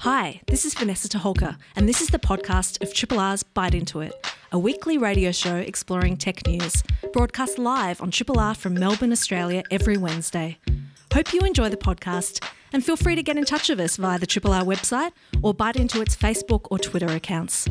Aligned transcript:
Hi, 0.00 0.40
this 0.46 0.64
is 0.64 0.72
Vanessa 0.72 1.10
Toholka, 1.10 1.58
and 1.76 1.86
this 1.86 2.00
is 2.00 2.08
the 2.08 2.18
podcast 2.18 2.82
of 2.82 2.94
Triple 2.94 3.18
R's 3.18 3.42
Byte 3.42 3.74
Into 3.74 4.00
It, 4.00 4.14
a 4.50 4.58
weekly 4.58 4.96
radio 4.96 5.30
show 5.30 5.56
exploring 5.56 6.16
tech 6.16 6.46
news, 6.46 6.82
broadcast 7.12 7.58
live 7.58 8.00
on 8.00 8.10
Triple 8.10 8.40
R 8.40 8.54
from 8.54 8.72
Melbourne, 8.72 9.12
Australia, 9.12 9.62
every 9.70 9.98
Wednesday. 9.98 10.56
Hope 11.12 11.34
you 11.34 11.40
enjoy 11.40 11.68
the 11.68 11.76
podcast, 11.76 12.42
and 12.72 12.82
feel 12.82 12.96
free 12.96 13.14
to 13.14 13.22
get 13.22 13.36
in 13.36 13.44
touch 13.44 13.68
with 13.68 13.78
us 13.78 13.98
via 13.98 14.18
the 14.18 14.26
Triple 14.26 14.54
R 14.54 14.62
website 14.62 15.12
or 15.42 15.52
Byte 15.52 15.76
Into 15.76 16.00
It's 16.00 16.16
Facebook 16.16 16.66
or 16.70 16.78
Twitter 16.78 17.08
accounts. 17.08 17.68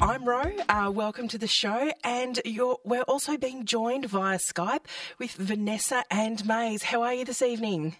I'm 0.00 0.24
Ro. 0.24 0.44
Uh, 0.70 0.90
welcome 0.94 1.28
to 1.28 1.36
the 1.36 1.46
show, 1.46 1.92
and 2.04 2.40
we're 2.86 3.02
also 3.02 3.36
being 3.36 3.66
joined 3.66 4.06
via 4.06 4.38
Skype 4.38 4.86
with 5.18 5.32
Vanessa 5.32 6.04
and 6.10 6.46
Maze. 6.46 6.84
How 6.84 7.02
are 7.02 7.12
you 7.12 7.26
this 7.26 7.42
evening? 7.42 7.96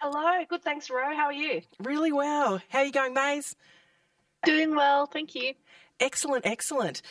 Hello, 0.00 0.44
good. 0.48 0.62
Thanks, 0.62 0.88
Ro. 0.90 1.02
How 1.16 1.24
are 1.24 1.32
you? 1.32 1.60
Really 1.82 2.12
well. 2.12 2.62
How 2.68 2.78
are 2.78 2.84
you 2.84 2.92
going, 2.92 3.14
Maze? 3.14 3.56
Doing 4.44 4.76
well, 4.76 5.06
thank 5.06 5.34
you. 5.34 5.54
Excellent, 5.98 6.46
excellent. 6.46 7.02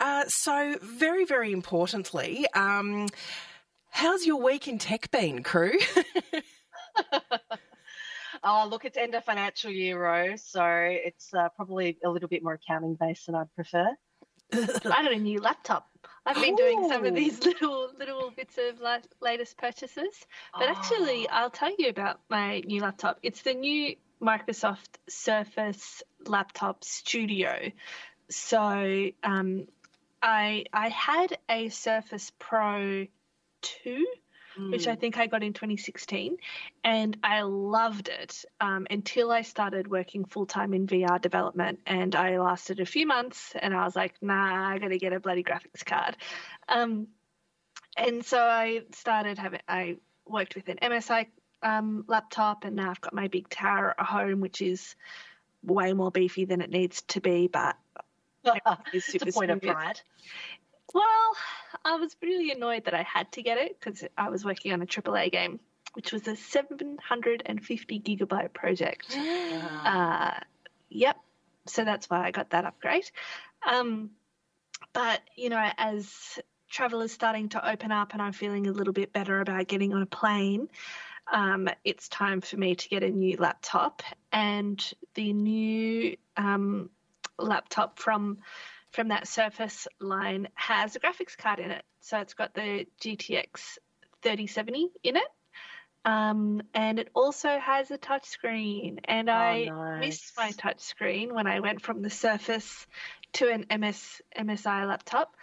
Uh, 0.00 0.24
so, 0.26 0.76
very, 0.82 1.24
very 1.24 1.52
importantly, 1.52 2.44
um, 2.54 3.06
how's 3.90 4.26
your 4.26 4.42
week 4.42 4.66
in 4.66 4.78
tech 4.78 5.08
been, 5.12 5.44
crew? 5.44 5.78
oh, 8.42 8.66
look, 8.68 8.84
it's 8.84 8.96
end 8.96 9.14
of 9.14 9.24
financial 9.24 9.70
year, 9.70 10.02
Ro, 10.02 10.34
so 10.34 10.64
it's 10.66 11.32
uh, 11.32 11.48
probably 11.54 11.96
a 12.04 12.10
little 12.10 12.28
bit 12.28 12.42
more 12.42 12.54
accounting 12.54 12.96
based 12.98 13.26
than 13.26 13.36
I'd 13.36 13.54
prefer. 13.54 13.88
I 14.52 14.80
got 14.82 15.12
a 15.12 15.16
new 15.16 15.40
laptop. 15.40 15.91
I've 16.24 16.36
been 16.36 16.54
Ooh. 16.54 16.56
doing 16.56 16.88
some 16.88 17.04
of 17.04 17.14
these 17.14 17.42
little 17.44 17.90
little 17.98 18.30
bits 18.30 18.56
of 18.58 18.80
la- 18.80 18.98
latest 19.20 19.56
purchases, 19.58 20.26
but 20.56 20.68
oh. 20.68 20.72
actually, 20.72 21.28
I'll 21.28 21.50
tell 21.50 21.74
you 21.76 21.88
about 21.88 22.20
my 22.28 22.60
new 22.60 22.80
laptop. 22.80 23.18
It's 23.22 23.42
the 23.42 23.54
new 23.54 23.96
Microsoft 24.20 24.98
Surface 25.08 26.02
Laptop 26.26 26.84
Studio. 26.84 27.72
So, 28.30 29.10
um, 29.24 29.66
I 30.22 30.64
I 30.72 30.88
had 30.88 31.38
a 31.48 31.68
Surface 31.68 32.30
Pro 32.38 33.06
two 33.60 34.06
mm. 34.58 34.70
which 34.70 34.86
I 34.86 34.96
mm. 34.96 35.00
think 35.00 35.18
I 35.18 35.26
got 35.26 35.42
in 35.42 35.52
2016, 35.52 36.36
and 36.84 37.16
I 37.22 37.42
loved 37.42 38.08
it 38.08 38.44
um, 38.60 38.86
until 38.90 39.30
I 39.30 39.42
started 39.42 39.88
working 39.88 40.24
full 40.24 40.46
time 40.46 40.74
in 40.74 40.86
VR 40.86 41.20
development, 41.20 41.80
and 41.86 42.14
I 42.14 42.38
lasted 42.38 42.80
a 42.80 42.86
few 42.86 43.06
months, 43.06 43.54
and 43.60 43.74
I 43.74 43.84
was 43.84 43.96
like, 43.96 44.14
nah, 44.22 44.68
I 44.70 44.78
got 44.78 44.88
to 44.88 44.98
get 44.98 45.12
a 45.12 45.20
bloody 45.20 45.42
graphics 45.42 45.84
card, 45.84 46.16
um, 46.68 47.08
and 47.96 48.24
so 48.24 48.40
I 48.40 48.82
started 48.92 49.38
having 49.38 49.60
I 49.68 49.96
worked 50.26 50.54
with 50.54 50.68
an 50.68 50.78
MSI 50.82 51.26
um, 51.62 52.04
laptop, 52.08 52.64
and 52.64 52.76
now 52.76 52.90
I've 52.90 53.00
got 53.00 53.14
my 53.14 53.28
big 53.28 53.48
tower 53.48 53.94
at 53.98 54.06
home, 54.06 54.40
which 54.40 54.62
is 54.62 54.94
way 55.64 55.92
more 55.92 56.10
beefy 56.10 56.44
than 56.44 56.60
it 56.60 56.70
needs 56.70 57.02
to 57.02 57.20
be, 57.20 57.48
but 57.48 57.76
it's 58.92 59.14
a 59.14 59.18
point 59.18 59.34
smooth. 59.34 59.50
of 59.50 59.62
pride. 59.62 60.00
Well, 60.94 61.36
I 61.84 61.96
was 61.96 62.14
really 62.22 62.50
annoyed 62.50 62.84
that 62.84 62.94
I 62.94 63.02
had 63.02 63.32
to 63.32 63.42
get 63.42 63.58
it 63.58 63.78
because 63.78 64.04
I 64.16 64.28
was 64.30 64.44
working 64.44 64.72
on 64.72 64.82
a 64.82 64.86
AAA 64.86 65.32
game, 65.32 65.60
which 65.94 66.12
was 66.12 66.26
a 66.28 66.36
750 66.36 68.00
gigabyte 68.00 68.52
project. 68.52 69.16
uh, 69.84 70.32
yep. 70.88 71.16
So 71.66 71.84
that's 71.84 72.10
why 72.10 72.24
I 72.26 72.30
got 72.30 72.50
that 72.50 72.64
upgrade. 72.64 73.10
Um, 73.66 74.10
but, 74.92 75.20
you 75.36 75.48
know, 75.48 75.70
as 75.78 76.38
travel 76.70 77.02
is 77.02 77.12
starting 77.12 77.50
to 77.50 77.70
open 77.70 77.92
up 77.92 78.12
and 78.12 78.22
I'm 78.22 78.32
feeling 78.32 78.66
a 78.66 78.72
little 78.72 78.92
bit 78.92 79.12
better 79.12 79.40
about 79.40 79.68
getting 79.68 79.94
on 79.94 80.02
a 80.02 80.06
plane, 80.06 80.68
um, 81.30 81.68
it's 81.84 82.08
time 82.08 82.40
for 82.40 82.56
me 82.56 82.74
to 82.74 82.88
get 82.88 83.02
a 83.02 83.10
new 83.10 83.36
laptop. 83.36 84.02
And 84.32 84.82
the 85.14 85.32
new 85.32 86.16
um, 86.36 86.90
laptop 87.38 87.98
from 87.98 88.38
from 88.92 89.08
that 89.08 89.26
Surface 89.26 89.88
line 90.00 90.48
has 90.54 90.94
a 90.96 91.00
graphics 91.00 91.36
card 91.36 91.58
in 91.58 91.70
it. 91.70 91.84
So 92.00 92.18
it's 92.18 92.34
got 92.34 92.54
the 92.54 92.86
GTX 93.00 93.78
3070 94.22 94.90
in 95.02 95.16
it. 95.16 95.22
Um, 96.04 96.62
and 96.74 96.98
it 96.98 97.08
also 97.14 97.58
has 97.58 97.90
a 97.90 97.98
touchscreen. 97.98 98.98
And 99.04 99.28
oh, 99.28 99.32
I 99.32 99.64
nice. 99.64 100.00
missed 100.00 100.32
my 100.36 100.50
touchscreen 100.50 101.32
when 101.32 101.46
I 101.46 101.60
went 101.60 101.80
from 101.82 102.02
the 102.02 102.10
Surface 102.10 102.86
to 103.34 103.50
an 103.50 103.66
MS 103.80 104.20
MSI 104.38 104.86
laptop 104.86 105.34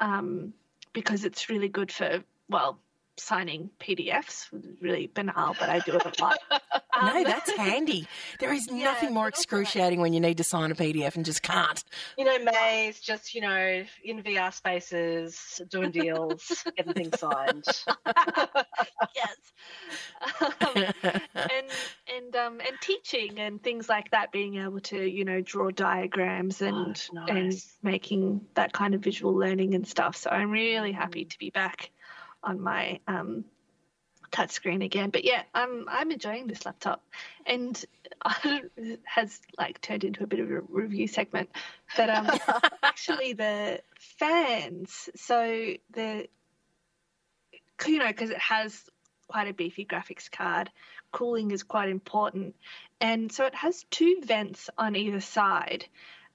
um, 0.00 0.52
because 0.92 1.24
it's 1.24 1.48
really 1.48 1.68
good 1.68 1.92
for 1.92 2.24
well 2.48 2.78
signing 3.16 3.70
PDFs. 3.80 4.46
Really 4.80 5.06
banal, 5.06 5.54
but 5.58 5.68
I 5.68 5.78
do 5.80 5.96
it 5.96 6.18
a 6.18 6.22
lot. 6.22 6.38
Um, 6.98 7.14
no, 7.14 7.24
that's 7.24 7.50
handy. 7.52 8.08
There 8.40 8.52
is 8.52 8.68
yeah, 8.72 8.84
nothing 8.84 9.14
more 9.14 9.28
excruciating 9.28 10.00
when 10.00 10.12
you 10.12 10.20
need 10.20 10.38
to 10.38 10.44
sign 10.44 10.70
a 10.70 10.74
PDF 10.74 11.16
and 11.16 11.24
just 11.24 11.42
can't. 11.42 11.82
You 12.16 12.24
know, 12.24 12.38
May's 12.38 13.00
just, 13.00 13.34
you 13.34 13.40
know, 13.40 13.84
in 14.04 14.22
VR 14.22 14.52
spaces, 14.52 15.60
doing 15.68 15.90
deals, 15.90 16.64
getting 16.76 16.92
things 16.94 17.20
signed. 17.20 17.64
yes. 19.14 19.36
Um, 20.40 20.84
and 21.34 21.66
and 22.14 22.36
um, 22.36 22.60
and 22.60 22.80
teaching 22.80 23.38
and 23.38 23.62
things 23.62 23.88
like 23.88 24.10
that, 24.10 24.32
being 24.32 24.56
able 24.56 24.80
to, 24.80 24.98
you 24.98 25.24
know, 25.24 25.40
draw 25.40 25.70
diagrams 25.70 26.62
and 26.62 27.00
oh, 27.10 27.20
nice. 27.20 27.28
and 27.28 27.64
making 27.82 28.40
that 28.54 28.72
kind 28.72 28.94
of 28.94 29.00
visual 29.00 29.34
learning 29.34 29.74
and 29.74 29.86
stuff. 29.86 30.16
So 30.16 30.30
I'm 30.30 30.50
really 30.50 30.92
happy 30.92 31.24
mm. 31.24 31.30
to 31.30 31.38
be 31.38 31.50
back 31.50 31.90
on 32.42 32.60
my 32.60 33.00
um, 33.06 33.44
touchscreen 34.30 34.84
again. 34.84 35.10
But 35.10 35.24
yeah, 35.24 35.42
I'm 35.54 35.86
I'm 35.88 36.10
enjoying 36.10 36.46
this 36.46 36.64
laptop, 36.66 37.02
and 37.46 37.82
it 38.44 39.00
has 39.04 39.40
like 39.58 39.80
turned 39.80 40.04
into 40.04 40.22
a 40.22 40.26
bit 40.26 40.40
of 40.40 40.50
a 40.50 40.60
review 40.60 41.06
segment. 41.06 41.50
But 41.96 42.10
um, 42.10 42.30
actually, 42.82 43.32
the 43.34 43.80
fans, 44.18 45.08
so 45.16 45.72
the 45.92 46.28
you 47.86 47.98
know 47.98 48.08
because 48.08 48.30
it 48.30 48.38
has 48.38 48.82
quite 49.28 49.48
a 49.48 49.54
beefy 49.54 49.84
graphics 49.84 50.30
card, 50.30 50.70
cooling 51.12 51.50
is 51.50 51.62
quite 51.62 51.88
important, 51.88 52.54
and 53.00 53.30
so 53.30 53.46
it 53.46 53.54
has 53.54 53.84
two 53.90 54.20
vents 54.24 54.70
on 54.78 54.96
either 54.96 55.20
side. 55.20 55.86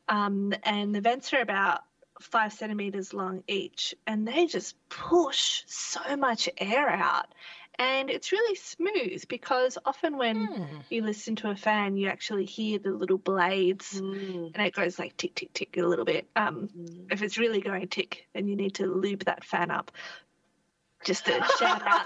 Um, 0.10 0.54
and 0.64 0.94
the 0.94 1.00
vents 1.00 1.34
are 1.34 1.40
about 1.40 1.82
five 2.24 2.54
centimeters 2.54 3.14
long 3.14 3.44
each, 3.48 3.96
and 4.08 4.28
they 4.28 4.46
just 4.46 4.76
push 4.90 5.64
so 5.68 6.16
much 6.16 6.50
air 6.58 6.90
out. 6.90 7.28
And 7.80 8.10
it's 8.10 8.32
really 8.32 8.56
smooth 8.56 9.28
because 9.28 9.78
often 9.84 10.18
when 10.18 10.48
mm. 10.48 10.68
you 10.90 11.02
listen 11.02 11.36
to 11.38 11.50
a 11.50 11.56
fan, 11.56 11.98
you 11.98 12.08
actually 12.08 12.46
hear 12.46 12.78
the 12.78 12.92
little 12.92 13.18
blades 13.18 14.00
mm. 14.00 14.52
and 14.54 14.66
it 14.66 14.74
goes 14.74 15.00
like 15.00 15.18
tick, 15.18 15.34
tick, 15.34 15.54
tick 15.54 15.76
a 15.78 15.82
little 15.82 16.06
bit. 16.06 16.28
Um, 16.36 16.70
mm. 16.78 17.12
If 17.12 17.24
it's 17.24 17.38
really 17.38 17.62
going 17.62 17.88
tick, 17.88 18.28
then 18.34 18.48
you 18.48 18.56
need 18.56 18.76
to 18.76 18.86
lube 18.86 19.26
that 19.26 19.44
fan 19.44 19.72
up. 19.72 19.92
Just 21.04 21.28
a 21.28 21.44
shout 21.60 21.82
out 21.86 22.06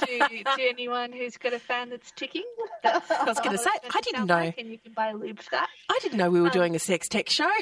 to, 0.00 0.28
to 0.28 0.44
anyone 0.68 1.12
who's 1.12 1.38
got 1.38 1.54
a 1.54 1.58
fan 1.58 1.88
that's 1.88 2.10
ticking. 2.10 2.44
That's 2.82 3.10
I 3.10 3.24
was 3.24 3.40
going 3.40 3.56
to 3.56 3.58
say, 3.58 3.70
I 3.94 4.00
didn't 4.02 4.26
know. 4.26 4.34
Like, 4.34 4.58
and 4.58 4.68
you 4.68 4.78
can 4.78 4.92
buy 4.92 5.12
lube 5.12 5.40
for 5.40 5.50
that. 5.52 5.68
I 5.88 5.98
didn't 6.02 6.18
know 6.18 6.28
we 6.28 6.40
were 6.40 6.48
um, 6.48 6.52
doing 6.52 6.76
a 6.76 6.78
sex 6.78 7.08
tech 7.08 7.30
show. 7.30 7.48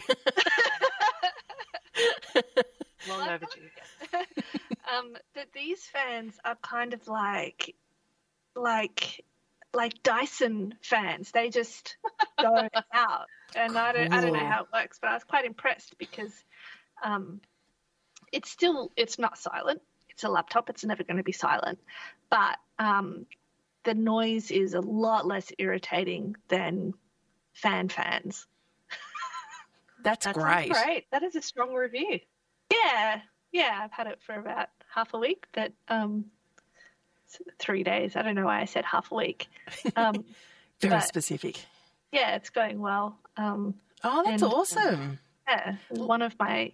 Long 3.08 3.28
overdue. 3.28 3.68
um, 4.92 5.16
that 5.34 5.52
these 5.52 5.84
fans 5.84 6.34
are 6.44 6.56
kind 6.62 6.94
of 6.94 7.06
like, 7.08 7.74
like, 8.54 9.24
like 9.72 10.02
Dyson 10.02 10.74
fans. 10.82 11.30
They 11.30 11.50
just 11.50 11.96
go 12.40 12.68
out, 12.92 13.26
and 13.54 13.76
I 13.76 13.92
don't, 13.92 14.12
I 14.12 14.20
don't 14.20 14.32
know 14.32 14.46
how 14.46 14.62
it 14.62 14.68
works, 14.72 14.98
but 15.00 15.10
I 15.10 15.14
was 15.14 15.24
quite 15.24 15.44
impressed 15.44 15.96
because, 15.98 16.32
um, 17.02 17.40
it's 18.32 18.50
still, 18.50 18.90
it's 18.96 19.18
not 19.18 19.38
silent. 19.38 19.80
It's 20.10 20.24
a 20.24 20.28
laptop. 20.28 20.70
It's 20.70 20.84
never 20.84 21.02
going 21.02 21.16
to 21.16 21.22
be 21.22 21.32
silent, 21.32 21.78
but 22.30 22.56
um, 22.78 23.26
the 23.84 23.94
noise 23.94 24.50
is 24.50 24.74
a 24.74 24.80
lot 24.80 25.26
less 25.26 25.52
irritating 25.58 26.36
than 26.48 26.94
fan 27.52 27.88
fans. 27.88 28.46
That's, 30.04 30.26
That's 30.26 30.38
great. 30.38 30.70
Great. 30.70 31.06
That 31.12 31.22
is 31.22 31.34
a 31.34 31.42
strong 31.42 31.72
review. 31.72 32.20
Yeah, 32.70 33.20
yeah. 33.52 33.80
I've 33.82 33.92
had 33.92 34.06
it 34.06 34.20
for 34.24 34.34
about 34.34 34.68
half 34.94 35.14
a 35.14 35.18
week, 35.18 35.46
that 35.54 35.72
um, 35.88 36.26
three 37.58 37.82
days. 37.82 38.16
I 38.16 38.22
don't 38.22 38.34
know 38.34 38.44
why 38.44 38.60
I 38.60 38.64
said 38.64 38.84
half 38.84 39.10
a 39.10 39.14
week. 39.14 39.48
Um, 39.96 40.24
Very 40.80 41.00
specific. 41.00 41.64
Yeah, 42.12 42.36
it's 42.36 42.50
going 42.50 42.80
well. 42.80 43.16
Um, 43.36 43.74
oh, 44.02 44.22
that's 44.24 44.42
and, 44.42 44.52
awesome. 44.52 45.18
yeah, 45.48 45.76
one 45.88 46.20
of 46.20 46.38
my 46.38 46.72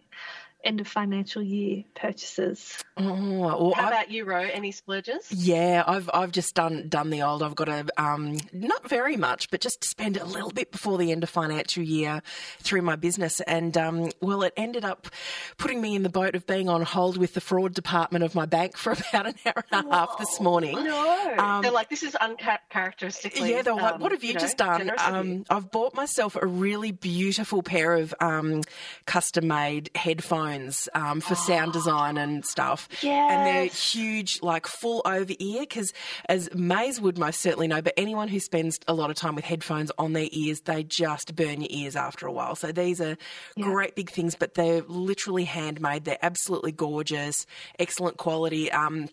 end 0.65 0.81
of 0.81 0.87
financial 0.89 1.43
year 1.43 1.85
purchases. 1.95 2.77
Oh, 2.97 3.39
well, 3.41 3.73
How 3.75 3.83
I've- 3.85 3.89
about 3.95 4.11
you, 4.11 4.25
Ro? 4.25 4.41
Any 4.41 4.73
splurges? 4.73 5.31
Yeah, 5.31 5.83
I've 5.87 6.11
I've 6.13 6.33
just 6.33 6.55
done 6.55 6.89
done 6.89 7.11
the 7.11 7.23
old. 7.23 7.43
I've 7.43 7.55
got 7.55 7.69
a 7.69 7.87
um, 7.97 8.37
not 8.53 8.89
very 8.89 9.17
much, 9.17 9.51
but 9.51 9.61
just 9.61 9.81
to 9.83 9.89
spend 9.89 10.17
a 10.17 10.25
little 10.25 10.51
bit 10.51 10.71
before 10.73 10.99
the 10.99 11.13
end 11.13 11.23
of 11.23 11.31
financial 11.31 11.83
year 11.83 12.21
through 12.59 12.83
my 12.83 12.97
business, 12.97 13.41
and 13.43 13.77
um, 13.79 14.11
well, 14.21 14.43
it 14.43 14.53
ended 14.57 14.85
up 14.85 15.09
putting 15.57 15.81
me 15.81 15.95
in 15.95 16.03
the 16.03 16.09
boat 16.11 16.35
of 16.35 16.47
being 16.47 16.69
on 16.69 16.83
hold 16.83 17.17
with 17.17 17.35
the 17.35 17.41
fraud 17.41 17.73
department 17.75 18.25
of 18.25 18.35
my 18.35 18.45
bank 18.47 18.77
for 18.77 18.93
about 18.93 19.27
an 19.29 19.35
hour 19.47 19.65
and 19.73 19.87
a 19.87 19.91
half 19.95 20.19
this 20.19 20.41
morning. 20.41 20.83
No. 20.85 21.35
Um, 21.39 21.63
They're 21.63 21.71
like, 21.73 21.89
this 21.89 22.03
is 22.03 22.15
uncharacteristically. 22.17 23.51
Yeah, 23.51 23.63
they're 23.63 23.75
like, 23.75 23.95
um, 23.95 24.01
what 24.01 24.13
have 24.13 24.25
you, 24.25 24.35
know, 24.35 24.41
just 24.41 24.59
done? 24.59 24.81
generous 24.81 25.03
of 25.07 25.15
you." 25.27 25.33
Um, 25.33 25.45
I've 25.49 25.71
bought 25.71 25.95
myself 25.95 26.37
a 26.41 26.47
really 26.47 26.93
beautiful 26.93 27.63
pair 27.63 27.95
of 27.95 28.15
um, 28.21 28.63
custom 29.07 29.49
made 29.49 29.91
headphones 29.95 30.50
um, 30.95 31.21
for 31.21 31.35
sound 31.35 31.73
design 31.73 32.17
and 32.19 32.45
stuff. 32.45 32.89
And 33.31 33.47
they're 33.47 33.65
huge, 33.67 34.41
like 34.43 34.67
full 34.67 35.03
over 35.05 35.33
ear, 35.39 35.61
because 35.61 35.93
as 36.29 36.53
Mays 36.55 37.01
would 37.01 37.19
most 37.19 37.41
certainly 37.41 37.69
know, 37.69 37.83
but 37.83 37.95
anyone 37.97 38.29
who 38.29 38.41
spends 38.41 38.79
a 38.89 38.95
lot 38.95 39.11
of 39.11 39.17
time 39.17 39.35
with 39.35 39.45
headphones 39.45 39.91
on 39.99 40.13
their 40.13 40.29
ears, 40.33 40.61
they 40.63 40.83
just 40.83 41.35
burn 41.35 41.61
your 41.61 41.71
ears 41.71 41.97
after 41.97 42.27
a 42.27 42.33
while. 42.33 42.55
So 42.55 42.73
these 42.73 43.01
are 43.01 43.17
great 43.61 43.95
big 43.95 44.11
things, 44.11 44.35
but 44.35 44.55
they're 44.55 44.83
literally 44.83 45.45
handmade. 45.45 46.05
They're 46.05 46.19
absolutely 46.23 46.73
gorgeous, 46.73 47.47
excellent 47.79 48.17
quality. 48.17 48.71
Um, 48.71 49.09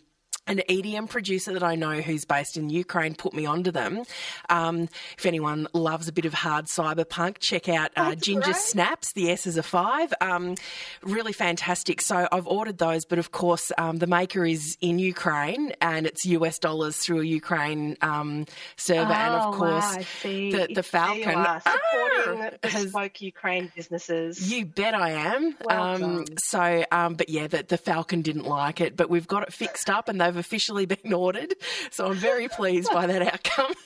an 0.48 0.62
EDM 0.70 1.10
producer 1.10 1.54
that 1.54 1.64
I 1.64 1.76
know 1.76 2.02
who's 2.02 2.26
based 2.26 2.58
in 2.58 2.70
Ukraine 2.70 3.16
put 3.16 3.34
me 3.34 3.46
onto 3.46 3.72
them. 3.72 4.04
Um, 4.50 4.90
if 5.18 5.26
anyone 5.26 5.68
loves 5.74 6.08
a 6.08 6.12
bit 6.14 6.26
of 6.26 6.34
hard 6.34 6.66
cyberpunk, 6.66 7.38
check 7.40 7.70
out 7.70 7.92
uh, 7.96 8.16
Ginger 8.16 8.54
Snaps. 8.54 9.14
The 9.14 9.32
S 9.32 9.46
is 9.48 9.58
a 9.58 9.64
five. 9.64 10.14
Um, 10.22 10.56
really 11.04 11.34
fantastic. 11.34 12.02
So 12.02 12.28
I've 12.32 12.48
ordered 12.48 12.78
those, 12.78 13.06
but 13.06 13.20
of 13.20 13.32
course 13.32 13.72
um, 13.78 13.98
the 13.98 14.08
maker 14.08 14.46
is 14.46 14.78
in 14.82 15.00
Ukraine 15.00 15.74
and 15.82 16.06
it's 16.08 16.26
US 16.26 16.60
dollars 16.60 16.98
through 16.98 17.22
a 17.22 17.26
Ukraine 17.26 17.98
um, 18.02 18.46
server, 18.78 19.12
and 19.14 19.34
Oh, 19.36 19.50
of 19.50 19.56
course 19.56 19.96
wow, 19.98 20.04
the 20.24 20.68
the 20.74 20.84
Falcon 20.84 21.36
are, 21.36 21.62
supporting 21.62 22.42
Ah, 22.44 22.50
the 22.62 22.70
has- 22.70 22.94
Ukraine 23.20 23.72
businesses. 23.76 24.52
you 24.52 24.66
bet 24.66 24.94
I 24.94 25.12
am. 25.12 25.56
Well 25.64 25.82
um, 25.84 26.26
so, 26.40 26.84
um, 26.92 27.16
but 27.16 27.30
yeah, 27.30 27.48
the, 27.48 27.64
the 27.68 27.78
Falcon 27.78 28.22
didn't 28.22 28.46
like 28.46 28.82
it, 28.82 28.96
but 28.96 29.10
we've 29.10 29.28
got 29.28 29.44
it 29.44 29.54
fixed 29.54 29.90
up 29.90 30.10
and 30.10 30.20
they've 30.20 30.37
officially 30.38 30.86
been 30.88 31.14
ordered. 31.14 31.54
So 31.92 32.08
I'm 32.08 32.16
very 32.16 32.48
pleased 32.48 32.92
by 32.92 33.08
that 33.08 33.22
outcome. 33.22 33.74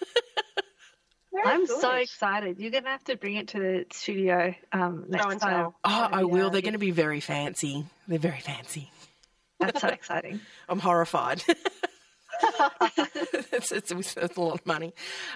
Very 1.34 1.48
I'm 1.48 1.66
good. 1.66 1.80
so 1.80 1.92
excited. 1.96 2.60
You're 2.60 2.72
going 2.72 2.84
to 2.84 2.90
have 2.90 3.06
to 3.06 3.16
bring 3.16 3.38
it 3.38 3.48
to 3.50 3.58
the 3.60 3.86
studio 3.94 4.54
um, 4.74 5.06
next 5.08 5.26
and 5.26 5.40
time. 5.40 5.68
Oh, 5.86 6.10
I 6.12 6.26
will. 6.26 6.48
Yeah, 6.48 6.50
They're 6.50 6.62
going 6.62 6.74
to 6.74 6.78
be 6.78 6.92
very 6.92 7.22
fancy. 7.22 7.86
They're 8.06 8.20
very 8.20 8.42
fancy. 8.42 8.92
That's 9.58 9.80
so 9.80 9.88
exciting. 9.88 10.42
I'm 10.70 10.80
horrified. 10.80 11.42
it's, 13.52 13.72
it's, 13.72 13.92
it's 13.92 14.38
a 14.38 14.42
lot 14.42 14.54
of 14.54 14.66
money. 14.66 14.94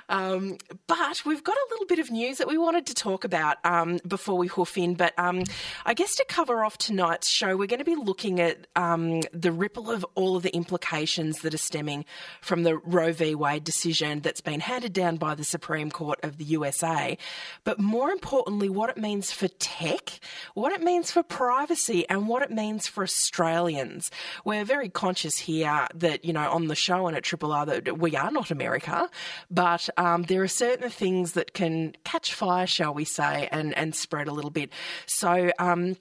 Um, 0.09 0.57
but 0.87 1.21
we've 1.25 1.43
got 1.43 1.55
a 1.55 1.67
little 1.71 1.85
bit 1.85 1.99
of 1.99 2.11
news 2.11 2.37
that 2.37 2.47
we 2.47 2.57
wanted 2.57 2.85
to 2.87 2.93
talk 2.93 3.23
about 3.23 3.57
um, 3.63 3.99
before 4.07 4.37
we 4.37 4.47
hoof 4.47 4.77
in. 4.77 4.95
But 4.95 5.13
um, 5.17 5.43
I 5.85 5.93
guess 5.93 6.15
to 6.15 6.25
cover 6.27 6.63
off 6.63 6.77
tonight's 6.77 7.29
show, 7.29 7.57
we're 7.57 7.67
going 7.67 7.79
to 7.79 7.85
be 7.85 7.95
looking 7.95 8.39
at 8.39 8.67
um, 8.75 9.21
the 9.33 9.51
ripple 9.51 9.91
of 9.91 10.05
all 10.15 10.35
of 10.35 10.43
the 10.43 10.55
implications 10.55 11.39
that 11.41 11.53
are 11.53 11.57
stemming 11.57 12.05
from 12.41 12.63
the 12.63 12.77
Roe 12.77 13.11
v. 13.11 13.35
Wade 13.35 13.63
decision 13.63 14.21
that's 14.21 14.41
been 14.41 14.59
handed 14.59 14.93
down 14.93 15.17
by 15.17 15.35
the 15.35 15.43
Supreme 15.43 15.91
Court 15.91 16.19
of 16.23 16.37
the 16.37 16.45
USA. 16.45 17.17
But 17.63 17.79
more 17.79 18.11
importantly, 18.11 18.69
what 18.69 18.89
it 18.89 18.97
means 18.97 19.31
for 19.31 19.47
tech, 19.47 20.19
what 20.53 20.71
it 20.71 20.81
means 20.81 21.11
for 21.11 21.23
privacy, 21.23 22.07
and 22.09 22.27
what 22.27 22.41
it 22.41 22.51
means 22.51 22.87
for 22.87 23.03
Australians. 23.03 24.09
We're 24.43 24.65
very 24.65 24.89
conscious 24.89 25.37
here 25.37 25.87
that, 25.95 26.25
you 26.25 26.33
know, 26.33 26.49
on 26.49 26.67
the 26.67 26.75
show 26.85 27.07
and 27.07 27.17
at 27.17 27.23
Triple 27.23 27.51
R 27.51 27.65
that 27.65 27.97
we 27.97 28.15
are 28.15 28.31
not 28.31 28.51
America, 28.51 29.09
but 29.49 29.89
um, 29.97 30.23
there 30.23 30.41
are 30.43 30.47
certain 30.47 30.89
things 30.89 31.33
that 31.33 31.53
can 31.53 31.95
catch 32.03 32.33
fire, 32.33 32.67
shall 32.67 32.93
we 32.93 33.05
say, 33.05 33.49
and, 33.51 33.75
and 33.77 33.95
spread 33.95 34.27
a 34.27 34.31
little 34.31 34.51
bit. 34.51 34.69
So, 35.05 35.51
um, 35.59 35.97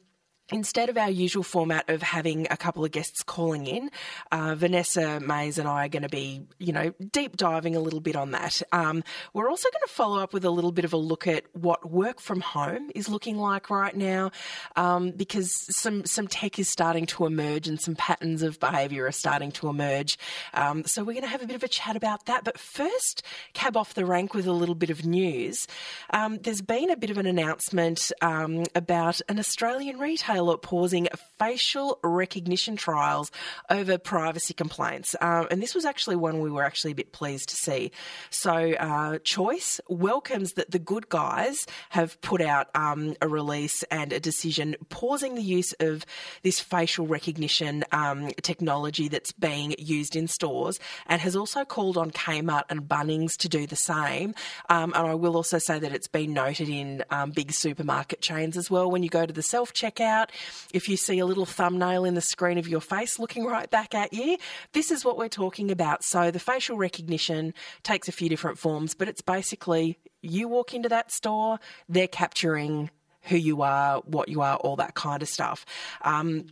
Instead 0.52 0.90
of 0.90 0.98
our 0.98 1.08
usual 1.08 1.42
format 1.42 1.88
of 1.88 2.02
having 2.02 2.46
a 2.50 2.56
couple 2.56 2.84
of 2.84 2.90
guests 2.90 3.22
calling 3.22 3.66
in, 3.66 3.90
uh, 4.30 4.54
Vanessa 4.54 5.18
Mays 5.18 5.56
and 5.56 5.66
I 5.66 5.86
are 5.86 5.88
going 5.88 6.02
to 6.02 6.08
be, 6.10 6.42
you 6.58 6.70
know, 6.70 6.92
deep 7.12 7.38
diving 7.38 7.74
a 7.74 7.80
little 7.80 8.00
bit 8.00 8.14
on 8.14 8.32
that. 8.32 8.60
Um, 8.70 9.02
we're 9.32 9.48
also 9.48 9.70
going 9.70 9.86
to 9.86 9.92
follow 9.92 10.18
up 10.18 10.34
with 10.34 10.44
a 10.44 10.50
little 10.50 10.70
bit 10.70 10.84
of 10.84 10.92
a 10.92 10.98
look 10.98 11.26
at 11.26 11.44
what 11.54 11.90
work 11.90 12.20
from 12.20 12.42
home 12.42 12.90
is 12.94 13.08
looking 13.08 13.38
like 13.38 13.70
right 13.70 13.96
now, 13.96 14.32
um, 14.76 15.12
because 15.12 15.50
some 15.78 16.04
some 16.04 16.28
tech 16.28 16.58
is 16.58 16.68
starting 16.68 17.06
to 17.06 17.24
emerge 17.24 17.66
and 17.66 17.80
some 17.80 17.96
patterns 17.96 18.42
of 18.42 18.60
behaviour 18.60 19.06
are 19.06 19.12
starting 19.12 19.50
to 19.52 19.68
emerge. 19.68 20.18
Um, 20.52 20.84
so 20.84 21.02
we're 21.04 21.14
going 21.14 21.22
to 21.22 21.28
have 21.28 21.42
a 21.42 21.46
bit 21.46 21.56
of 21.56 21.62
a 21.62 21.68
chat 21.68 21.96
about 21.96 22.26
that. 22.26 22.44
But 22.44 22.58
first, 22.58 23.22
cab 23.54 23.78
off 23.78 23.94
the 23.94 24.04
rank 24.04 24.34
with 24.34 24.46
a 24.46 24.52
little 24.52 24.74
bit 24.74 24.90
of 24.90 25.06
news. 25.06 25.66
Um, 26.10 26.36
there's 26.42 26.60
been 26.60 26.90
a 26.90 26.98
bit 26.98 27.08
of 27.08 27.16
an 27.16 27.24
announcement 27.24 28.12
um, 28.20 28.64
about 28.74 29.22
an 29.30 29.38
Australian 29.38 29.98
retailer 29.98 30.33
pausing 30.62 31.08
facial 31.38 31.98
recognition 32.02 32.76
trials 32.76 33.30
over 33.70 33.98
privacy 33.98 34.54
complaints. 34.54 35.14
Um, 35.20 35.46
and 35.50 35.62
this 35.62 35.74
was 35.74 35.84
actually 35.84 36.16
one 36.16 36.40
we 36.40 36.50
were 36.50 36.64
actually 36.64 36.92
a 36.92 36.94
bit 36.94 37.12
pleased 37.12 37.48
to 37.50 37.56
see. 37.56 37.90
So, 38.30 38.52
uh, 38.52 39.18
Choice 39.24 39.80
welcomes 39.88 40.54
that 40.54 40.70
the 40.70 40.78
good 40.78 41.08
guys 41.08 41.66
have 41.90 42.20
put 42.20 42.40
out 42.40 42.68
um, 42.74 43.14
a 43.20 43.28
release 43.28 43.82
and 43.84 44.12
a 44.12 44.20
decision 44.20 44.76
pausing 44.88 45.34
the 45.34 45.42
use 45.42 45.72
of 45.80 46.06
this 46.42 46.60
facial 46.60 47.06
recognition 47.06 47.84
um, 47.92 48.30
technology 48.42 49.08
that's 49.08 49.32
being 49.32 49.74
used 49.78 50.16
in 50.16 50.28
stores 50.28 50.78
and 51.06 51.20
has 51.20 51.36
also 51.36 51.64
called 51.64 51.96
on 51.96 52.10
Kmart 52.10 52.64
and 52.68 52.82
Bunnings 52.82 53.36
to 53.38 53.48
do 53.48 53.66
the 53.66 53.76
same. 53.76 54.34
Um, 54.68 54.92
and 54.94 55.06
I 55.06 55.14
will 55.14 55.36
also 55.36 55.58
say 55.58 55.78
that 55.78 55.92
it's 55.92 56.08
been 56.08 56.32
noted 56.32 56.68
in 56.68 57.04
um, 57.10 57.30
big 57.30 57.52
supermarket 57.52 58.20
chains 58.20 58.56
as 58.56 58.70
well. 58.70 58.90
When 58.90 59.02
you 59.02 59.08
go 59.08 59.26
to 59.26 59.32
the 59.32 59.42
self 59.42 59.72
checkout, 59.72 60.23
if 60.72 60.88
you 60.88 60.96
see 60.96 61.18
a 61.18 61.26
little 61.26 61.46
thumbnail 61.46 62.04
in 62.04 62.14
the 62.14 62.20
screen 62.20 62.58
of 62.58 62.68
your 62.68 62.80
face 62.80 63.18
looking 63.18 63.44
right 63.44 63.70
back 63.70 63.94
at 63.94 64.12
you, 64.12 64.36
this 64.72 64.90
is 64.90 65.04
what 65.04 65.16
we're 65.16 65.28
talking 65.28 65.70
about. 65.70 66.04
So 66.04 66.30
the 66.30 66.38
facial 66.38 66.76
recognition 66.76 67.54
takes 67.82 68.08
a 68.08 68.12
few 68.12 68.28
different 68.28 68.58
forms, 68.58 68.94
but 68.94 69.08
it's 69.08 69.22
basically 69.22 69.98
you 70.22 70.48
walk 70.48 70.74
into 70.74 70.88
that 70.88 71.12
store, 71.12 71.58
they're 71.88 72.08
capturing 72.08 72.90
who 73.22 73.36
you 73.36 73.62
are, 73.62 74.00
what 74.00 74.28
you 74.28 74.42
are, 74.42 74.56
all 74.56 74.76
that 74.76 74.94
kind 74.94 75.22
of 75.22 75.28
stuff. 75.28 75.64
Um, 76.02 76.46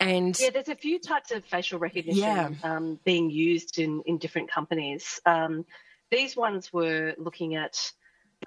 and 0.00 0.38
Yeah, 0.38 0.50
there's 0.50 0.68
a 0.68 0.74
few 0.76 0.98
types 0.98 1.30
of 1.30 1.44
facial 1.44 1.78
recognition 1.78 2.22
Yeah. 2.22 2.50
um, 2.62 2.98
being 3.04 3.30
used 3.30 3.78
in, 3.78 4.02
in 4.06 4.18
different 4.18 4.50
companies. 4.50 5.20
Um, 5.26 5.64
these 6.10 6.36
ones 6.36 6.72
were 6.72 7.14
looking 7.18 7.56
at 7.56 7.92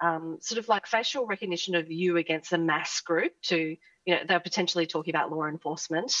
um, 0.00 0.38
sort 0.40 0.58
of 0.58 0.68
like 0.68 0.86
facial 0.86 1.26
recognition 1.26 1.74
of 1.74 1.90
you 1.90 2.16
against 2.16 2.52
a 2.52 2.58
mass 2.58 3.00
group 3.00 3.32
to, 3.42 3.76
you 4.04 4.14
know, 4.14 4.20
they're 4.26 4.40
potentially 4.40 4.86
talking 4.86 5.14
about 5.14 5.30
law 5.30 5.46
enforcement. 5.46 6.12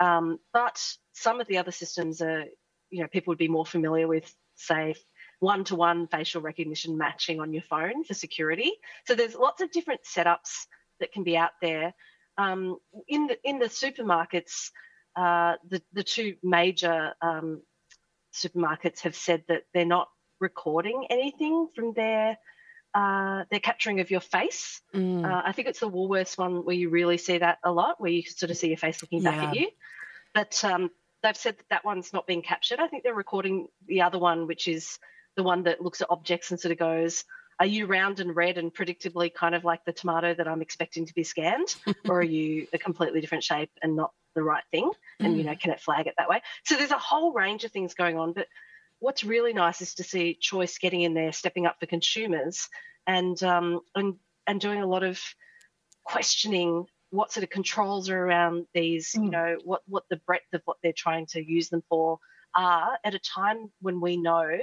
Um, 0.00 0.38
but 0.52 0.82
some 1.12 1.40
of 1.40 1.46
the 1.46 1.58
other 1.58 1.70
systems 1.70 2.20
are, 2.20 2.44
you 2.90 3.02
know, 3.02 3.08
people 3.08 3.30
would 3.32 3.38
be 3.38 3.48
more 3.48 3.66
familiar 3.66 4.08
with, 4.08 4.32
say, 4.56 4.94
one 5.40 5.64
to 5.64 5.76
one 5.76 6.06
facial 6.08 6.40
recognition 6.40 6.96
matching 6.98 7.40
on 7.40 7.52
your 7.52 7.62
phone 7.62 8.04
for 8.04 8.14
security. 8.14 8.72
So 9.06 9.14
there's 9.14 9.34
lots 9.34 9.62
of 9.62 9.70
different 9.70 10.02
setups 10.02 10.66
that 11.00 11.12
can 11.12 11.22
be 11.22 11.36
out 11.36 11.52
there. 11.60 11.94
Um, 12.36 12.78
in 13.06 13.28
the 13.28 13.38
in 13.44 13.58
the 13.58 13.66
supermarkets, 13.66 14.70
uh, 15.16 15.54
the 15.68 15.82
the 15.92 16.02
two 16.02 16.36
major 16.42 17.14
um, 17.20 17.62
supermarkets 18.32 19.00
have 19.00 19.14
said 19.14 19.44
that 19.48 19.62
they're 19.72 19.84
not 19.84 20.08
recording 20.40 21.06
anything 21.10 21.68
from 21.74 21.92
their 21.94 22.36
uh, 22.94 23.44
their 23.50 23.60
capturing 23.60 24.00
of 24.00 24.10
your 24.10 24.20
face. 24.20 24.80
Mm, 24.94 25.24
Uh, 25.24 25.42
I 25.44 25.52
think 25.52 25.68
it's 25.68 25.80
the 25.80 25.90
Woolworths 25.90 26.38
one 26.38 26.64
where 26.64 26.76
you 26.76 26.90
really 26.90 27.18
see 27.18 27.38
that 27.38 27.58
a 27.64 27.72
lot, 27.72 28.00
where 28.00 28.10
you 28.10 28.22
can 28.22 28.34
sort 28.34 28.50
of 28.50 28.56
see 28.56 28.68
your 28.68 28.76
face 28.76 29.02
looking 29.02 29.22
back 29.22 29.38
at 29.48 29.56
you. 29.56 29.68
But 30.32 30.64
um, 30.64 30.90
they've 31.22 31.36
said 31.36 31.58
that 31.58 31.68
that 31.70 31.84
one's 31.84 32.12
not 32.12 32.26
being 32.26 32.42
captured. 32.42 32.80
I 32.80 32.88
think 32.88 33.02
they're 33.02 33.14
recording 33.14 33.68
the 33.86 34.02
other 34.02 34.18
one, 34.18 34.46
which 34.46 34.68
is 34.68 34.98
the 35.36 35.42
one 35.42 35.64
that 35.64 35.80
looks 35.80 36.00
at 36.00 36.10
objects 36.10 36.50
and 36.50 36.60
sort 36.60 36.72
of 36.72 36.78
goes, 36.78 37.24
"Are 37.58 37.66
you 37.66 37.86
round 37.86 38.20
and 38.20 38.34
red 38.36 38.58
and 38.58 38.72
predictably 38.72 39.32
kind 39.34 39.54
of 39.54 39.64
like 39.64 39.84
the 39.84 39.92
tomato 39.92 40.34
that 40.34 40.46
I'm 40.46 40.62
expecting 40.62 41.06
to 41.06 41.14
be 41.14 41.24
scanned, 41.24 41.74
or 42.08 42.20
are 42.20 42.22
you 42.22 42.68
a 42.72 42.78
completely 42.78 43.20
different 43.20 43.42
shape 43.44 43.70
and 43.82 43.96
not 43.96 44.12
the 44.34 44.42
right 44.42 44.64
thing?" 44.70 44.90
And 45.18 45.36
you 45.36 45.44
know, 45.44 45.56
can 45.56 45.70
it 45.72 45.80
flag 45.80 46.06
it 46.06 46.14
that 46.18 46.28
way? 46.28 46.42
So 46.64 46.76
there's 46.76 46.90
a 46.92 46.98
whole 46.98 47.32
range 47.32 47.64
of 47.64 47.72
things 47.72 47.94
going 47.94 48.18
on, 48.18 48.32
but 48.32 48.46
what's 49.04 49.22
really 49.22 49.52
nice 49.52 49.82
is 49.82 49.94
to 49.96 50.02
see 50.02 50.38
Choice 50.40 50.78
getting 50.78 51.02
in 51.02 51.12
there, 51.12 51.30
stepping 51.30 51.66
up 51.66 51.76
for 51.78 51.86
consumers, 51.86 52.68
and 53.06 53.40
um, 53.42 53.80
and 53.94 54.14
and 54.46 54.60
doing 54.60 54.82
a 54.82 54.86
lot 54.86 55.02
of 55.04 55.20
questioning 56.04 56.86
what 57.10 57.30
sort 57.30 57.44
of 57.44 57.50
controls 57.50 58.08
are 58.08 58.18
around 58.18 58.66
these. 58.72 59.14
You 59.14 59.28
Mm. 59.28 59.30
know, 59.30 59.56
what 59.64 59.82
what 59.86 60.04
the 60.08 60.16
breadth 60.16 60.52
of 60.54 60.62
what 60.64 60.78
they're 60.82 60.94
trying 61.06 61.26
to 61.26 61.44
use 61.44 61.68
them 61.68 61.82
for 61.88 62.18
are 62.56 62.98
at 63.04 63.14
a 63.14 63.18
time 63.18 63.70
when 63.80 64.00
we 64.00 64.16
know 64.16 64.58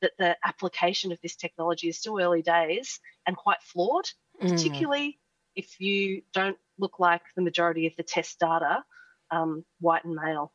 that 0.00 0.12
the 0.18 0.36
application 0.44 1.12
of 1.12 1.18
this 1.22 1.36
technology 1.36 1.88
is 1.88 1.98
still 1.98 2.20
early 2.20 2.42
days 2.42 3.00
and 3.26 3.36
quite 3.36 3.62
flawed, 3.62 4.06
mm. 4.42 4.48
particularly 4.48 5.18
if 5.54 5.78
you 5.78 6.22
don't 6.32 6.58
look 6.78 6.98
like 6.98 7.22
the 7.36 7.42
majority 7.42 7.86
of 7.86 7.94
the 7.96 8.02
test 8.02 8.38
data, 8.38 8.82
um, 9.30 9.64
white 9.80 10.04
and 10.04 10.14
male. 10.14 10.52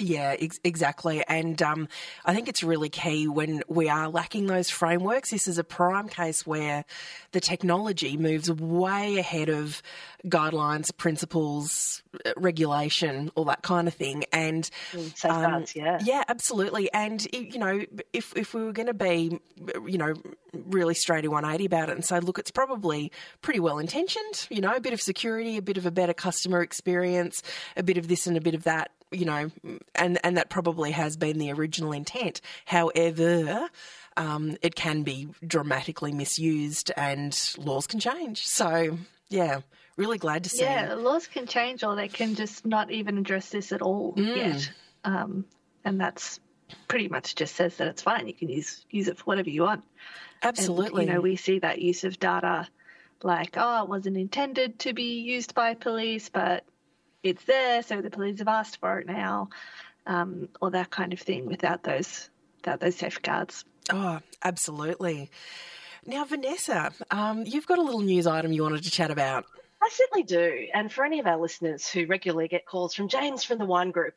Yeah, 0.00 0.34
ex- 0.38 0.60
exactly. 0.64 1.22
And 1.28 1.60
um, 1.62 1.88
I 2.24 2.34
think 2.34 2.48
it's 2.48 2.62
really 2.62 2.88
key 2.88 3.28
when 3.28 3.62
we 3.68 3.88
are 3.88 4.08
lacking 4.08 4.46
those 4.46 4.70
frameworks. 4.70 5.30
This 5.30 5.46
is 5.46 5.58
a 5.58 5.64
prime 5.64 6.08
case 6.08 6.46
where 6.46 6.84
the 7.32 7.40
technology 7.40 8.16
moves 8.16 8.50
way 8.50 9.18
ahead 9.18 9.50
of 9.50 9.82
guidelines, 10.24 10.96
principles, 10.96 12.02
uh, 12.24 12.32
regulation, 12.36 13.30
all 13.34 13.44
that 13.44 13.62
kind 13.62 13.88
of 13.88 13.94
thing. 13.94 14.24
And 14.32 14.68
mm, 14.92 15.16
safeguards, 15.16 15.76
um, 15.76 15.82
yeah, 15.82 15.98
yeah, 16.02 16.24
absolutely. 16.28 16.90
And 16.92 17.26
you 17.32 17.58
know, 17.58 17.82
if 18.14 18.34
if 18.34 18.54
we 18.54 18.64
were 18.64 18.72
going 18.72 18.86
to 18.86 18.94
be, 18.94 19.38
you 19.86 19.98
know, 19.98 20.14
really 20.54 20.94
straight 20.94 21.22
to 21.22 21.28
180 21.28 21.66
about 21.66 21.90
it 21.90 21.94
and 21.94 22.04
say, 22.04 22.20
look, 22.20 22.38
it's 22.38 22.50
probably 22.50 23.12
pretty 23.42 23.60
well 23.60 23.78
intentioned. 23.78 24.46
You 24.50 24.62
know, 24.62 24.74
a 24.74 24.80
bit 24.80 24.94
of 24.94 25.00
security, 25.02 25.58
a 25.58 25.62
bit 25.62 25.76
of 25.76 25.84
a 25.84 25.90
better 25.90 26.14
customer 26.14 26.62
experience, 26.62 27.42
a 27.76 27.82
bit 27.82 27.98
of 27.98 28.08
this 28.08 28.26
and 28.26 28.36
a 28.38 28.40
bit 28.40 28.54
of 28.54 28.64
that 28.64 28.90
you 29.10 29.24
know, 29.24 29.50
and 29.94 30.18
and 30.24 30.36
that 30.36 30.50
probably 30.50 30.92
has 30.92 31.16
been 31.16 31.38
the 31.38 31.52
original 31.52 31.92
intent. 31.92 32.40
However, 32.64 33.68
um, 34.16 34.56
it 34.62 34.74
can 34.74 35.02
be 35.02 35.28
dramatically 35.46 36.12
misused, 36.12 36.92
and 36.96 37.38
laws 37.58 37.86
can 37.86 38.00
change. 38.00 38.46
So, 38.46 38.98
yeah, 39.28 39.60
really 39.96 40.18
glad 40.18 40.44
to 40.44 40.50
see. 40.50 40.62
Yeah, 40.62 40.94
laws 40.94 41.26
can 41.26 41.46
change, 41.46 41.84
or 41.84 41.96
they 41.96 42.08
can 42.08 42.34
just 42.34 42.64
not 42.66 42.90
even 42.90 43.18
address 43.18 43.50
this 43.50 43.72
at 43.72 43.82
all 43.82 44.14
mm. 44.14 44.36
yet, 44.36 44.70
um, 45.04 45.44
and 45.84 46.00
that's 46.00 46.40
pretty 46.88 47.08
much 47.08 47.34
just 47.34 47.56
says 47.56 47.76
that 47.76 47.88
it's 47.88 48.02
fine. 48.02 48.26
You 48.26 48.34
can 48.34 48.48
use 48.48 48.84
use 48.90 49.08
it 49.08 49.18
for 49.18 49.24
whatever 49.24 49.50
you 49.50 49.62
want. 49.62 49.84
Absolutely. 50.42 51.02
And, 51.02 51.08
you 51.08 51.14
know, 51.14 51.20
we 51.20 51.36
see 51.36 51.58
that 51.58 51.80
use 51.80 52.04
of 52.04 52.18
data 52.18 52.68
like, 53.22 53.56
oh, 53.56 53.82
it 53.82 53.88
wasn't 53.88 54.16
intended 54.16 54.78
to 54.80 54.92
be 54.92 55.20
used 55.20 55.54
by 55.54 55.74
police, 55.74 56.28
but 56.28 56.64
it's 57.22 57.44
there, 57.44 57.82
so 57.82 58.00
the 58.00 58.10
police 58.10 58.38
have 58.38 58.48
asked 58.48 58.80
for 58.80 58.98
it 58.98 59.06
now, 59.06 59.50
um, 60.06 60.48
or 60.60 60.70
that 60.70 60.90
kind 60.90 61.12
of 61.12 61.20
thing 61.20 61.46
without 61.46 61.82
those 61.82 62.28
without 62.56 62.80
those 62.80 62.96
safeguards. 62.96 63.64
Oh, 63.92 64.20
absolutely. 64.42 65.30
Now, 66.06 66.24
Vanessa, 66.24 66.92
um, 67.10 67.44
you've 67.46 67.66
got 67.66 67.78
a 67.78 67.82
little 67.82 68.00
news 68.00 68.26
item 68.26 68.52
you 68.52 68.62
wanted 68.62 68.84
to 68.84 68.90
chat 68.90 69.10
about. 69.10 69.44
I 69.82 69.88
certainly 69.92 70.24
do. 70.24 70.66
And 70.74 70.92
for 70.92 71.04
any 71.04 71.20
of 71.20 71.26
our 71.26 71.38
listeners 71.38 71.88
who 71.88 72.06
regularly 72.06 72.48
get 72.48 72.66
calls 72.66 72.94
from 72.94 73.08
James 73.08 73.44
from 73.44 73.58
the 73.58 73.64
Wine 73.64 73.90
Group, 73.90 74.14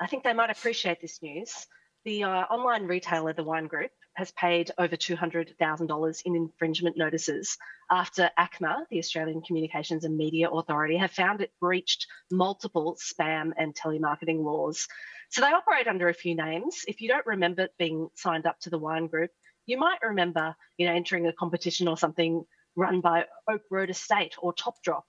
I 0.00 0.06
think 0.06 0.24
they 0.24 0.32
might 0.32 0.50
appreciate 0.50 1.00
this 1.00 1.22
news. 1.22 1.66
The 2.04 2.24
uh, 2.24 2.28
online 2.28 2.86
retailer, 2.86 3.32
the 3.32 3.44
Wine 3.44 3.66
Group, 3.66 3.90
has 4.14 4.30
paid 4.32 4.70
over 4.78 4.96
$200,000 4.96 6.22
in 6.24 6.36
infringement 6.36 6.96
notices 6.96 7.58
after 7.90 8.30
ACMA, 8.38 8.86
the 8.90 8.98
Australian 8.98 9.42
Communications 9.42 10.04
and 10.04 10.16
Media 10.16 10.48
Authority, 10.48 10.96
have 10.96 11.10
found 11.10 11.40
it 11.40 11.52
breached 11.60 12.06
multiple 12.30 12.96
spam 13.00 13.52
and 13.56 13.74
telemarketing 13.74 14.42
laws. 14.42 14.88
So 15.30 15.40
they 15.40 15.48
operate 15.48 15.88
under 15.88 16.08
a 16.08 16.14
few 16.14 16.34
names. 16.34 16.84
If 16.86 17.00
you 17.00 17.08
don't 17.08 17.26
remember 17.26 17.68
being 17.78 18.08
signed 18.14 18.46
up 18.46 18.60
to 18.60 18.70
the 18.70 18.78
wine 18.78 19.08
group, 19.08 19.30
you 19.66 19.78
might 19.78 20.02
remember, 20.02 20.54
you 20.76 20.86
know, 20.86 20.94
entering 20.94 21.26
a 21.26 21.32
competition 21.32 21.88
or 21.88 21.96
something 21.96 22.44
run 22.76 23.00
by 23.00 23.24
Oak 23.48 23.62
Road 23.70 23.90
Estate 23.90 24.34
or 24.38 24.52
Top 24.52 24.82
Drop. 24.82 25.06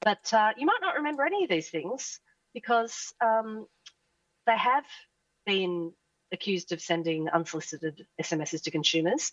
But 0.00 0.32
uh, 0.32 0.52
you 0.56 0.66
might 0.66 0.80
not 0.80 0.96
remember 0.96 1.24
any 1.24 1.44
of 1.44 1.50
these 1.50 1.68
things 1.68 2.20
because 2.54 3.12
um, 3.20 3.66
they 4.46 4.56
have 4.56 4.84
been 5.46 5.92
accused 6.32 6.72
of 6.72 6.80
sending 6.80 7.28
unsolicited 7.28 8.06
SMSs 8.20 8.62
to 8.62 8.70
consumers, 8.70 9.32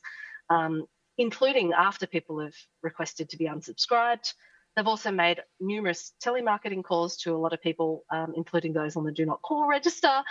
um, 0.49 0.85
including 1.17 1.73
after 1.73 2.07
people 2.07 2.39
have 2.39 2.55
requested 2.81 3.29
to 3.29 3.37
be 3.37 3.45
unsubscribed. 3.45 4.33
They've 4.75 4.87
also 4.87 5.11
made 5.11 5.41
numerous 5.59 6.13
telemarketing 6.23 6.83
calls 6.83 7.17
to 7.17 7.33
a 7.33 7.37
lot 7.37 7.53
of 7.53 7.61
people, 7.61 8.03
um, 8.09 8.33
including 8.35 8.73
those 8.73 8.95
on 8.95 9.05
the 9.05 9.11
do 9.11 9.25
not 9.25 9.41
call 9.41 9.67
register. 9.67 10.23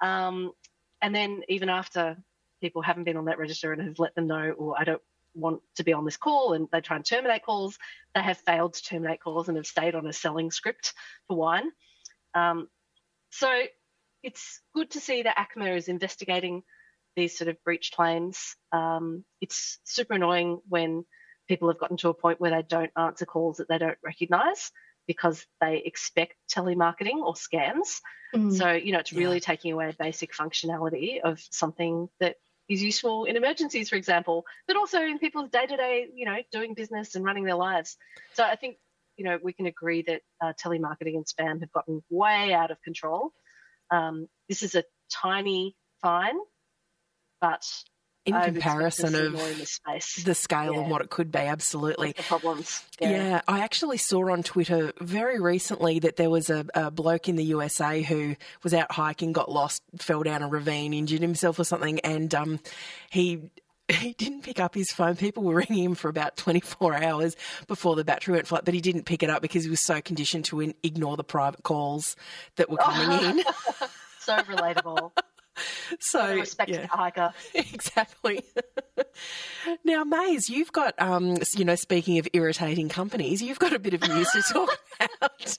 Um, 0.00 0.52
and 1.00 1.14
then, 1.14 1.42
even 1.48 1.68
after 1.68 2.16
people 2.60 2.82
haven't 2.82 3.04
been 3.04 3.16
on 3.16 3.26
that 3.26 3.38
register 3.38 3.72
and 3.72 3.80
have 3.82 3.98
let 3.98 4.14
them 4.14 4.26
know, 4.26 4.50
or 4.50 4.74
I 4.78 4.84
don't 4.84 5.02
want 5.34 5.62
to 5.76 5.84
be 5.84 5.92
on 5.92 6.04
this 6.04 6.16
call, 6.16 6.52
and 6.52 6.68
they 6.70 6.80
try 6.80 6.96
and 6.96 7.04
terminate 7.04 7.44
calls, 7.44 7.78
they 8.14 8.22
have 8.22 8.38
failed 8.38 8.74
to 8.74 8.82
terminate 8.82 9.20
calls 9.20 9.48
and 9.48 9.56
have 9.56 9.66
stayed 9.66 9.94
on 9.94 10.06
a 10.06 10.12
selling 10.12 10.50
script 10.50 10.92
for 11.26 11.36
wine. 11.36 11.70
Um, 12.34 12.68
so 13.30 13.48
it's 14.22 14.60
good 14.74 14.90
to 14.92 15.00
see 15.00 15.22
that 15.22 15.36
ACMA 15.36 15.76
is 15.76 15.88
investigating 15.88 16.62
these 17.16 17.36
sort 17.36 17.48
of 17.48 17.62
breach 17.64 17.92
claims. 17.92 18.56
Um, 18.72 19.24
it's 19.40 19.78
super 19.84 20.14
annoying 20.14 20.60
when 20.68 21.04
people 21.48 21.68
have 21.68 21.78
gotten 21.78 21.96
to 21.98 22.10
a 22.10 22.14
point 22.14 22.40
where 22.40 22.50
they 22.50 22.62
don't 22.62 22.90
answer 22.96 23.26
calls 23.26 23.56
that 23.56 23.68
they 23.68 23.78
don't 23.78 23.98
recognise 24.04 24.70
because 25.06 25.44
they 25.60 25.82
expect 25.84 26.34
telemarketing 26.54 27.16
or 27.16 27.34
scams. 27.34 28.00
Mm. 28.34 28.56
So, 28.56 28.72
you 28.72 28.92
know, 28.92 28.98
it's 28.98 29.12
really 29.12 29.36
yeah. 29.36 29.40
taking 29.40 29.72
away 29.72 29.94
basic 29.98 30.32
functionality 30.34 31.20
of 31.22 31.40
something 31.50 32.08
that 32.20 32.36
is 32.68 32.82
useful 32.82 33.24
in 33.24 33.36
emergencies, 33.36 33.88
for 33.88 33.96
example, 33.96 34.44
but 34.66 34.76
also 34.76 35.00
in 35.00 35.18
people's 35.18 35.48
day 35.48 35.66
to 35.66 35.76
day, 35.76 36.06
you 36.14 36.26
know, 36.26 36.36
doing 36.52 36.74
business 36.74 37.14
and 37.14 37.24
running 37.24 37.44
their 37.44 37.54
lives. 37.54 37.96
So 38.34 38.44
I 38.44 38.56
think, 38.56 38.76
you 39.16 39.24
know, 39.24 39.38
we 39.42 39.54
can 39.54 39.66
agree 39.66 40.04
that 40.06 40.20
uh, 40.42 40.52
telemarketing 40.62 41.16
and 41.16 41.26
spam 41.26 41.60
have 41.60 41.72
gotten 41.72 42.02
way 42.10 42.52
out 42.52 42.70
of 42.70 42.80
control. 42.82 43.32
Um, 43.90 44.28
this 44.48 44.62
is 44.62 44.74
a 44.74 44.84
tiny 45.10 45.76
fine, 46.00 46.36
but 47.40 47.64
in 48.28 48.34
comparison 48.42 49.14
of 49.14 49.32
the, 49.32 50.22
the 50.24 50.34
scale 50.34 50.74
yeah. 50.74 50.80
and 50.80 50.90
what 50.90 51.00
it 51.00 51.10
could 51.10 51.32
be, 51.32 51.38
absolutely. 51.38 52.12
the 52.12 52.22
problems. 52.22 52.84
Yeah. 53.00 53.10
yeah. 53.10 53.40
I 53.48 53.60
actually 53.60 53.96
saw 53.96 54.30
on 54.30 54.42
Twitter 54.42 54.92
very 55.00 55.40
recently 55.40 55.98
that 56.00 56.16
there 56.16 56.30
was 56.30 56.50
a, 56.50 56.66
a, 56.74 56.90
bloke 56.90 57.28
in 57.28 57.36
the 57.36 57.44
USA 57.44 58.02
who 58.02 58.36
was 58.62 58.74
out 58.74 58.92
hiking, 58.92 59.32
got 59.32 59.50
lost, 59.50 59.82
fell 59.98 60.22
down 60.22 60.42
a 60.42 60.48
ravine, 60.48 60.92
injured 60.92 61.22
himself 61.22 61.58
or 61.58 61.64
something, 61.64 62.00
and 62.00 62.34
um, 62.34 62.60
he 63.10 63.50
he 63.92 64.12
didn't 64.14 64.42
pick 64.42 64.60
up 64.60 64.74
his 64.74 64.90
phone. 64.90 65.16
People 65.16 65.42
were 65.42 65.54
ringing 65.54 65.82
him 65.82 65.94
for 65.94 66.08
about 66.08 66.36
24 66.36 67.02
hours 67.02 67.36
before 67.66 67.96
the 67.96 68.04
battery 68.04 68.34
went 68.34 68.46
flat, 68.46 68.64
but 68.64 68.74
he 68.74 68.80
didn't 68.80 69.04
pick 69.04 69.22
it 69.22 69.30
up 69.30 69.40
because 69.40 69.64
he 69.64 69.70
was 69.70 69.84
so 69.84 70.00
conditioned 70.00 70.44
to 70.46 70.60
in- 70.60 70.74
ignore 70.82 71.16
the 71.16 71.24
private 71.24 71.62
calls 71.62 72.14
that 72.56 72.68
were 72.68 72.76
coming 72.76 73.38
in. 73.38 73.44
so 74.20 74.36
relatable. 74.36 75.12
So 76.00 76.34
respect 76.34 76.70
yeah. 76.70 76.86
hiker. 76.86 77.32
Exactly. 77.54 78.44
now, 79.84 80.04
Maze, 80.04 80.48
you've 80.48 80.72
got, 80.72 80.94
um, 81.00 81.36
you 81.56 81.64
know, 81.64 81.74
speaking 81.74 82.18
of 82.18 82.28
irritating 82.32 82.88
companies, 82.88 83.42
you've 83.42 83.58
got 83.58 83.72
a 83.72 83.78
bit 83.78 83.94
of 83.94 84.06
news 84.06 84.30
to 84.30 84.42
talk 84.52 84.78
about. 85.00 85.58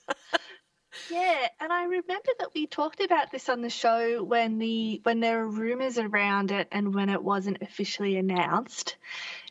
Yeah, 1.10 1.48
and 1.58 1.72
I 1.72 1.84
remember 1.84 2.30
that 2.38 2.54
we 2.54 2.66
talked 2.66 3.00
about 3.00 3.32
this 3.32 3.48
on 3.48 3.62
the 3.62 3.70
show 3.70 4.22
when 4.22 4.58
the 4.58 5.00
when 5.02 5.18
there 5.18 5.38
were 5.38 5.48
rumors 5.48 5.98
around 5.98 6.52
it 6.52 6.68
and 6.70 6.94
when 6.94 7.08
it 7.08 7.22
wasn't 7.22 7.62
officially 7.62 8.16
announced. 8.16 8.96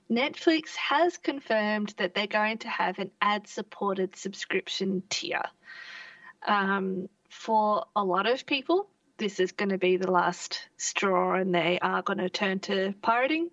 Netflix 0.10 0.76
has 0.76 1.18
confirmed 1.18 1.94
that 1.98 2.16
they're 2.16 2.28
going 2.28 2.60
to 2.60 2.70
have 2.70 2.98
an 2.98 3.12
ad-supported 3.22 4.16
subscription 4.16 5.04
tier. 5.10 5.44
Um, 6.48 7.10
for 7.30 7.86
a 7.96 8.04
lot 8.04 8.28
of 8.28 8.46
people, 8.46 8.88
this 9.18 9.40
is 9.40 9.52
going 9.52 9.70
to 9.70 9.78
be 9.78 9.98
the 9.98 10.10
last 10.10 10.68
straw, 10.78 11.36
and 11.36 11.54
they 11.54 11.78
are 11.80 12.02
going 12.02 12.20
to 12.20 12.30
turn 12.30 12.60
to 12.62 12.96
pirating. 13.02 13.52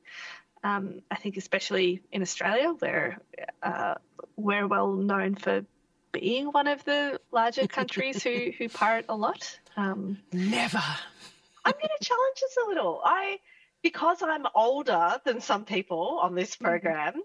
Um, 0.64 1.02
I 1.10 1.16
think, 1.16 1.36
especially 1.36 2.02
in 2.10 2.22
Australia, 2.22 2.70
where 2.78 3.18
uh, 3.62 3.94
we're 4.36 4.66
well 4.66 4.92
known 4.92 5.34
for 5.34 5.64
being 6.20 6.46
one 6.46 6.66
of 6.66 6.84
the 6.84 7.20
larger 7.30 7.66
countries 7.78 8.22
who 8.22 8.52
who 8.56 8.68
pirate 8.68 9.06
a 9.08 9.16
lot. 9.16 9.58
Um, 9.76 10.18
Never. 10.32 10.82
I'm 11.64 11.72
going 11.72 11.94
to 11.98 12.04
challenge 12.04 12.40
this 12.40 12.56
a 12.64 12.68
little. 12.68 13.00
I 13.04 13.38
because 13.82 14.22
I'm 14.22 14.46
older 14.54 15.20
than 15.24 15.40
some 15.40 15.64
people 15.64 16.20
on 16.22 16.34
this 16.34 16.54
mm-hmm. 16.54 16.64
program. 16.64 17.12
Mm-hmm. 17.12 17.20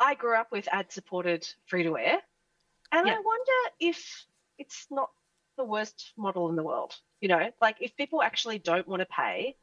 I 0.00 0.14
grew 0.14 0.36
up 0.36 0.50
with 0.50 0.66
ad 0.72 0.90
supported 0.90 1.46
free 1.66 1.84
to 1.84 1.96
air, 1.96 2.18
and 2.90 3.08
I 3.08 3.14
wonder 3.14 3.74
if 3.78 4.24
it's 4.58 4.86
not 4.90 5.10
the 5.56 5.64
worst 5.64 6.12
model 6.16 6.48
in 6.48 6.56
the 6.56 6.62
world. 6.62 6.94
You 7.20 7.28
know, 7.28 7.50
like 7.60 7.76
if 7.80 7.96
people 7.96 8.22
actually 8.22 8.58
don't 8.58 8.88
want 8.88 9.00
to 9.00 9.06
pay 9.06 9.56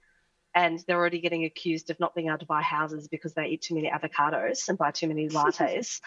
and 0.54 0.84
they're 0.88 0.98
already 0.98 1.20
getting 1.20 1.46
accused 1.46 1.90
of 1.90 2.00
not 2.00 2.16
being 2.16 2.28
able 2.28 2.38
to 2.40 2.46
buy 2.46 2.62
houses 2.62 3.08
because 3.08 3.34
they 3.34 3.48
eat 3.48 3.62
too 3.64 3.76
many 3.76 3.90
avocados 3.90 4.70
and 4.70 4.78
buy 4.78 4.92
too 4.92 5.08
many 5.08 5.28
lattes, 5.38 6.02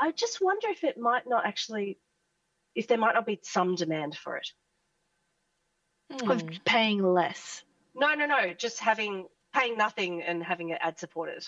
I 0.00 0.12
just 0.12 0.40
wonder 0.40 0.68
if 0.68 0.84
it 0.84 0.98
might 0.98 1.26
not 1.26 1.46
actually, 1.46 1.98
if 2.74 2.88
there 2.88 2.98
might 2.98 3.14
not 3.14 3.26
be 3.26 3.40
some 3.42 3.74
demand 3.74 4.16
for 4.16 4.36
it. 4.36 4.48
Mm. 6.12 6.30
Of 6.30 6.64
paying 6.64 7.02
less. 7.02 7.62
No, 7.94 8.14
no, 8.14 8.26
no. 8.26 8.54
Just 8.54 8.80
having 8.80 9.26
paying 9.52 9.76
nothing 9.76 10.22
and 10.22 10.42
having 10.42 10.70
it 10.70 10.78
ad 10.80 10.98
supported. 10.98 11.46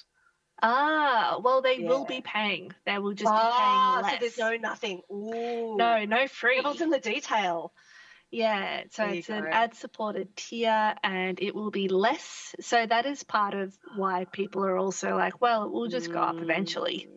Ah, 0.61 1.39
well, 1.43 1.63
they 1.63 1.79
yeah. 1.79 1.89
will 1.89 2.05
be 2.05 2.21
paying. 2.21 2.73
They 2.85 2.99
will 2.99 3.13
just 3.13 3.31
ah, 3.31 3.37
be 3.37 3.41
paying 3.41 3.79
ah, 3.79 4.01
less. 4.03 4.13
So 4.13 4.19
there's 4.21 4.39
no 4.39 4.69
nothing. 4.69 5.03
Ooh. 5.13 5.77
No, 5.77 6.05
no 6.05 6.27
free. 6.27 6.57
Devil's 6.57 6.81
in 6.81 6.91
the 6.91 6.99
detail. 6.99 7.73
Yeah, 8.31 8.83
so 8.91 9.07
there 9.07 9.15
it's 9.15 9.31
an 9.31 9.47
ad 9.47 9.75
supported 9.75 10.37
tier 10.37 10.95
and 11.03 11.41
it 11.41 11.55
will 11.55 11.71
be 11.71 11.89
less. 11.89 12.55
So 12.61 12.85
that 12.85 13.07
is 13.07 13.23
part 13.23 13.55
of 13.55 13.75
why 13.97 14.27
people 14.27 14.65
are 14.67 14.77
also 14.77 15.17
like, 15.17 15.41
well, 15.41 15.65
it 15.65 15.73
will 15.73 15.89
just 15.89 16.13
go 16.13 16.21
up 16.21 16.37
eventually. 16.39 17.09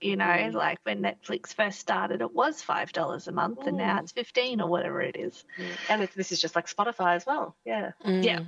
You 0.00 0.16
know, 0.16 0.24
Mm. 0.24 0.52
like 0.52 0.78
when 0.82 1.00
Netflix 1.00 1.54
first 1.54 1.78
started, 1.78 2.20
it 2.20 2.32
was 2.34 2.60
five 2.60 2.92
dollars 2.92 3.26
a 3.28 3.32
month, 3.32 3.66
and 3.66 3.76
now 3.78 3.96
Mm. 3.98 4.02
it's 4.02 4.12
fifteen 4.12 4.60
or 4.60 4.68
whatever 4.68 5.00
it 5.00 5.16
is. 5.16 5.44
Mm. 5.58 5.66
And 5.88 6.02
it, 6.02 6.10
this 6.14 6.32
is 6.32 6.40
just 6.40 6.54
like 6.56 6.66
Spotify 6.66 7.14
as 7.16 7.24
well. 7.24 7.56
Yeah. 7.64 7.92
Yeah. 8.04 8.40
Mm. 8.40 8.46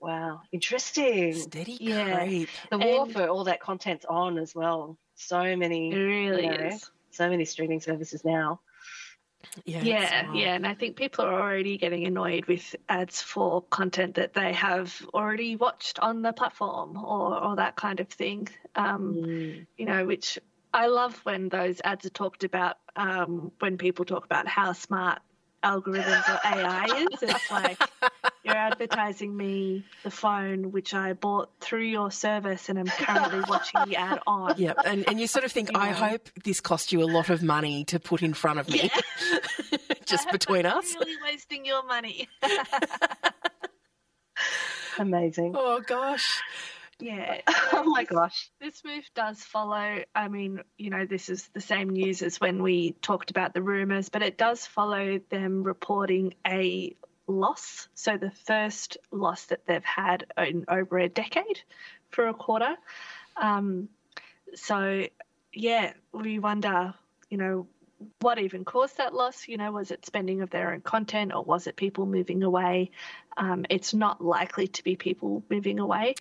Wow. 0.00 0.42
Interesting. 0.52 1.34
Steady 1.34 1.78
Yeah. 1.80 2.24
creep. 2.24 2.48
The 2.70 2.78
war 2.78 3.02
And- 3.04 3.12
for 3.12 3.28
all 3.28 3.44
that 3.44 3.60
content's 3.60 4.04
on 4.04 4.38
as 4.38 4.54
well. 4.54 4.98
So 5.14 5.56
many, 5.56 5.90
It 5.92 5.96
really 5.96 6.44
you 6.44 6.50
know, 6.50 6.64
is. 6.66 6.90
so 7.10 7.28
many 7.30 7.44
streaming 7.44 7.80
services 7.80 8.24
now. 8.24 8.60
Yeah. 9.64 9.80
Yeah, 9.82 10.32
yeah, 10.34 10.54
and 10.54 10.66
I 10.66 10.74
think 10.74 10.96
people 10.96 11.24
are 11.24 11.40
already 11.40 11.78
getting 11.78 12.04
annoyed 12.04 12.46
with 12.46 12.74
ads 12.88 13.22
for 13.22 13.62
content 13.62 14.16
that 14.16 14.34
they 14.34 14.52
have 14.52 15.00
already 15.14 15.54
watched 15.56 15.98
on 16.00 16.20
the 16.22 16.32
platform 16.32 16.96
or, 16.96 17.42
or 17.42 17.56
that 17.56 17.76
kind 17.76 18.00
of 18.00 18.08
thing. 18.08 18.48
Um, 18.74 19.14
Mm. 19.14 19.66
you 19.78 19.86
know, 19.86 20.04
which 20.04 20.38
I 20.76 20.88
love 20.88 21.18
when 21.24 21.48
those 21.48 21.80
ads 21.82 22.04
are 22.04 22.10
talked 22.10 22.44
about. 22.44 22.76
Um, 22.96 23.50
when 23.60 23.78
people 23.78 24.04
talk 24.04 24.26
about 24.26 24.46
how 24.46 24.72
smart 24.72 25.20
algorithms 25.64 26.28
or 26.28 26.38
AI 26.44 27.06
is, 27.10 27.22
it's 27.22 27.50
like 27.50 27.78
you're 28.44 28.54
advertising 28.54 29.34
me 29.36 29.84
the 30.02 30.10
phone 30.10 30.70
which 30.70 30.92
I 30.94 31.14
bought 31.14 31.50
through 31.60 31.84
your 31.84 32.10
service 32.10 32.68
and 32.68 32.78
I'm 32.78 32.86
currently 32.86 33.40
watching 33.48 33.80
the 33.88 33.96
ad 33.96 34.20
on. 34.26 34.54
Yeah, 34.58 34.74
and, 34.84 35.08
and 35.08 35.18
you 35.18 35.26
sort 35.26 35.44
of 35.46 35.52
think, 35.52 35.72
You 35.72 35.80
I 35.80 35.88
know. 35.90 35.96
hope 35.96 36.28
this 36.44 36.60
cost 36.60 36.92
you 36.92 37.02
a 37.02 37.08
lot 37.10 37.30
of 37.30 37.42
money 37.42 37.84
to 37.86 37.98
put 37.98 38.22
in 38.22 38.34
front 38.34 38.58
of 38.58 38.68
me, 38.68 38.90
just 40.06 40.26
I 40.26 40.30
hope 40.30 40.32
between 40.32 40.66
I'm 40.66 40.78
us. 40.78 40.94
Really 40.94 41.16
wasting 41.24 41.64
your 41.64 41.84
money. 41.86 42.28
Amazing. 44.98 45.54
Oh 45.56 45.80
gosh. 45.86 46.42
Yeah. 47.00 47.40
Oh 47.72 47.84
my 47.84 48.04
gosh. 48.04 48.50
This 48.60 48.82
move 48.84 49.04
does 49.14 49.42
follow. 49.42 50.02
I 50.14 50.28
mean, 50.28 50.60
you 50.78 50.90
know, 50.90 51.04
this 51.04 51.28
is 51.28 51.48
the 51.52 51.60
same 51.60 51.90
news 51.90 52.22
as 52.22 52.40
when 52.40 52.62
we 52.62 52.92
talked 53.02 53.30
about 53.30 53.54
the 53.54 53.62
rumours, 53.62 54.08
but 54.08 54.22
it 54.22 54.38
does 54.38 54.66
follow 54.66 55.20
them 55.30 55.62
reporting 55.62 56.34
a 56.46 56.96
loss. 57.26 57.88
So 57.94 58.16
the 58.16 58.30
first 58.30 58.96
loss 59.10 59.46
that 59.46 59.66
they've 59.66 59.84
had 59.84 60.26
in 60.38 60.64
over 60.68 60.98
a 60.98 61.08
decade 61.08 61.60
for 62.10 62.28
a 62.28 62.34
quarter. 62.34 62.76
Um, 63.36 63.88
so, 64.54 65.06
yeah, 65.52 65.92
we 66.12 66.38
wonder, 66.38 66.94
you 67.28 67.36
know, 67.36 67.66
what 68.20 68.38
even 68.38 68.64
caused 68.64 68.98
that 68.98 69.14
loss? 69.14 69.48
You 69.48 69.56
know, 69.56 69.72
was 69.72 69.90
it 69.90 70.06
spending 70.06 70.42
of 70.42 70.50
their 70.50 70.72
own 70.72 70.80
content 70.80 71.32
or 71.34 71.42
was 71.42 71.66
it 71.66 71.76
people 71.76 72.06
moving 72.06 72.42
away? 72.42 72.90
Um, 73.36 73.66
it's 73.70 73.94
not 73.94 74.22
likely 74.22 74.68
to 74.68 74.84
be 74.84 74.96
people 74.96 75.42
moving 75.50 75.78
away. 75.78 76.14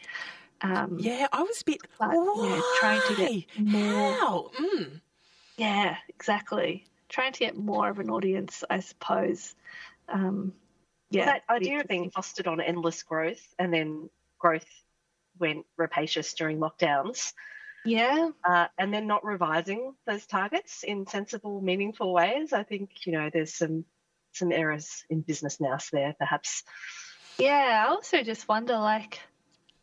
Um, 0.62 0.98
Yeah, 1.00 1.28
I 1.32 1.44
was 1.44 1.62
a 1.62 1.66
bit. 1.66 1.82
but 2.00 2.12
yeah, 2.14 2.62
trying 2.80 3.02
to 3.08 3.16
get 3.16 3.60
more. 3.60 4.14
How? 4.14 4.52
Mm. 4.60 5.02
Yeah, 5.58 5.98
exactly. 6.10 6.86
Trying 7.10 7.34
to 7.34 7.40
get 7.40 7.56
more 7.58 7.90
of 7.90 8.00
an 8.00 8.10
audience, 8.10 8.64
I 8.70 8.80
suppose. 8.80 9.56
Um, 10.10 10.54
yeah, 11.12 11.26
that 11.26 11.44
idea 11.50 11.80
of 11.82 11.88
being 11.88 12.10
fostered 12.10 12.48
on 12.48 12.60
endless 12.60 13.04
growth 13.04 13.42
and 13.60 13.74
then 13.74 14.10
growth 14.40 14.66
went 15.40 15.66
rapacious 15.78 16.34
during 16.34 16.58
lockdowns 16.60 17.34
Yeah, 17.86 18.30
uh, 18.44 18.68
and 18.78 18.94
then 18.94 19.06
not 19.08 19.24
revising 19.24 19.94
those 20.06 20.26
targets 20.26 20.84
in 20.84 21.06
sensible, 21.08 21.62
meaningful 21.62 22.12
ways. 22.14 22.54
I 22.54 22.64
think, 22.64 23.06
you 23.06 23.14
know, 23.14 23.30
there's 23.32 23.54
some 23.54 23.86
some 24.34 24.52
errors 24.52 25.06
in 25.10 25.22
business 25.22 25.62
now 25.62 25.78
there, 25.94 26.14
perhaps. 26.20 26.64
yeah. 27.38 27.86
I 27.88 27.90
also 27.90 28.22
just 28.24 28.48
wonder, 28.50 28.78
like, 28.78 29.22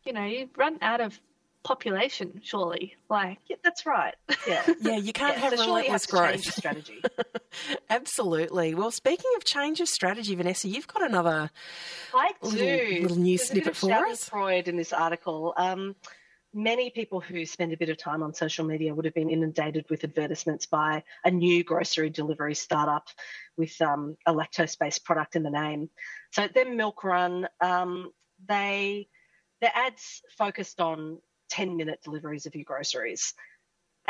you 0.05 0.13
know, 0.13 0.25
you 0.25 0.49
run 0.57 0.77
out 0.81 1.01
of 1.01 1.19
population, 1.63 2.41
surely. 2.43 2.95
Like, 3.09 3.37
Yeah, 3.47 3.55
that's 3.63 3.85
right. 3.85 4.15
Yeah. 4.47 4.63
Yeah, 4.81 4.97
you 4.97 5.13
can't 5.13 5.35
Yeah, 5.37 5.43
have 5.43 5.57
so 5.57 5.63
surely 5.63 5.85
you 5.85 5.91
have 5.91 6.01
relentless 6.01 6.05
to 6.05 6.11
growth. 6.11 6.43
the 6.43 6.51
strategy. 6.51 7.01
Absolutely. 7.89 8.75
Well, 8.75 8.91
speaking 8.91 9.31
of 9.37 9.45
change 9.45 9.79
of 9.79 9.87
strategy, 9.87 10.35
Vanessa, 10.35 10.67
you've 10.67 10.87
got 10.87 11.03
another. 11.03 11.49
I 12.13 12.31
Little- 12.41 12.57
do. 12.59 12.99
little 13.03 13.17
news 13.17 13.47
There's 13.47 13.51
a 13.51 13.53
bit 13.53 13.63
snippet 13.63 13.71
of 13.71 13.77
for 13.77 14.07
us. 14.07 14.29
Schadenfreude 14.29 14.67
in 14.67 14.75
this 14.77 14.91
article. 14.93 15.53
Um, 15.55 15.95
many 16.53 16.89
people 16.89 17.19
who 17.21 17.45
spend 17.45 17.71
a 17.73 17.77
bit 17.77 17.89
of 17.89 17.97
time 17.97 18.23
on 18.23 18.33
social 18.33 18.65
media 18.65 18.93
would 18.93 19.05
have 19.05 19.13
been 19.13 19.29
inundated 19.29 19.85
with 19.89 20.03
advertisements 20.03 20.65
by 20.65 21.03
a 21.23 21.31
new 21.31 21.63
grocery 21.63 22.09
delivery 22.09 22.55
startup 22.55 23.07
with 23.57 23.79
um, 23.81 24.17
a 24.25 24.33
lactose-based 24.33 25.03
product 25.05 25.35
in 25.35 25.43
the 25.43 25.49
name. 25.49 25.89
So 26.31 26.47
their 26.53 26.69
Milk 26.69 27.03
Run, 27.03 27.47
um, 27.61 28.11
they 28.47 29.07
their 29.63 29.71
ads 29.73 30.21
focused 30.37 30.81
on 30.81 31.19
10-minute 31.53 32.01
deliveries 32.03 32.45
of 32.45 32.53
your 32.53 32.65
groceries. 32.65 33.33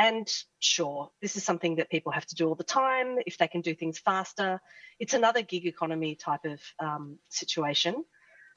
And 0.00 0.28
sure, 0.58 1.12
this 1.22 1.36
is 1.36 1.44
something 1.44 1.76
that 1.76 1.90
people 1.90 2.10
have 2.10 2.26
to 2.26 2.34
do 2.34 2.48
all 2.48 2.56
the 2.56 2.64
time. 2.64 3.18
If 3.24 3.38
they 3.38 3.46
can 3.46 3.60
do 3.60 3.72
things 3.72 4.00
faster, 4.00 4.60
it's 4.98 5.14
another 5.14 5.42
gig 5.42 5.64
economy 5.64 6.16
type 6.16 6.44
of 6.44 6.60
um, 6.80 7.18
situation. 7.28 8.04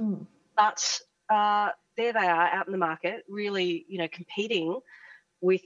Mm. 0.02 0.26
But 0.56 1.00
uh, 1.30 1.70
there 1.98 2.14
they 2.14 2.28
are 2.28 2.48
out 2.48 2.66
in 2.66 2.72
the 2.72 2.80
market, 2.80 3.24
really, 3.30 3.86
you 3.88 4.00
know, 4.00 4.08
competing 4.08 4.80
with 5.40 5.62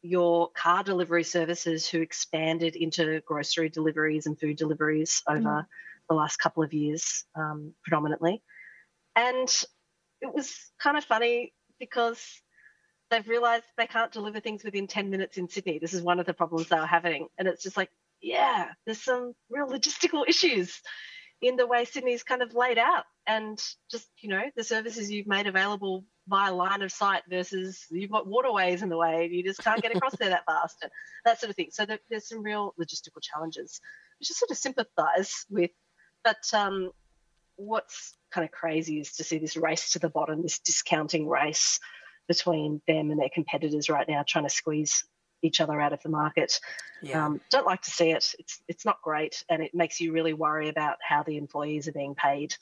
your 0.00 0.48
car 0.52 0.82
delivery 0.82 1.24
services 1.24 1.86
who 1.86 2.00
expanded 2.00 2.74
into 2.74 3.20
grocery 3.26 3.68
deliveries 3.68 4.24
and 4.24 4.40
food 4.40 4.56
deliveries 4.56 5.22
over 5.28 5.66
the 6.08 6.14
last 6.14 6.38
couple 6.38 6.62
of 6.62 6.72
years, 6.72 7.26
um, 7.34 7.74
predominantly. 7.82 8.42
And 9.14 9.46
it 10.20 10.34
was 10.34 10.54
kind 10.78 10.96
of 10.96 11.04
funny 11.04 11.52
because 11.78 12.22
they've 13.10 13.26
realized 13.28 13.64
they 13.76 13.86
can't 13.86 14.12
deliver 14.12 14.40
things 14.40 14.64
within 14.64 14.86
10 14.86 15.10
minutes 15.10 15.36
in 15.36 15.48
Sydney. 15.48 15.78
This 15.78 15.94
is 15.94 16.02
one 16.02 16.20
of 16.20 16.26
the 16.26 16.34
problems 16.34 16.68
they 16.68 16.78
were 16.78 16.86
having. 16.86 17.28
And 17.38 17.48
it's 17.48 17.62
just 17.62 17.76
like, 17.76 17.90
yeah, 18.22 18.68
there's 18.86 19.02
some 19.02 19.32
real 19.50 19.66
logistical 19.66 20.28
issues 20.28 20.80
in 21.42 21.56
the 21.56 21.66
way 21.66 21.84
Sydney's 21.84 22.22
kind 22.22 22.42
of 22.42 22.54
laid 22.54 22.78
out. 22.78 23.04
And 23.26 23.58
just, 23.90 24.08
you 24.20 24.28
know, 24.28 24.42
the 24.56 24.64
services 24.64 25.10
you've 25.10 25.26
made 25.26 25.46
available 25.46 26.04
via 26.28 26.52
line 26.52 26.82
of 26.82 26.92
sight 26.92 27.22
versus 27.28 27.86
you've 27.90 28.10
got 28.10 28.26
waterways 28.26 28.82
in 28.82 28.88
the 28.88 28.96
way 28.96 29.28
you 29.32 29.42
just 29.42 29.62
can't 29.62 29.82
get 29.82 29.94
across 29.94 30.14
there 30.16 30.28
that 30.30 30.44
fast 30.46 30.76
and 30.82 30.90
that 31.24 31.40
sort 31.40 31.50
of 31.50 31.56
thing. 31.56 31.68
So 31.70 31.86
there, 31.86 31.98
there's 32.08 32.28
some 32.28 32.42
real 32.42 32.74
logistical 32.78 33.20
challenges, 33.22 33.80
which 34.18 34.30
I 34.30 34.34
sort 34.34 34.50
of 34.50 34.58
sympathise 34.58 35.46
with. 35.50 35.70
But 36.22 36.42
um, 36.52 36.90
what's 37.56 38.14
kind 38.30 38.44
of 38.44 38.50
crazy 38.50 39.00
is 39.00 39.12
to 39.14 39.24
see 39.24 39.38
this 39.38 39.56
race 39.56 39.92
to 39.92 39.98
the 39.98 40.08
bottom, 40.08 40.42
this 40.42 40.58
discounting 40.58 41.28
race 41.28 41.80
between 42.28 42.80
them 42.86 43.10
and 43.10 43.20
their 43.20 43.30
competitors 43.32 43.88
right 43.88 44.08
now, 44.08 44.24
trying 44.26 44.44
to 44.44 44.50
squeeze 44.50 45.04
each 45.42 45.60
other 45.60 45.80
out 45.80 45.92
of 45.92 46.02
the 46.02 46.08
market. 46.08 46.60
Yeah. 47.02 47.26
Um, 47.26 47.40
don't 47.50 47.66
like 47.66 47.82
to 47.82 47.90
see 47.90 48.10
it. 48.10 48.34
It's 48.38 48.60
it's 48.68 48.84
not 48.84 49.02
great, 49.02 49.44
and 49.48 49.62
it 49.62 49.74
makes 49.74 50.00
you 50.00 50.12
really 50.12 50.34
worry 50.34 50.68
about 50.68 50.98
how 51.06 51.22
the 51.22 51.36
employees 51.36 51.88
are 51.88 51.92
being 51.92 52.14
paid. 52.14 52.54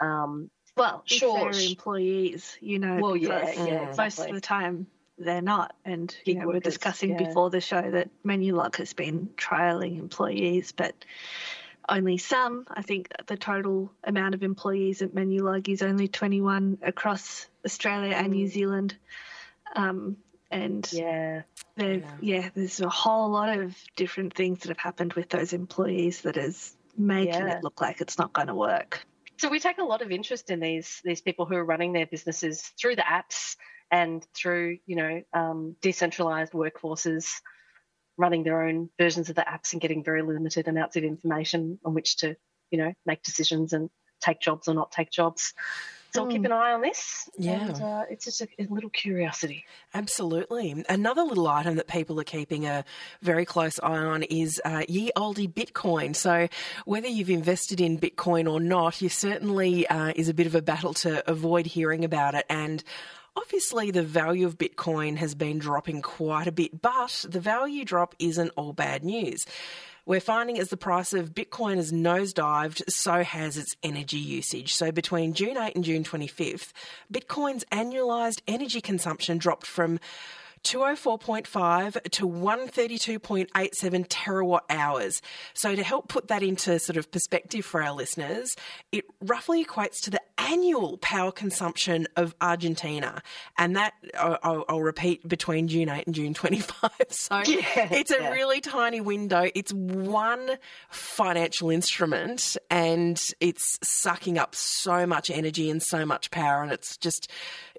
Um, 0.00 0.50
well, 0.76 1.02
Sure. 1.06 1.50
if 1.50 1.70
employees, 1.70 2.56
you 2.60 2.78
know, 2.78 2.98
well, 3.00 3.16
yeah, 3.16 3.46
because 3.46 3.66
yeah, 3.66 3.94
most 3.96 4.18
of 4.18 4.32
the 4.32 4.40
time 4.40 4.86
they're 5.18 5.42
not. 5.42 5.74
And 5.84 6.14
you 6.24 6.34
Gig 6.34 6.42
know, 6.42 6.48
we're 6.48 6.60
discussing 6.60 7.10
yeah. 7.10 7.28
before 7.28 7.50
the 7.50 7.60
show 7.60 7.90
that 7.90 8.10
Menulog 8.24 8.76
has 8.76 8.92
been 8.92 9.30
trialing 9.36 9.98
employees, 9.98 10.72
but 10.72 10.94
only 11.88 12.18
some. 12.18 12.66
I 12.70 12.82
think 12.82 13.08
the 13.26 13.36
total 13.36 13.92
amount 14.04 14.34
of 14.34 14.42
employees 14.42 15.02
at 15.02 15.14
Menulog 15.14 15.68
is 15.68 15.82
only 15.82 16.08
21 16.08 16.78
across 16.82 17.46
Australia 17.64 18.14
and 18.14 18.32
New 18.32 18.46
Mm. 18.46 18.50
Zealand. 18.50 18.96
Um, 19.74 20.16
and 20.50 20.88
Yeah, 20.92 21.42
Yeah. 21.76 21.98
yeah. 22.20 22.50
there's 22.54 22.80
a 22.80 22.88
whole 22.88 23.30
lot 23.30 23.58
of 23.58 23.76
different 23.96 24.34
things 24.34 24.60
that 24.60 24.68
have 24.68 24.78
happened 24.78 25.14
with 25.14 25.28
those 25.28 25.52
employees 25.52 26.22
that 26.22 26.36
is 26.36 26.76
making 26.96 27.34
Yeah. 27.34 27.58
it 27.58 27.64
look 27.64 27.80
like 27.80 28.00
it's 28.00 28.18
not 28.18 28.32
going 28.32 28.46
to 28.48 28.54
work. 28.54 29.04
so 29.38 29.50
we 29.50 29.60
take 29.60 29.76
a 29.76 29.84
lot 29.84 30.00
of 30.00 30.10
interest 30.10 30.48
in 30.50 30.60
these 30.60 31.02
these 31.04 31.20
people 31.20 31.44
who 31.44 31.54
are 31.56 31.64
running 31.64 31.92
their 31.92 32.06
businesses 32.06 32.62
through 32.80 32.96
the 32.96 33.02
apps 33.02 33.56
and 33.90 34.26
through 34.32 34.78
you 34.86 34.96
know 34.96 35.22
um, 35.34 35.76
decentralized 35.82 36.52
workforces 36.54 37.42
running 38.18 38.42
their 38.44 38.62
own 38.62 38.88
versions 38.98 39.28
of 39.30 39.36
the 39.36 39.42
apps 39.42 39.72
and 39.72 39.80
getting 39.82 40.02
very 40.04 40.22
limited 40.22 40.68
amounts 40.68 40.96
of 40.96 41.04
information 41.04 41.78
on 41.84 41.94
which 41.94 42.16
to 42.18 42.36
you 42.70 42.78
know 42.78 42.92
make 43.04 43.22
decisions 43.22 43.72
and 43.72 43.90
take 44.20 44.40
jobs 44.40 44.66
or 44.68 44.74
not 44.74 44.90
take 44.90 45.10
jobs 45.10 45.52
so 46.14 46.22
we'll 46.22 46.30
keep 46.32 46.40
Mm. 46.42 46.46
an 46.46 46.52
eye 46.52 46.72
on 46.72 46.80
this 46.80 47.28
Yeah. 47.36 47.66
and 47.66 47.82
uh, 47.82 48.04
it's 48.08 48.24
just 48.24 48.40
a, 48.40 48.48
a 48.58 48.66
little 48.70 48.88
curiosity 48.90 49.64
Absolutely. 49.92 50.84
Another 50.88 51.22
little 51.22 51.46
item 51.48 51.76
that 51.76 51.86
people 51.88 52.18
are 52.20 52.24
keeping 52.24 52.66
a 52.66 52.84
very 53.22 53.44
close 53.44 53.78
eye 53.82 53.96
on 53.96 54.22
is 54.24 54.60
uh, 54.64 54.82
ye 54.88 55.10
olde 55.16 55.36
Bitcoin. 55.54 56.14
So, 56.14 56.48
whether 56.84 57.08
you've 57.08 57.30
invested 57.30 57.80
in 57.80 57.98
Bitcoin 57.98 58.50
or 58.50 58.60
not, 58.60 59.00
you 59.00 59.08
certainly 59.08 59.86
uh, 59.88 60.12
is 60.14 60.28
a 60.28 60.34
bit 60.34 60.46
of 60.46 60.54
a 60.54 60.60
battle 60.62 60.92
to 60.94 61.28
avoid 61.30 61.64
hearing 61.66 62.04
about 62.04 62.34
it. 62.34 62.44
And 62.50 62.84
obviously, 63.36 63.90
the 63.90 64.02
value 64.02 64.46
of 64.46 64.58
Bitcoin 64.58 65.16
has 65.16 65.34
been 65.34 65.58
dropping 65.58 66.02
quite 66.02 66.46
a 66.46 66.52
bit, 66.52 66.80
but 66.80 67.24
the 67.28 67.40
value 67.40 67.84
drop 67.84 68.14
isn't 68.18 68.52
all 68.56 68.72
bad 68.72 69.04
news. 69.04 69.46
We're 70.06 70.20
finding 70.20 70.58
as 70.60 70.68
the 70.68 70.76
price 70.76 71.12
of 71.12 71.34
Bitcoin 71.34 71.76
has 71.76 71.90
nosedived, 71.90 72.88
so 72.88 73.24
has 73.24 73.56
its 73.56 73.74
energy 73.82 74.18
usage. 74.18 74.72
So 74.72 74.92
between 74.92 75.34
June 75.34 75.56
8 75.56 75.74
and 75.74 75.84
June 75.84 76.04
25th, 76.04 76.72
Bitcoin's 77.12 77.64
annualized 77.72 78.40
energy 78.46 78.80
consumption 78.80 79.36
dropped 79.38 79.66
from 79.66 79.98
204.5 80.66 82.02
to 82.10 82.28
132.87 82.28 84.08
terawatt 84.08 84.60
hours. 84.68 85.22
So, 85.54 85.76
to 85.76 85.82
help 85.84 86.08
put 86.08 86.26
that 86.28 86.42
into 86.42 86.78
sort 86.80 86.96
of 86.96 87.10
perspective 87.12 87.64
for 87.64 87.80
our 87.82 87.92
listeners, 87.94 88.56
it 88.90 89.04
roughly 89.20 89.64
equates 89.64 90.00
to 90.02 90.10
the 90.10 90.20
annual 90.38 90.98
power 90.98 91.30
consumption 91.30 92.06
of 92.16 92.34
Argentina. 92.40 93.22
And 93.56 93.76
that, 93.76 93.94
I'll, 94.18 94.64
I'll 94.68 94.82
repeat, 94.82 95.26
between 95.26 95.68
June 95.68 95.88
8 95.88 96.06
and 96.06 96.14
June 96.14 96.34
25. 96.34 96.90
So, 97.08 97.42
yeah, 97.46 97.88
it's 97.92 98.10
a 98.10 98.20
yeah. 98.20 98.30
really 98.30 98.60
tiny 98.60 99.00
window. 99.00 99.48
It's 99.54 99.72
one 99.72 100.58
financial 100.90 101.70
instrument 101.70 102.56
and 102.70 103.20
it's 103.40 103.78
sucking 103.82 104.38
up 104.38 104.54
so 104.54 105.06
much 105.06 105.30
energy 105.30 105.70
and 105.70 105.82
so 105.82 106.04
much 106.04 106.30
power. 106.30 106.62
And 106.62 106.72
it's 106.72 106.96
just, 106.96 107.30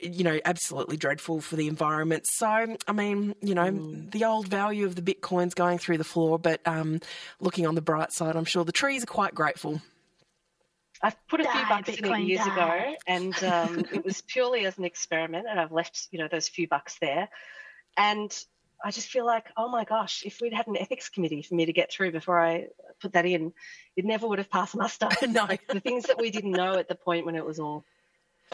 you 0.02 0.24
know, 0.24 0.40
absolutely 0.46 0.98
dreadful 0.98 1.42
for 1.42 1.56
the 1.56 1.68
environment. 1.68 2.26
So, 2.28 2.77
I 2.88 2.92
mean, 2.92 3.36
you 3.42 3.56
know, 3.56 3.66
mm. 3.66 4.12
the 4.12 4.26
old 4.26 4.48
value 4.48 4.86
of 4.86 4.96
the 4.96 5.02
Bitcoin's 5.02 5.54
going 5.54 5.78
through 5.78 5.98
the 5.98 6.04
floor, 6.04 6.38
but 6.38 6.62
um, 6.66 7.00
looking 7.40 7.66
on 7.66 7.76
the 7.76 7.82
bright 7.82 8.12
side, 8.12 8.36
I'm 8.36 8.46
sure 8.46 8.66
the 8.66 8.72
trees 8.72 9.04
are 9.04 9.08
quite 9.08 9.34
grateful. 9.34 9.82
I've 11.02 11.16
put 11.28 11.42
a 11.42 11.44
die, 11.44 11.54
few 11.54 11.70
bucks 11.70 11.90
Bitcoin 11.90 12.16
in 12.16 12.22
it 12.22 12.28
years 12.28 12.46
die. 12.46 12.54
ago, 12.54 12.96
and 13.08 13.44
um, 13.44 13.86
it 13.92 14.04
was 14.04 14.22
purely 14.22 14.66
as 14.66 14.78
an 14.78 14.86
experiment, 14.86 15.48
and 15.50 15.60
I've 15.60 15.72
left, 15.72 16.08
you 16.12 16.20
know, 16.20 16.28
those 16.28 16.48
few 16.48 16.68
bucks 16.68 16.98
there. 17.00 17.30
And 17.96 18.32
I 18.84 18.92
just 18.92 19.10
feel 19.10 19.26
like, 19.26 19.46
oh 19.58 19.70
my 19.70 19.84
gosh, 19.84 20.24
if 20.26 20.40
we'd 20.42 20.54
had 20.54 20.68
an 20.68 20.78
ethics 20.78 21.10
committee 21.10 21.42
for 21.42 21.56
me 21.56 21.66
to 21.66 21.74
get 21.74 21.92
through 21.92 22.12
before 22.12 22.40
I 22.40 22.68
put 23.02 23.14
that 23.14 23.26
in, 23.26 23.54
it 23.96 24.06
never 24.06 24.28
would 24.28 24.38
have 24.38 24.52
passed 24.52 24.76
muster. 24.76 25.10
no. 25.28 25.46
Like 25.46 25.68
the 25.68 25.80
things 25.80 26.06
that 26.06 26.20
we 26.20 26.30
didn't 26.30 26.52
know 26.52 26.76
at 26.76 26.88
the 26.88 26.96
point 26.96 27.26
when 27.26 27.36
it 27.36 27.46
was 27.46 27.60
all 27.60 27.84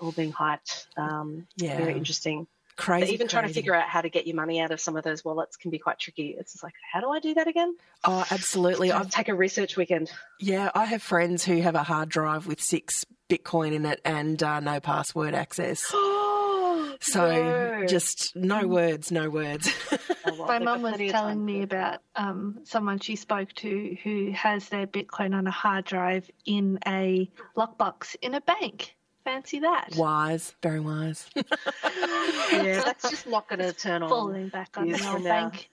all 0.01 0.11
being 0.11 0.33
hyped. 0.33 0.87
Um, 0.97 1.47
yeah. 1.55 1.77
Very 1.77 1.93
interesting. 1.93 2.47
Crazy. 2.75 3.05
But 3.05 3.13
even 3.13 3.27
crazy. 3.27 3.31
trying 3.31 3.47
to 3.47 3.53
figure 3.53 3.75
out 3.75 3.87
how 3.87 4.01
to 4.01 4.09
get 4.09 4.25
your 4.25 4.35
money 4.35 4.59
out 4.59 4.71
of 4.71 4.79
some 4.79 4.95
of 4.95 5.03
those 5.03 5.23
wallets 5.23 5.57
can 5.57 5.71
be 5.71 5.79
quite 5.79 5.99
tricky. 5.99 6.35
It's 6.37 6.53
just 6.53 6.63
like, 6.63 6.73
how 6.91 7.01
do 7.01 7.09
I 7.09 7.19
do 7.19 7.33
that 7.35 7.47
again? 7.47 7.75
Oh, 8.03 8.25
absolutely. 8.31 8.91
I'll 8.91 9.05
take 9.05 9.29
a 9.29 9.35
research 9.35 9.77
weekend. 9.77 10.11
Yeah, 10.39 10.71
I 10.73 10.85
have 10.85 11.01
friends 11.01 11.45
who 11.45 11.61
have 11.61 11.75
a 11.75 11.83
hard 11.83 12.09
drive 12.09 12.47
with 12.47 12.61
six 12.61 13.05
Bitcoin 13.29 13.73
in 13.73 13.85
it 13.85 14.01
and 14.03 14.41
uh, 14.41 14.59
no 14.59 14.79
password 14.79 15.33
access. 15.33 15.81
so 16.99 16.99
no. 17.15 17.85
just 17.87 18.35
no 18.35 18.67
words, 18.67 19.11
no 19.11 19.29
words. 19.29 19.71
Oh, 20.25 20.45
My 20.45 20.57
mum 20.57 20.81
was 20.81 20.97
telling 21.11 21.43
me 21.43 21.63
about 21.63 21.99
um, 22.15 22.59
someone 22.63 22.99
she 22.99 23.17
spoke 23.17 23.51
to 23.55 23.97
who 24.03 24.31
has 24.31 24.69
their 24.69 24.87
Bitcoin 24.87 25.35
on 25.35 25.47
a 25.47 25.51
hard 25.51 25.83
drive 25.83 26.31
in 26.45 26.79
a 26.87 27.29
lockbox 27.57 28.15
in 28.21 28.33
a 28.33 28.39
bank. 28.39 28.95
Fancy 29.23 29.59
that. 29.59 29.95
Wise, 29.95 30.53
very 30.61 30.79
wise. 30.81 31.29
yeah, 31.35 32.81
that's 32.83 33.09
just 33.09 33.25
not 33.27 33.47
going 33.47 33.59
to 33.59 33.71
turn 33.71 34.03
on. 34.03 34.09
Falling 34.09 34.49
back 34.49 34.77
on 34.77 34.89
the 34.89 35.09
old 35.09 35.23
bank. 35.23 35.69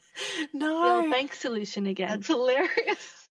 No. 0.53 0.69
The 0.69 1.03
old 1.03 1.11
bank 1.11 1.35
solution 1.35 1.87
again. 1.87 2.09
That's 2.11 2.29
hilarious. 2.29 3.29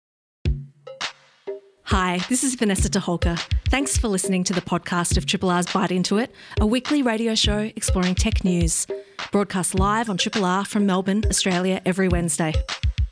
Hi, 1.85 2.19
this 2.29 2.43
is 2.43 2.55
Vanessa 2.55 2.89
Toholka. 2.89 3.39
Thanks 3.69 3.97
for 3.97 4.07
listening 4.07 4.43
to 4.45 4.53
the 4.53 4.61
podcast 4.61 5.17
of 5.17 5.25
Triple 5.25 5.49
R's 5.49 5.67
Byte 5.67 5.91
Into 5.91 6.17
It, 6.17 6.31
a 6.59 6.65
weekly 6.65 7.01
radio 7.01 7.35
show 7.35 7.71
exploring 7.75 8.15
tech 8.15 8.43
news. 8.43 8.87
Broadcast 9.31 9.77
live 9.77 10.09
on 10.09 10.17
Triple 10.17 10.45
R 10.45 10.63
from 10.65 10.85
Melbourne, 10.85 11.23
Australia, 11.29 11.81
every 11.85 12.07
Wednesday. 12.07 12.53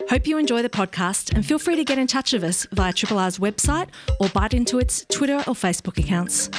Hope 0.10 0.28
you 0.28 0.38
enjoy 0.38 0.62
the 0.62 0.70
podcast 0.70 1.34
and 1.34 1.46
feel 1.46 1.60
free 1.60 1.76
to 1.76 1.84
get 1.84 1.98
in 1.98 2.08
touch 2.08 2.34
with 2.34 2.44
us 2.44 2.68
via 2.72 2.94
Triple 2.94 3.18
R's 3.20 3.40
website 3.40 3.90
or 4.20 4.28
Byte 4.28 4.54
Into 4.54 4.80
It's 4.80 5.06
Twitter 5.10 5.38
or 5.38 5.54
Facebook 5.54 5.98
accounts. 5.98 6.50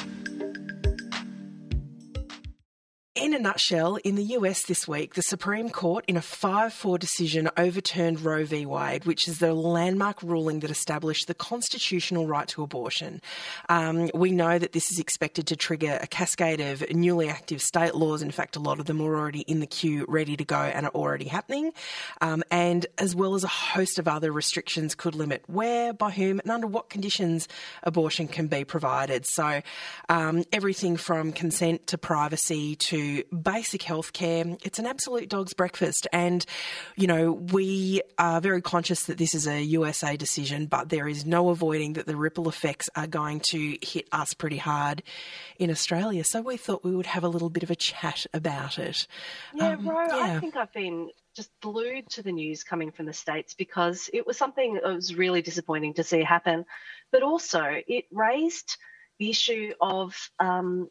In 3.22 3.34
a 3.34 3.38
nutshell, 3.38 3.98
in 4.02 4.16
the 4.16 4.24
US 4.34 4.64
this 4.64 4.88
week, 4.88 5.14
the 5.14 5.22
Supreme 5.22 5.70
Court, 5.70 6.04
in 6.08 6.16
a 6.16 6.20
5 6.20 6.72
4 6.72 6.98
decision, 6.98 7.48
overturned 7.56 8.20
Roe 8.20 8.44
v. 8.44 8.66
Wade, 8.66 9.04
which 9.04 9.28
is 9.28 9.38
the 9.38 9.54
landmark 9.54 10.20
ruling 10.24 10.58
that 10.58 10.72
established 10.72 11.28
the 11.28 11.34
constitutional 11.34 12.26
right 12.26 12.48
to 12.48 12.64
abortion. 12.64 13.22
Um, 13.68 14.10
we 14.12 14.32
know 14.32 14.58
that 14.58 14.72
this 14.72 14.90
is 14.90 14.98
expected 14.98 15.46
to 15.46 15.54
trigger 15.54 16.00
a 16.02 16.08
cascade 16.08 16.60
of 16.60 16.82
newly 16.90 17.28
active 17.28 17.62
state 17.62 17.94
laws. 17.94 18.22
In 18.22 18.32
fact, 18.32 18.56
a 18.56 18.58
lot 18.58 18.80
of 18.80 18.86
them 18.86 19.00
are 19.00 19.14
already 19.16 19.42
in 19.42 19.60
the 19.60 19.68
queue, 19.68 20.04
ready 20.08 20.36
to 20.36 20.44
go, 20.44 20.58
and 20.58 20.86
are 20.86 20.92
already 20.92 21.26
happening. 21.26 21.70
Um, 22.22 22.42
and 22.50 22.86
as 22.98 23.14
well 23.14 23.36
as 23.36 23.44
a 23.44 23.48
host 23.48 24.00
of 24.00 24.08
other 24.08 24.32
restrictions 24.32 24.96
could 24.96 25.14
limit 25.14 25.44
where, 25.46 25.92
by 25.92 26.10
whom, 26.10 26.40
and 26.40 26.50
under 26.50 26.66
what 26.66 26.90
conditions 26.90 27.46
abortion 27.84 28.26
can 28.26 28.48
be 28.48 28.64
provided. 28.64 29.26
So 29.26 29.62
um, 30.08 30.42
everything 30.52 30.96
from 30.96 31.30
consent 31.30 31.86
to 31.86 31.98
privacy 31.98 32.74
to 32.74 33.11
basic 33.30 33.82
health 33.82 34.12
care. 34.12 34.44
It's 34.62 34.78
an 34.78 34.86
absolute 34.86 35.28
dog's 35.28 35.54
breakfast. 35.54 36.06
And, 36.12 36.44
you 36.96 37.06
know, 37.06 37.32
we 37.32 38.02
are 38.18 38.40
very 38.40 38.62
conscious 38.62 39.04
that 39.04 39.18
this 39.18 39.34
is 39.34 39.46
a 39.46 39.62
USA 39.62 40.16
decision, 40.16 40.66
but 40.66 40.88
there 40.88 41.08
is 41.08 41.24
no 41.24 41.50
avoiding 41.50 41.94
that 41.94 42.06
the 42.06 42.16
ripple 42.16 42.48
effects 42.48 42.88
are 42.96 43.06
going 43.06 43.40
to 43.50 43.78
hit 43.82 44.08
us 44.12 44.34
pretty 44.34 44.58
hard 44.58 45.02
in 45.58 45.70
Australia. 45.70 46.24
So 46.24 46.40
we 46.40 46.56
thought 46.56 46.84
we 46.84 46.94
would 46.94 47.06
have 47.06 47.24
a 47.24 47.28
little 47.28 47.50
bit 47.50 47.62
of 47.62 47.70
a 47.70 47.76
chat 47.76 48.26
about 48.32 48.78
it. 48.78 49.06
Yeah, 49.54 49.72
um, 49.72 49.88
Ro, 49.88 50.06
yeah. 50.08 50.36
I 50.36 50.40
think 50.40 50.56
I've 50.56 50.72
been 50.72 51.10
just 51.34 51.50
glued 51.60 52.08
to 52.10 52.22
the 52.22 52.32
news 52.32 52.62
coming 52.62 52.92
from 52.92 53.06
the 53.06 53.12
States 53.12 53.54
because 53.54 54.10
it 54.12 54.26
was 54.26 54.36
something 54.36 54.74
that 54.74 54.84
was 54.84 55.14
really 55.14 55.42
disappointing 55.42 55.94
to 55.94 56.04
see 56.04 56.22
happen. 56.22 56.64
But 57.10 57.22
also, 57.22 57.62
it 57.86 58.04
raised 58.10 58.76
the 59.18 59.30
issue 59.30 59.72
of 59.80 60.14
um, 60.38 60.88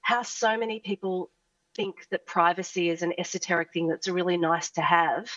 how 0.00 0.22
so 0.22 0.56
many 0.56 0.80
people 0.80 1.30
think 1.76 2.06
that 2.10 2.26
privacy 2.26 2.88
is 2.88 3.02
an 3.02 3.12
esoteric 3.18 3.72
thing 3.72 3.88
that's 3.88 4.08
really 4.08 4.36
nice 4.36 4.70
to 4.72 4.82
have, 4.82 5.30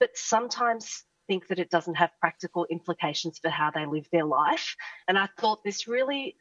but 0.00 0.10
sometimes 0.16 1.04
think 1.26 1.48
that 1.48 1.58
it 1.58 1.70
doesn't 1.70 1.94
have 1.94 2.10
practical 2.20 2.66
implications 2.70 3.38
for 3.38 3.50
how 3.50 3.70
they 3.70 3.86
live 3.86 4.06
their 4.12 4.24
life. 4.24 4.76
And 5.08 5.18
I 5.18 5.28
thought 5.38 5.64
this 5.64 5.88
really 5.88 6.36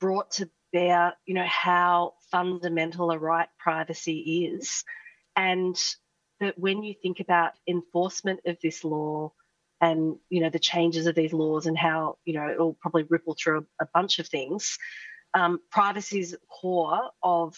brought 0.00 0.32
to 0.32 0.50
bear, 0.72 1.14
you 1.26 1.34
know, 1.34 1.46
how 1.46 2.14
fundamental 2.30 3.10
a 3.10 3.18
right 3.18 3.48
privacy 3.58 4.50
is. 4.52 4.84
And 5.36 5.76
that 6.40 6.58
when 6.58 6.82
you 6.82 6.94
think 7.02 7.20
about 7.20 7.52
enforcement 7.66 8.40
of 8.46 8.58
this 8.62 8.84
law 8.84 9.32
and, 9.80 10.16
you 10.28 10.40
know, 10.40 10.50
the 10.50 10.58
changes 10.58 11.06
of 11.06 11.14
these 11.14 11.32
laws 11.32 11.66
and 11.66 11.78
how, 11.78 12.18
you 12.24 12.34
know, 12.34 12.50
it'll 12.50 12.74
probably 12.74 13.04
ripple 13.04 13.36
through 13.40 13.66
a, 13.80 13.84
a 13.84 13.88
bunch 13.94 14.18
of 14.18 14.28
things, 14.28 14.78
um, 15.34 15.60
privacy 15.70 16.20
is 16.20 16.36
core 16.48 17.10
of 17.22 17.56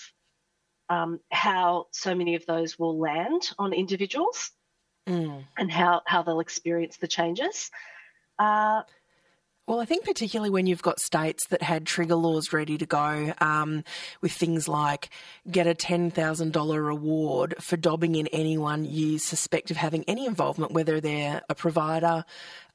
um, 0.90 1.20
how 1.30 1.86
so 1.92 2.14
many 2.14 2.34
of 2.34 2.44
those 2.44 2.78
will 2.78 2.98
land 2.98 3.50
on 3.58 3.72
individuals 3.72 4.50
mm. 5.08 5.44
and 5.56 5.70
how, 5.70 6.02
how 6.04 6.22
they'll 6.22 6.40
experience 6.40 6.98
the 6.98 7.08
changes. 7.08 7.70
Uh, 8.38 8.82
well, 9.70 9.78
I 9.78 9.84
think 9.84 10.04
particularly 10.04 10.50
when 10.50 10.66
you've 10.66 10.82
got 10.82 10.98
states 10.98 11.46
that 11.50 11.62
had 11.62 11.86
trigger 11.86 12.16
laws 12.16 12.52
ready 12.52 12.76
to 12.76 12.86
go 12.86 13.32
um, 13.40 13.84
with 14.20 14.32
things 14.32 14.66
like 14.66 15.10
get 15.48 15.68
a 15.68 15.74
$10,000 15.76 16.84
reward 16.84 17.54
for 17.60 17.76
dobbing 17.76 18.16
in 18.16 18.26
anyone 18.28 18.84
you 18.84 19.20
suspect 19.20 19.70
of 19.70 19.76
having 19.76 20.02
any 20.08 20.26
involvement, 20.26 20.72
whether 20.72 21.00
they're 21.00 21.42
a 21.48 21.54
provider, 21.54 22.24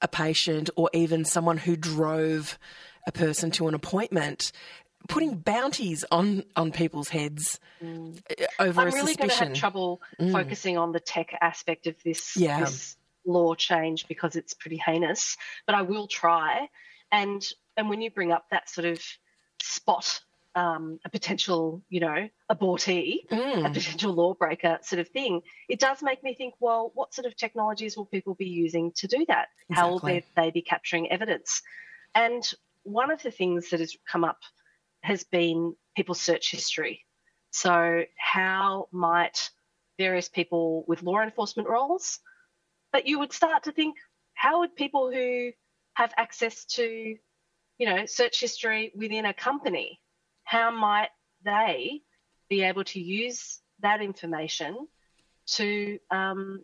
a 0.02 0.08
patient, 0.08 0.70
or 0.78 0.90
even 0.94 1.26
someone 1.26 1.58
who 1.58 1.76
drove 1.76 2.58
a 3.06 3.12
person 3.12 3.52
to 3.52 3.68
an 3.68 3.74
appointment, 3.74 4.54
putting 5.08 5.38
bounties 5.38 6.06
on 6.12 6.44
on 6.56 6.72
people's 6.72 7.10
heads 7.10 7.60
mm. 7.84 8.20
over 8.60 8.82
I'm 8.82 8.94
really 8.94 9.16
going 9.16 9.30
to 9.30 9.36
have 9.36 9.54
trouble 9.54 10.02
mm. 10.20 10.32
focusing 10.32 10.78
on 10.78 10.92
the 10.92 11.00
tech 11.00 11.38
aspect 11.42 11.88
of 11.88 11.96
this, 12.04 12.36
yeah. 12.38 12.62
this 12.62 12.98
law 13.26 13.56
change 13.56 14.08
because 14.08 14.36
it's 14.36 14.54
pretty 14.54 14.78
heinous, 14.78 15.38
but 15.66 15.76
I 15.76 15.82
will 15.82 16.08
try. 16.08 16.70
And 17.12 17.48
and 17.78 17.90
when 17.90 18.02
you 18.02 18.12
bring 18.12 18.32
up 18.32 18.46
that 18.52 18.70
sort 18.70 18.86
of 18.86 19.02
spot 19.62 20.22
um, 20.56 21.00
a 21.04 21.10
potential, 21.10 21.82
you 21.90 22.00
know, 22.00 22.30
abortee, 22.50 23.28
mm. 23.30 23.66
a 23.66 23.70
potential 23.70 24.14
lawbreaker 24.14 24.80
sort 24.82 25.00
of 25.00 25.10
thing, 25.10 25.42
it 25.68 25.80
does 25.80 26.02
make 26.02 26.24
me 26.24 26.34
think, 26.34 26.54
well, 26.60 26.92
what 26.96 27.14
sort 27.14 27.26
of 27.26 27.36
technologies 27.36 27.98
will 27.98 28.06
people 28.06 28.36
be 28.36 28.48
using 28.48 28.94
to 28.96 29.08
do 29.08 29.26
that? 29.28 29.50
Exactly. 29.70 29.76
How 29.76 29.90
will 29.90 30.00
they, 30.00 30.26
they 30.38 30.52
be 30.52 30.62
capturing 30.62 31.12
evidence? 31.12 31.62
And 32.14 32.50
one 32.84 33.12
of 33.12 33.22
the 33.22 33.32
things 33.32 33.72
that 33.72 33.82
has 33.82 33.98
come 34.10 34.24
up 34.24 34.40
has 35.06 35.24
been 35.24 35.76
people's 35.96 36.22
search 36.22 36.52
history. 36.52 37.06
So, 37.52 38.04
how 38.18 38.90
might 38.92 39.50
various 39.98 40.28
people 40.28 40.84
with 40.88 41.04
law 41.04 41.22
enforcement 41.22 41.70
roles, 41.70 42.20
but 42.92 43.08
you 43.08 43.20
would 43.20 43.32
start 43.32 43.64
to 43.64 43.72
think, 43.72 43.96
how 44.34 44.60
would 44.60 44.76
people 44.76 45.12
who 45.12 45.52
have 45.94 46.14
access 46.18 46.66
to, 46.66 47.16
you 47.78 47.86
know, 47.86 48.06
search 48.06 48.42
history 48.42 48.92
within 48.96 49.26
a 49.26 49.34
company, 49.34 50.02
how 50.44 50.72
might 50.72 51.10
they 51.44 52.02
be 52.50 52.64
able 52.64 52.84
to 52.84 53.00
use 53.00 53.60
that 53.80 54.02
information 54.02 54.88
to 55.48 56.00
um, 56.12 56.64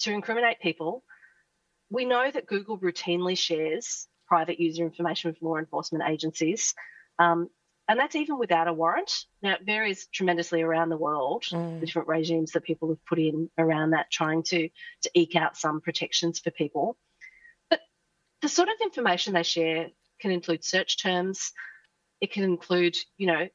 to 0.00 0.12
incriminate 0.12 0.60
people? 0.60 1.04
We 1.90 2.04
know 2.04 2.30
that 2.30 2.46
Google 2.46 2.78
routinely 2.78 3.38
shares 3.38 4.08
private 4.26 4.60
user 4.60 4.84
information 4.84 5.30
with 5.30 5.42
law 5.42 5.56
enforcement 5.56 6.04
agencies. 6.06 6.74
Um, 7.18 7.48
and 7.88 7.98
that's 7.98 8.14
even 8.14 8.38
without 8.38 8.68
a 8.68 8.72
warrant. 8.72 9.24
Now, 9.42 9.54
it 9.54 9.64
varies 9.64 10.06
tremendously 10.12 10.60
around 10.60 10.90
the 10.90 10.96
world, 10.96 11.44
Mm. 11.44 11.80
the 11.80 11.86
different 11.86 12.08
regimes 12.08 12.52
that 12.52 12.64
people 12.64 12.90
have 12.90 13.04
put 13.06 13.18
in 13.18 13.50
around 13.56 13.90
that, 13.90 14.10
trying 14.10 14.42
to, 14.44 14.68
to 15.02 15.10
eke 15.14 15.36
out 15.36 15.56
some 15.56 15.80
protections 15.80 16.38
for 16.38 16.50
people. 16.50 16.98
But 17.70 17.80
the 18.42 18.48
sort 18.48 18.68
of 18.68 18.74
information 18.82 19.32
they 19.32 19.42
share 19.42 19.88
can 20.20 20.30
include 20.30 20.64
search 20.64 21.02
terms. 21.02 21.52
It 22.20 22.30
can 22.32 22.44
include, 22.44 22.96
you 23.16 23.26
know, 23.26 23.48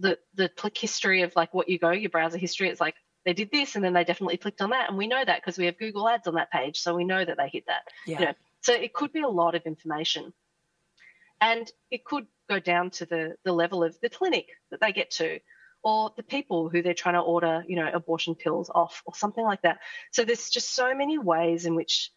the, 0.00 0.18
the 0.34 0.48
click 0.48 0.76
history 0.76 1.22
of 1.22 1.36
like 1.36 1.54
what 1.54 1.68
you 1.68 1.78
go, 1.78 1.90
your 1.90 2.10
browser 2.10 2.38
history. 2.38 2.68
It's 2.68 2.80
like 2.80 2.94
they 3.24 3.32
did 3.32 3.50
this 3.52 3.76
and 3.76 3.84
then 3.84 3.92
they 3.92 4.04
definitely 4.04 4.38
clicked 4.38 4.60
on 4.60 4.70
that. 4.70 4.88
And 4.88 4.98
we 4.98 5.06
know 5.06 5.24
that 5.24 5.40
because 5.40 5.58
we 5.58 5.66
have 5.66 5.78
Google 5.78 6.08
ads 6.08 6.26
on 6.26 6.34
that 6.34 6.50
page. 6.50 6.80
So 6.80 6.94
we 6.94 7.04
know 7.04 7.24
that 7.24 7.36
they 7.36 7.48
hit 7.48 7.64
that. 7.66 7.82
Yeah. 8.06 8.18
You 8.18 8.26
know, 8.26 8.32
so 8.60 8.72
it 8.72 8.92
could 8.92 9.12
be 9.12 9.20
a 9.20 9.28
lot 9.28 9.54
of 9.54 9.62
information. 9.66 10.32
And 11.40 11.70
it 11.90 12.04
could 12.04 12.26
go 12.48 12.58
down 12.58 12.90
to 12.90 13.06
the, 13.06 13.34
the 13.44 13.52
level 13.52 13.84
of 13.84 13.96
the 14.00 14.08
clinic 14.08 14.46
that 14.70 14.80
they 14.80 14.92
get 14.92 15.10
to 15.12 15.38
or 15.82 16.12
the 16.16 16.22
people 16.22 16.68
who 16.68 16.82
they're 16.82 16.94
trying 16.94 17.14
to 17.14 17.20
order, 17.20 17.64
you 17.68 17.76
know, 17.76 17.88
abortion 17.92 18.34
pills 18.34 18.70
off 18.74 19.02
or 19.06 19.14
something 19.14 19.44
like 19.44 19.62
that. 19.62 19.78
So 20.12 20.24
there's 20.24 20.50
just 20.50 20.74
so 20.74 20.94
many 20.94 21.18
ways 21.18 21.66
in 21.66 21.74
which 21.74 22.10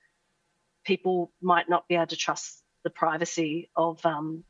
people 0.84 1.32
might 1.42 1.70
not 1.70 1.88
be 1.88 1.96
able 1.96 2.08
to 2.08 2.16
trust 2.16 2.64
the 2.84 2.90
privacy 2.90 3.70
of 3.76 4.04
um, 4.06 4.44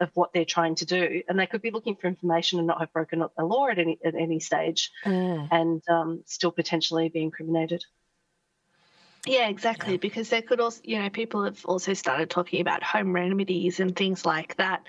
of 0.00 0.10
what 0.14 0.32
they're 0.32 0.44
trying 0.44 0.74
to 0.76 0.84
do, 0.84 1.22
and 1.28 1.38
they 1.38 1.46
could 1.46 1.62
be 1.62 1.70
looking 1.70 1.94
for 1.94 2.08
information 2.08 2.58
and 2.58 2.66
not 2.66 2.80
have 2.80 2.92
broken 2.92 3.22
a 3.38 3.44
law 3.44 3.68
at 3.68 3.78
any 3.78 3.98
at 4.04 4.14
any 4.14 4.40
stage, 4.40 4.90
Mm. 5.04 5.48
and 5.50 5.82
um, 5.88 6.22
still 6.26 6.50
potentially 6.50 7.08
be 7.10 7.22
incriminated. 7.22 7.84
Yeah, 9.26 9.48
exactly. 9.48 9.96
Because 9.96 10.28
there 10.28 10.42
could 10.42 10.60
also, 10.60 10.80
you 10.84 11.00
know, 11.00 11.08
people 11.08 11.44
have 11.44 11.64
also 11.64 11.94
started 11.94 12.28
talking 12.28 12.60
about 12.60 12.82
home 12.82 13.14
remedies 13.14 13.80
and 13.80 13.96
things 13.96 14.26
like 14.26 14.56
that, 14.56 14.82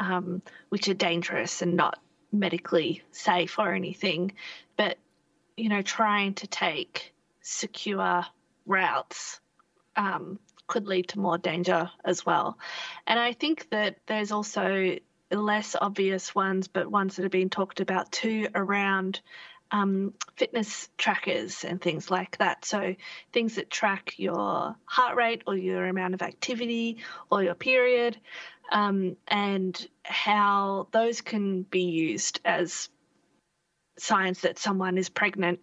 um, 0.00 0.42
which 0.68 0.88
are 0.88 0.94
dangerous 0.94 1.62
and 1.62 1.74
not 1.74 1.98
medically 2.32 3.02
safe 3.12 3.58
or 3.58 3.72
anything. 3.72 4.32
But, 4.76 4.98
you 5.56 5.68
know, 5.68 5.82
trying 5.82 6.34
to 6.34 6.46
take 6.46 7.14
secure 7.40 8.24
routes 8.66 9.40
um, 9.96 10.38
could 10.66 10.86
lead 10.86 11.08
to 11.08 11.20
more 11.20 11.38
danger 11.38 11.90
as 12.04 12.24
well. 12.24 12.58
And 13.06 13.18
I 13.18 13.32
think 13.32 13.68
that 13.70 13.98
there's 14.06 14.32
also 14.32 14.96
less 15.30 15.76
obvious 15.80 16.34
ones, 16.34 16.68
but 16.68 16.90
ones 16.90 17.16
that 17.16 17.24
are 17.24 17.30
being 17.30 17.50
talked 17.50 17.80
about 17.80 18.10
too 18.12 18.48
around 18.54 19.20
um, 19.70 20.14
fitness 20.36 20.88
trackers 20.96 21.64
and 21.64 21.80
things 21.80 22.10
like 22.10 22.38
that. 22.38 22.64
So 22.64 22.94
things 23.32 23.56
that 23.56 23.70
track 23.70 24.14
your 24.18 24.76
heart 24.84 25.16
rate 25.16 25.42
or 25.46 25.56
your 25.56 25.86
amount 25.86 26.14
of 26.14 26.22
activity 26.22 26.98
or 27.30 27.42
your 27.42 27.54
period, 27.54 28.16
um, 28.70 29.16
and 29.28 29.88
how 30.04 30.88
those 30.92 31.20
can 31.20 31.62
be 31.62 31.82
used 31.82 32.40
as 32.44 32.88
signs 33.98 34.40
that 34.42 34.58
someone 34.58 34.98
is 34.98 35.08
pregnant. 35.08 35.60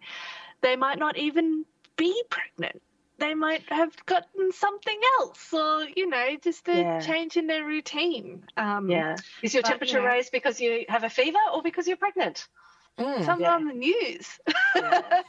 They 0.60 0.76
might 0.76 0.98
not 0.98 1.16
even 1.18 1.64
be 1.96 2.22
pregnant. 2.30 2.80
They 3.18 3.34
might 3.34 3.62
have 3.68 3.94
gotten 4.06 4.52
something 4.52 4.98
else, 5.20 5.52
or 5.52 5.84
you 5.84 6.08
know, 6.08 6.36
just 6.42 6.66
a 6.68 6.72
Yeah. 6.72 7.00
change 7.00 7.36
in 7.36 7.46
their 7.46 7.64
routine. 7.64 8.44
Um, 8.56 8.88
Yeah, 8.88 9.16
is 9.42 9.54
your 9.54 9.62
but, 9.62 9.68
temperature 9.68 10.00
yeah. 10.00 10.06
raised 10.06 10.32
because 10.32 10.60
you 10.60 10.86
have 10.88 11.04
a 11.04 11.10
fever 11.10 11.38
or 11.54 11.62
because 11.62 11.86
you're 11.86 11.96
pregnant? 11.96 12.48
Mm. 12.98 13.24
Something 13.24 13.44
Yeah. 13.44 13.54
on 13.54 13.64
the 13.66 13.72
news. 13.74 14.38
Yeah. 14.76 15.02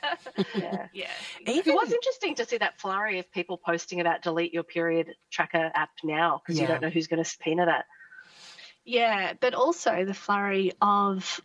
Yeah. 0.56 0.88
yeah. 0.94 1.08
It 1.42 1.66
was 1.68 1.92
interesting 1.92 2.36
to 2.36 2.46
see 2.46 2.58
that 2.58 2.80
flurry 2.80 3.20
of 3.20 3.32
people 3.32 3.58
posting 3.58 4.02
about 4.02 4.22
delete 4.22 4.54
your 4.54 4.64
period 4.64 5.16
tracker 5.32 5.72
app 5.74 5.92
now 6.04 6.42
because 6.46 6.60
you 6.60 6.68
don't 6.68 6.82
know 6.82 6.90
who's 6.90 7.08
going 7.08 7.24
to 7.24 7.30
subpoena 7.30 7.66
that. 7.68 7.86
Yeah, 8.86 9.34
but 9.40 9.54
also 9.54 10.04
the 10.06 10.14
flurry 10.14 10.72
of 10.82 11.40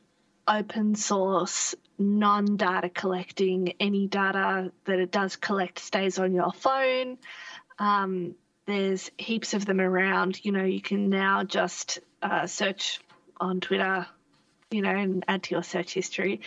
open 0.49 0.95
source, 0.97 1.75
non 1.99 2.57
data 2.57 2.89
collecting. 2.89 3.75
Any 3.79 4.07
data 4.09 4.73
that 4.87 4.99
it 4.99 5.13
does 5.13 5.37
collect 5.37 5.79
stays 5.79 6.19
on 6.19 6.35
your 6.35 6.53
phone. 6.53 7.19
Um, 7.79 8.35
there's 8.67 9.11
heaps 9.19 9.55
of 9.55 9.65
them 9.67 9.81
around. 9.81 10.45
You 10.45 10.53
know, 10.53 10.65
you 10.65 10.81
can 10.81 11.11
now 11.11 11.45
just 11.45 12.01
uh, 12.23 12.47
search 12.47 13.01
on 13.41 13.61
Twitter, 13.61 14.07
you 14.71 14.83
know, 14.83 14.95
and 14.95 15.25
add 15.29 15.43
to 15.45 15.55
your 15.55 15.63
search 15.63 15.95
history. 15.95 16.41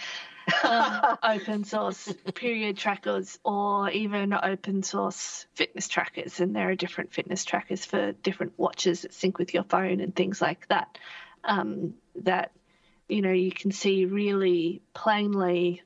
um, 0.63 1.17
open 1.23 1.63
source 1.63 2.13
period 2.35 2.77
trackers 2.77 3.39
or 3.43 3.89
even 3.89 4.33
open 4.33 4.83
source 4.83 5.45
fitness 5.53 5.87
trackers. 5.87 6.39
And 6.39 6.55
there 6.55 6.69
are 6.69 6.75
different 6.75 7.13
fitness 7.13 7.45
trackers 7.45 7.85
for 7.85 8.11
different 8.11 8.53
watches 8.57 9.01
that 9.01 9.13
sync 9.13 9.37
with 9.37 9.53
your 9.53 9.63
phone 9.63 9.99
and 9.99 10.15
things 10.15 10.41
like 10.41 10.67
that. 10.69 10.97
Um, 11.43 11.95
that, 12.23 12.51
you 13.07 13.21
know, 13.21 13.31
you 13.31 13.51
can 13.51 13.71
see 13.71 14.05
really 14.05 14.81
plainly 14.93 15.83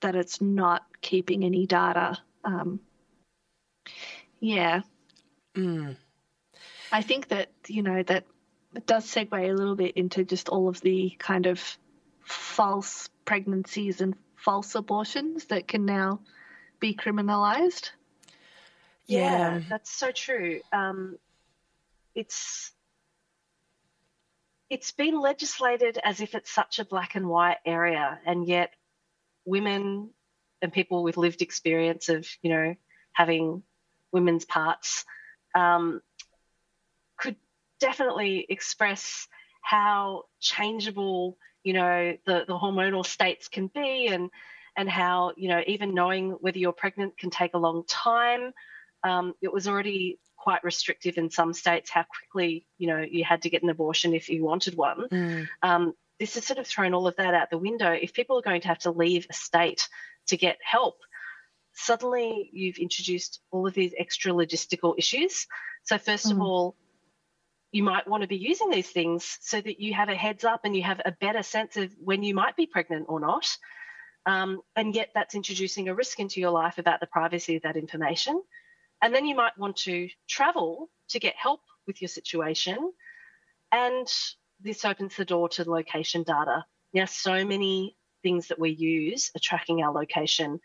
that 0.00 0.16
it's 0.16 0.40
not 0.40 0.84
keeping 1.00 1.44
any 1.44 1.66
data. 1.66 2.18
Um, 2.44 2.80
yeah, 4.40 4.82
Mm. 5.54 5.96
I 6.90 7.02
think 7.02 7.28
that, 7.28 7.50
you 7.66 7.82
know, 7.82 8.02
that 8.02 8.24
it 8.74 8.86
does 8.86 9.06
segue 9.06 9.32
a 9.32 9.54
little 9.54 9.76
bit 9.76 9.96
into 9.96 10.24
just 10.24 10.48
all 10.48 10.68
of 10.68 10.80
the 10.80 11.14
kind 11.18 11.46
of 11.46 11.60
false 12.24 13.08
pregnancies 13.24 14.00
and 14.00 14.14
false 14.36 14.74
abortions 14.74 15.46
that 15.46 15.68
can 15.68 15.84
now 15.84 16.20
be 16.80 16.94
criminalized. 16.94 17.90
Yeah. 19.06 19.60
that's 19.68 19.90
so 19.90 20.10
true. 20.10 20.60
Um, 20.72 21.18
it's 22.14 22.72
it's 24.70 24.92
been 24.92 25.20
legislated 25.20 25.98
as 26.02 26.20
if 26.20 26.34
it's 26.34 26.50
such 26.50 26.78
a 26.78 26.84
black 26.84 27.14
and 27.14 27.28
white 27.28 27.58
area, 27.66 28.18
and 28.24 28.46
yet 28.46 28.72
women 29.44 30.10
and 30.62 30.72
people 30.72 31.02
with 31.02 31.16
lived 31.16 31.42
experience 31.42 32.08
of 32.08 32.26
you 32.42 32.50
know 32.50 32.74
having 33.12 33.62
women's 34.12 34.44
parts 34.44 35.04
um, 35.54 36.00
could 36.00 36.11
definitely 37.82 38.46
express 38.48 39.26
how 39.62 40.22
changeable 40.40 41.36
you 41.64 41.72
know 41.72 42.16
the, 42.26 42.44
the 42.46 42.58
hormonal 42.62 43.04
states 43.04 43.48
can 43.48 43.66
be 43.66 44.06
and 44.08 44.30
and 44.76 44.88
how 44.88 45.32
you 45.36 45.48
know 45.48 45.60
even 45.66 45.94
knowing 45.94 46.30
whether 46.40 46.58
you're 46.58 46.72
pregnant 46.84 47.18
can 47.18 47.30
take 47.30 47.54
a 47.54 47.58
long 47.58 47.82
time 47.88 48.52
um, 49.04 49.34
it 49.42 49.52
was 49.52 49.66
already 49.68 50.18
quite 50.36 50.62
restrictive 50.64 51.18
in 51.18 51.28
some 51.30 51.52
states 51.52 51.90
how 51.90 52.04
quickly 52.16 52.66
you 52.78 52.86
know 52.88 53.00
you 53.16 53.24
had 53.24 53.42
to 53.42 53.50
get 53.50 53.62
an 53.62 53.70
abortion 53.70 54.14
if 54.14 54.28
you 54.28 54.44
wanted 54.44 54.74
one 54.76 55.08
Mm. 55.12 55.48
um, 55.62 55.92
this 56.20 56.34
has 56.36 56.44
sort 56.46 56.60
of 56.60 56.66
thrown 56.68 56.94
all 56.94 57.08
of 57.08 57.16
that 57.16 57.34
out 57.34 57.50
the 57.50 57.58
window. 57.58 57.90
If 57.90 58.12
people 58.12 58.38
are 58.38 58.42
going 58.42 58.60
to 58.60 58.68
have 58.68 58.78
to 58.80 58.92
leave 58.92 59.26
a 59.28 59.32
state 59.32 59.88
to 60.28 60.36
get 60.36 60.56
help, 60.62 60.94
suddenly 61.74 62.48
you've 62.52 62.76
introduced 62.78 63.40
all 63.50 63.66
of 63.66 63.74
these 63.74 63.92
extra 63.98 64.30
logistical 64.32 64.94
issues. 64.96 65.46
So, 65.82 65.98
first 65.98 66.30
of 66.30 66.36
Mm. 66.36 66.42
all, 66.46 66.76
you 67.72 67.82
might 67.82 68.06
want 68.06 68.20
to 68.20 68.28
be 68.28 68.36
using 68.36 68.70
these 68.70 68.88
things 68.88 69.38
so 69.40 69.60
that 69.60 69.80
you 69.80 69.94
have 69.94 70.10
a 70.10 70.14
heads 70.14 70.44
up 70.44 70.60
and 70.64 70.76
you 70.76 70.82
have 70.82 71.00
a 71.04 71.16
better 71.20 71.42
sense 71.42 71.76
of 71.78 71.90
when 71.98 72.22
you 72.22 72.34
might 72.34 72.54
be 72.54 72.66
pregnant 72.66 73.06
or 73.08 73.18
not. 73.18 73.48
Um, 74.26 74.60
and 74.76 74.94
yet, 74.94 75.08
that's 75.14 75.34
introducing 75.34 75.88
a 75.88 75.94
risk 75.94 76.20
into 76.20 76.38
your 76.38 76.50
life 76.50 76.78
about 76.78 77.00
the 77.00 77.06
privacy 77.06 77.56
of 77.56 77.62
that 77.62 77.76
information. 77.76 78.40
And 79.00 79.12
then 79.12 79.26
you 79.26 79.34
might 79.34 79.58
want 79.58 79.76
to 79.78 80.08
travel 80.28 80.90
to 81.08 81.18
get 81.18 81.34
help 81.34 81.60
with 81.86 82.00
your 82.00 82.08
situation. 82.08 82.92
And 83.72 84.06
this 84.60 84.84
opens 84.84 85.16
the 85.16 85.24
door 85.24 85.48
to 85.50 85.68
location 85.68 86.22
data. 86.22 86.64
Now, 86.92 87.06
so 87.06 87.44
many 87.44 87.96
things 88.22 88.48
that 88.48 88.60
we 88.60 88.70
use 88.70 89.30
are 89.34 89.40
tracking 89.42 89.82
our 89.82 89.92
location. 89.92 90.60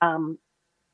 Um, 0.00 0.38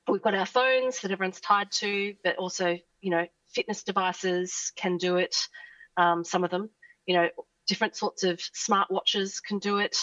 we've 0.08 0.20
got 0.20 0.34
our 0.34 0.46
phones 0.46 1.00
that 1.00 1.10
everyone's 1.10 1.40
tied 1.40 1.70
to, 1.72 2.14
but 2.22 2.36
also, 2.36 2.76
you 3.00 3.10
know, 3.10 3.26
fitness 3.54 3.82
devices 3.82 4.72
can 4.76 4.96
do 4.96 5.16
it. 5.16 5.48
Um, 5.96 6.24
some 6.24 6.44
of 6.44 6.50
them, 6.50 6.70
you 7.06 7.14
know, 7.14 7.28
different 7.66 7.96
sorts 7.96 8.24
of 8.24 8.38
smartwatches 8.38 9.42
can 9.42 9.58
do 9.58 9.78
it. 9.78 9.96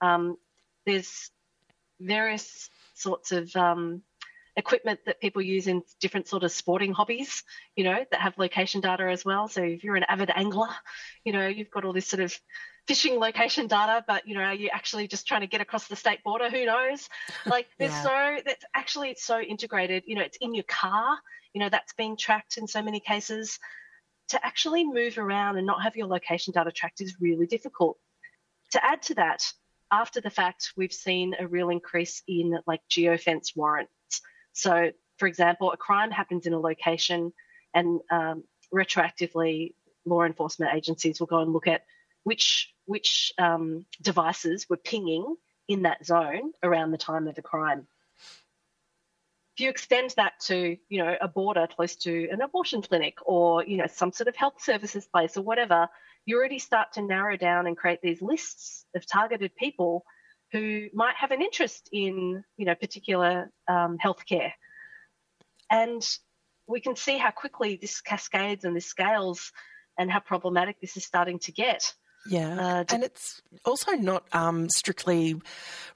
Um, 0.00 0.36
there's 0.86 1.30
various 2.00 2.70
sorts 2.94 3.32
of 3.32 3.54
um, 3.56 4.02
equipment 4.56 5.00
that 5.06 5.20
people 5.20 5.42
use 5.42 5.66
in 5.66 5.82
different 6.00 6.28
sort 6.28 6.44
of 6.44 6.52
sporting 6.52 6.92
hobbies, 6.92 7.42
you 7.76 7.84
know, 7.84 8.04
that 8.10 8.20
have 8.20 8.38
location 8.38 8.80
data 8.80 9.08
as 9.10 9.24
well. 9.24 9.48
So 9.48 9.62
if 9.62 9.84
you're 9.84 9.96
an 9.96 10.04
avid 10.08 10.30
angler, 10.34 10.68
you 11.24 11.32
know, 11.32 11.46
you've 11.46 11.70
got 11.70 11.84
all 11.84 11.92
this 11.92 12.08
sort 12.08 12.22
of 12.22 12.34
fishing 12.86 13.18
location 13.18 13.66
data, 13.66 14.04
but 14.06 14.26
you 14.26 14.34
know, 14.34 14.42
are 14.42 14.54
you 14.54 14.68
actually 14.72 15.06
just 15.06 15.26
trying 15.26 15.42
to 15.42 15.46
get 15.46 15.60
across 15.60 15.86
the 15.88 15.96
state 15.96 16.22
border? 16.24 16.50
Who 16.50 16.64
knows? 16.66 17.08
Like 17.46 17.68
there's 17.78 17.92
Yeah. 17.92 18.02
so 18.02 18.42
that's 18.44 18.64
actually 18.74 19.10
it's 19.10 19.24
so 19.24 19.40
integrated, 19.40 20.04
you 20.06 20.14
know, 20.14 20.22
it's 20.22 20.38
in 20.40 20.54
your 20.54 20.64
car, 20.64 21.16
you 21.52 21.60
know, 21.60 21.68
that's 21.68 21.92
being 21.94 22.16
tracked 22.16 22.56
in 22.56 22.66
so 22.66 22.82
many 22.82 23.00
cases. 23.00 23.58
To 24.28 24.46
actually 24.46 24.84
move 24.84 25.18
around 25.18 25.58
and 25.58 25.66
not 25.66 25.82
have 25.82 25.94
your 25.96 26.06
location 26.06 26.52
data 26.54 26.72
tracked 26.72 27.00
is 27.02 27.16
really 27.20 27.46
difficult. 27.46 27.98
To 28.70 28.82
add 28.82 29.02
to 29.02 29.14
that, 29.16 29.52
after 29.90 30.22
the 30.22 30.30
fact, 30.30 30.72
we've 30.76 30.92
seen 30.92 31.34
a 31.38 31.46
real 31.46 31.68
increase 31.68 32.22
in 32.26 32.58
like 32.66 32.80
geofence 32.90 33.54
warrants. 33.54 34.22
So, 34.54 34.90
for 35.18 35.26
example, 35.28 35.70
a 35.70 35.76
crime 35.76 36.10
happens 36.10 36.46
in 36.46 36.54
a 36.54 36.58
location, 36.58 37.32
and 37.74 38.00
um, 38.10 38.44
retroactively, 38.72 39.74
law 40.06 40.22
enforcement 40.22 40.74
agencies 40.74 41.20
will 41.20 41.26
go 41.26 41.40
and 41.40 41.52
look 41.52 41.66
at 41.66 41.82
which 42.24 42.72
which 42.86 43.32
um, 43.38 43.86
devices 44.00 44.66
were 44.68 44.76
pinging 44.76 45.36
in 45.68 45.82
that 45.82 46.04
zone 46.04 46.52
around 46.62 46.90
the 46.90 46.98
time 46.98 47.28
of 47.28 47.34
the 47.34 47.42
crime. 47.42 47.86
If 49.56 49.64
you 49.64 49.70
extend 49.70 50.14
that 50.16 50.32
to, 50.46 50.76
you 50.88 51.04
know, 51.04 51.14
a 51.20 51.28
border 51.28 51.66
close 51.66 51.94
to 51.96 52.28
an 52.30 52.40
abortion 52.40 52.82
clinic 52.82 53.18
or, 53.24 53.64
you 53.64 53.76
know, 53.76 53.86
some 53.86 54.12
sort 54.12 54.28
of 54.28 54.36
health 54.36 54.62
services 54.62 55.06
place 55.06 55.36
or 55.36 55.42
whatever, 55.42 55.88
you 56.24 56.36
already 56.36 56.58
start 56.58 56.92
to 56.94 57.02
narrow 57.02 57.36
down 57.36 57.66
and 57.66 57.76
create 57.76 58.00
these 58.02 58.22
lists 58.22 58.86
of 58.96 59.06
targeted 59.06 59.54
people 59.54 60.04
who 60.52 60.88
might 60.94 61.16
have 61.16 61.32
an 61.32 61.42
interest 61.42 61.88
in, 61.92 62.42
you 62.56 62.64
know, 62.64 62.74
particular 62.74 63.50
um, 63.68 63.98
healthcare. 63.98 64.52
And 65.70 66.02
we 66.66 66.80
can 66.80 66.96
see 66.96 67.18
how 67.18 67.30
quickly 67.30 67.78
this 67.80 68.00
cascades 68.00 68.64
and 68.64 68.74
this 68.74 68.86
scales 68.86 69.52
and 69.98 70.10
how 70.10 70.20
problematic 70.20 70.80
this 70.80 70.96
is 70.96 71.04
starting 71.04 71.38
to 71.40 71.52
get. 71.52 71.92
Yeah, 72.26 72.56
uh, 72.58 72.84
and 72.92 73.02
it's 73.02 73.42
also 73.64 73.92
not 73.92 74.24
um, 74.32 74.68
strictly 74.68 75.40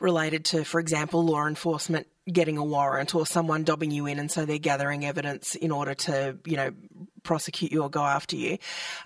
related 0.00 0.44
to, 0.46 0.64
for 0.64 0.80
example, 0.80 1.24
law 1.24 1.46
enforcement 1.46 2.08
getting 2.30 2.58
a 2.58 2.64
warrant 2.64 3.14
or 3.14 3.24
someone 3.24 3.62
dobbing 3.62 3.92
you 3.92 4.06
in, 4.06 4.18
and 4.18 4.30
so 4.30 4.44
they're 4.44 4.58
gathering 4.58 5.04
evidence 5.04 5.54
in 5.54 5.70
order 5.70 5.94
to, 5.94 6.36
you 6.44 6.56
know, 6.56 6.72
prosecute 7.22 7.72
you 7.72 7.82
or 7.82 7.90
go 7.90 8.02
after 8.02 8.36
you. 8.36 8.58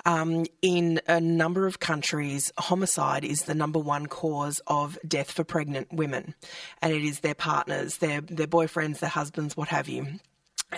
Um, 0.07 0.47
in 0.63 1.01
a 1.07 1.21
number 1.21 1.67
of 1.67 1.81
countries, 1.81 2.53
homicide 2.59 3.25
is 3.25 3.43
the 3.43 3.55
number 3.55 3.79
one 3.79 4.07
cause 4.07 4.61
of 4.67 4.99
death 5.07 5.31
for 5.31 5.45
pregnant 5.45 5.93
women, 5.93 6.35
and 6.81 6.93
it 6.93 7.05
is 7.05 7.21
their 7.21 7.35
partners, 7.35 7.99
their 7.99 8.21
their 8.23 8.47
boyfriends, 8.47 9.01
their 9.01 9.11
husbands, 9.11 9.57
what 9.57 9.69
have 9.69 9.89
you. 9.89 10.21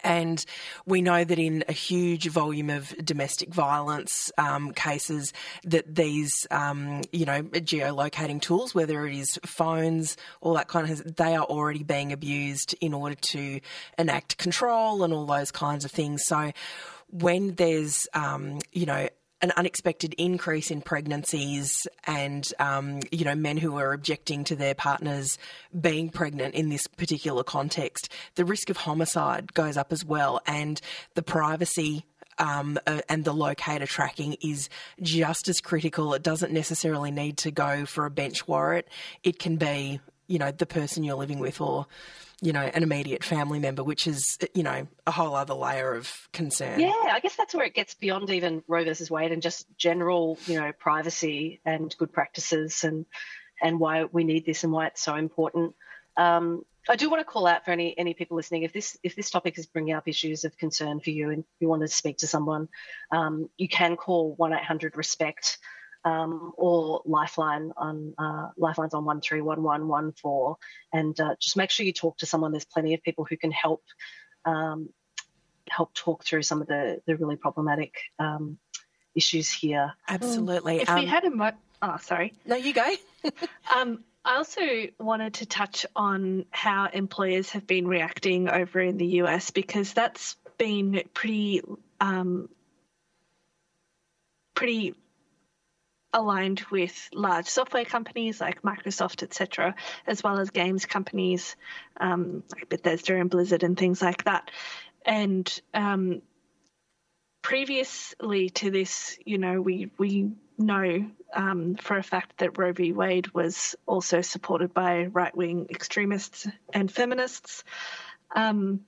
And 0.02 0.44
we 0.86 1.02
know 1.02 1.24
that 1.24 1.38
in 1.38 1.64
a 1.68 1.72
huge 1.72 2.28
volume 2.28 2.70
of 2.70 2.94
domestic 3.04 3.52
violence 3.52 4.32
um, 4.38 4.72
cases, 4.72 5.32
that 5.64 5.94
these, 5.94 6.46
um, 6.50 7.02
you 7.12 7.26
know, 7.26 7.42
geolocating 7.42 8.40
tools, 8.40 8.74
whether 8.74 9.06
it 9.06 9.14
is 9.14 9.38
phones, 9.44 10.16
all 10.40 10.54
that 10.54 10.68
kind 10.68 10.90
of, 10.90 11.16
they 11.16 11.34
are 11.34 11.44
already 11.44 11.82
being 11.82 12.12
abused 12.12 12.74
in 12.80 12.94
order 12.94 13.14
to 13.16 13.60
enact 13.98 14.38
control 14.38 15.02
and 15.02 15.12
all 15.12 15.26
those 15.26 15.50
kinds 15.50 15.84
of 15.84 15.90
things. 15.90 16.24
So 16.24 16.52
when 17.10 17.54
there's, 17.54 18.08
um, 18.14 18.58
you 18.72 18.86
know, 18.86 19.08
an 19.42 19.52
unexpected 19.56 20.14
increase 20.18 20.70
in 20.70 20.80
pregnancies 20.80 21.86
and, 22.04 22.48
um, 22.60 23.00
you 23.10 23.24
know, 23.24 23.34
men 23.34 23.56
who 23.56 23.76
are 23.76 23.92
objecting 23.92 24.44
to 24.44 24.56
their 24.56 24.74
partners 24.74 25.36
being 25.78 26.08
pregnant 26.08 26.54
in 26.54 26.68
this 26.68 26.86
particular 26.86 27.42
context, 27.42 28.08
the 28.36 28.44
risk 28.44 28.70
of 28.70 28.76
homicide 28.76 29.52
goes 29.52 29.76
up 29.76 29.92
as 29.92 30.04
well. 30.04 30.40
And 30.46 30.80
the 31.14 31.22
privacy 31.22 32.04
um, 32.38 32.78
uh, 32.86 33.00
and 33.08 33.24
the 33.24 33.32
locator 33.32 33.86
tracking 33.86 34.36
is 34.40 34.68
just 35.02 35.48
as 35.48 35.60
critical. 35.60 36.14
It 36.14 36.22
doesn't 36.22 36.52
necessarily 36.52 37.10
need 37.10 37.36
to 37.38 37.50
go 37.50 37.84
for 37.84 38.06
a 38.06 38.10
bench 38.10 38.46
warrant. 38.48 38.86
It 39.22 39.38
can 39.38 39.56
be, 39.56 40.00
you 40.32 40.38
know, 40.38 40.50
the 40.50 40.64
person 40.66 41.04
you're 41.04 41.16
living 41.16 41.38
with 41.38 41.60
or 41.60 41.86
you 42.40 42.52
know, 42.52 42.62
an 42.62 42.82
immediate 42.82 43.22
family 43.22 43.60
member, 43.60 43.84
which 43.84 44.08
is, 44.08 44.36
you 44.52 44.64
know, 44.64 44.88
a 45.06 45.12
whole 45.12 45.36
other 45.36 45.54
layer 45.54 45.94
of 45.94 46.28
concern. 46.32 46.80
Yeah, 46.80 46.90
I 47.12 47.20
guess 47.20 47.36
that's 47.36 47.54
where 47.54 47.64
it 47.64 47.72
gets 47.72 47.94
beyond 47.94 48.28
even 48.30 48.64
Roe 48.66 48.84
versus 48.84 49.12
Wade 49.12 49.30
and 49.30 49.40
just 49.40 49.64
general, 49.78 50.36
you 50.46 50.58
know, 50.58 50.72
privacy 50.72 51.60
and 51.64 51.94
good 51.96 52.12
practices 52.12 52.82
and 52.82 53.06
and 53.62 53.78
why 53.78 54.04
we 54.10 54.24
need 54.24 54.44
this 54.44 54.64
and 54.64 54.72
why 54.72 54.88
it's 54.88 55.00
so 55.00 55.14
important. 55.14 55.76
Um, 56.16 56.64
I 56.88 56.96
do 56.96 57.08
want 57.08 57.20
to 57.20 57.24
call 57.24 57.46
out 57.46 57.64
for 57.64 57.70
any 57.70 57.96
any 57.96 58.12
people 58.12 58.36
listening 58.36 58.64
if 58.64 58.72
this 58.72 58.98
if 59.04 59.14
this 59.14 59.30
topic 59.30 59.56
is 59.56 59.66
bringing 59.66 59.94
up 59.94 60.08
issues 60.08 60.44
of 60.44 60.58
concern 60.58 60.98
for 60.98 61.10
you 61.10 61.30
and 61.30 61.44
you 61.60 61.68
want 61.68 61.82
to 61.82 61.88
speak 61.88 62.18
to 62.18 62.26
someone, 62.26 62.68
um, 63.12 63.48
you 63.56 63.68
can 63.68 63.96
call 63.96 64.34
one 64.34 64.52
eight 64.52 64.64
hundred 64.64 64.96
respect 64.96 65.58
um, 66.04 66.52
or 66.56 67.02
Lifeline 67.04 67.72
on 67.76 68.14
uh, 68.18 68.48
Lifelines 68.56 68.94
on 68.94 69.04
one 69.04 69.20
three 69.20 69.40
one 69.40 69.62
one 69.62 69.88
one 69.88 70.12
four, 70.12 70.56
and 70.92 71.18
uh, 71.20 71.34
just 71.40 71.56
make 71.56 71.70
sure 71.70 71.86
you 71.86 71.92
talk 71.92 72.18
to 72.18 72.26
someone. 72.26 72.52
There's 72.52 72.64
plenty 72.64 72.94
of 72.94 73.02
people 73.02 73.26
who 73.28 73.36
can 73.36 73.52
help 73.52 73.82
um, 74.44 74.88
help 75.68 75.94
talk 75.94 76.24
through 76.24 76.42
some 76.42 76.60
of 76.60 76.68
the 76.68 77.00
the 77.06 77.16
really 77.16 77.36
problematic 77.36 77.94
um, 78.18 78.58
issues 79.14 79.50
here. 79.50 79.92
Absolutely. 80.08 80.78
If 80.80 80.88
we 80.88 81.02
um, 81.02 81.06
had 81.06 81.24
a 81.24 81.30
mo- 81.30 81.52
oh 81.82 81.96
sorry, 82.00 82.34
no, 82.44 82.56
you 82.56 82.72
go. 82.72 82.94
Um, 83.74 84.02
I 84.24 84.36
also 84.36 84.62
wanted 84.98 85.34
to 85.34 85.46
touch 85.46 85.86
on 85.96 86.44
how 86.50 86.88
employers 86.92 87.50
have 87.50 87.66
been 87.66 87.86
reacting 87.86 88.48
over 88.48 88.80
in 88.80 88.96
the 88.96 89.06
US 89.06 89.50
because 89.50 89.92
that's 89.92 90.36
been 90.58 91.02
pretty 91.14 91.62
um, 92.00 92.48
pretty 94.54 94.94
aligned 96.12 96.60
with 96.70 97.08
large 97.14 97.46
software 97.46 97.84
companies 97.84 98.40
like 98.40 98.62
Microsoft, 98.62 99.22
etc., 99.22 99.74
as 100.06 100.22
well 100.22 100.38
as 100.38 100.50
games 100.50 100.86
companies 100.86 101.56
um, 102.00 102.42
like 102.54 102.68
Bethesda 102.68 103.18
and 103.18 103.30
Blizzard 103.30 103.62
and 103.62 103.78
things 103.78 104.02
like 104.02 104.24
that. 104.24 104.50
And 105.04 105.60
um, 105.74 106.22
previously 107.42 108.50
to 108.50 108.70
this, 108.70 109.18
you 109.24 109.38
know, 109.38 109.60
we 109.60 109.90
we 109.98 110.32
know 110.58 111.10
um, 111.34 111.74
for 111.76 111.96
a 111.96 112.02
fact 112.02 112.38
that 112.38 112.58
Roe 112.58 112.72
v. 112.72 112.92
Wade 112.92 113.32
was 113.34 113.74
also 113.86 114.20
supported 114.20 114.72
by 114.72 115.06
right 115.06 115.34
wing 115.36 115.66
extremists 115.70 116.46
and 116.72 116.90
feminists. 116.90 117.64
Um, 118.34 118.80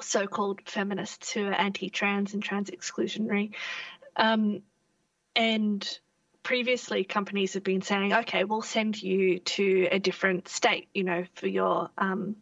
so-called 0.00 0.60
feminists 0.66 1.32
who 1.32 1.46
are 1.46 1.52
anti-trans 1.52 2.32
and 2.32 2.42
trans 2.42 2.70
exclusionary, 2.70 3.54
um, 4.16 4.62
and 5.34 5.98
previously 6.50 7.04
companies 7.04 7.54
have 7.54 7.62
been 7.62 7.80
saying, 7.80 8.12
okay, 8.12 8.42
we'll 8.42 8.60
send 8.60 9.00
you 9.00 9.38
to 9.38 9.86
a 9.92 10.00
different 10.00 10.48
state, 10.48 10.88
you 10.92 11.04
know, 11.04 11.24
for 11.36 11.46
your 11.46 11.90
um, 11.96 12.34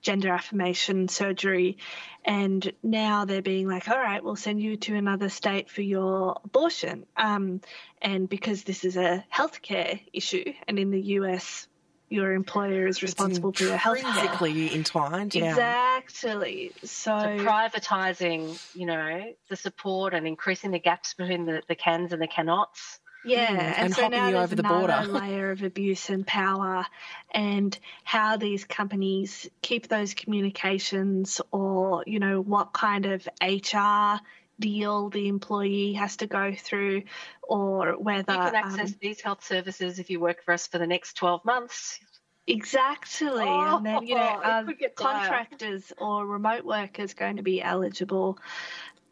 gender 0.00 0.28
affirmation 0.28 1.08
surgery. 1.08 1.76
And 2.24 2.72
now 2.84 3.24
they're 3.24 3.42
being 3.42 3.66
like, 3.66 3.88
all 3.88 3.98
right, 3.98 4.22
we'll 4.22 4.36
send 4.36 4.62
you 4.62 4.76
to 4.76 4.94
another 4.94 5.28
state 5.28 5.68
for 5.68 5.82
your 5.82 6.40
abortion. 6.44 7.06
Um, 7.16 7.60
and 8.00 8.28
because 8.28 8.62
this 8.62 8.84
is 8.84 8.96
a 8.96 9.24
healthcare 9.34 10.00
issue, 10.12 10.52
and 10.68 10.78
in 10.78 10.92
the 10.92 11.02
US, 11.18 11.66
your 12.08 12.34
employer 12.34 12.86
is 12.86 13.02
responsible 13.02 13.52
for 13.52 13.64
your 13.64 13.76
health 13.76 14.00
care. 14.00 14.28
entwined, 14.70 15.34
yeah. 15.34 15.50
Exactly. 15.50 16.70
So, 16.82 17.18
so 17.18 17.44
privatising, 17.44 18.64
you 18.76 18.86
know, 18.86 19.32
the 19.48 19.56
support 19.56 20.14
and 20.14 20.24
increasing 20.24 20.70
the 20.70 20.78
gaps 20.78 21.14
between 21.14 21.46
the, 21.46 21.62
the 21.66 21.74
cans 21.74 22.12
and 22.12 22.22
the 22.22 22.28
cannots 22.28 23.00
yeah, 23.24 23.48
mm, 23.48 23.58
and, 23.58 23.76
and 23.76 23.94
so 23.94 24.08
now 24.08 24.30
there's 24.30 24.50
the 24.50 24.60
another 24.60 25.12
layer 25.12 25.50
of 25.50 25.62
abuse 25.62 26.10
and 26.10 26.26
power, 26.26 26.86
and 27.32 27.76
how 28.04 28.36
these 28.36 28.64
companies 28.64 29.48
keep 29.62 29.88
those 29.88 30.14
communications, 30.14 31.40
or 31.50 32.04
you 32.06 32.18
know 32.18 32.40
what 32.40 32.72
kind 32.72 33.06
of 33.06 33.28
HR 33.42 34.20
deal 34.58 35.10
the 35.10 35.28
employee 35.28 35.92
has 35.94 36.16
to 36.18 36.26
go 36.26 36.54
through, 36.56 37.02
or 37.42 37.92
whether 37.98 38.32
you 38.32 38.38
can 38.38 38.54
access 38.54 38.90
um, 38.90 38.98
these 39.00 39.20
health 39.20 39.44
services 39.44 39.98
if 39.98 40.08
you 40.08 40.20
work 40.20 40.44
for 40.44 40.52
us 40.52 40.66
for 40.66 40.78
the 40.78 40.86
next 40.86 41.14
twelve 41.14 41.44
months. 41.44 41.98
Exactly, 42.46 43.28
oh, 43.28 43.78
and 43.78 43.86
then 43.86 44.06
you 44.06 44.14
know, 44.14 44.20
are 44.44 44.64
contractors 44.94 45.92
or 45.98 46.24
remote 46.24 46.64
workers 46.64 47.14
going 47.14 47.38
to 47.38 47.42
be 47.42 47.60
eligible? 47.60 48.38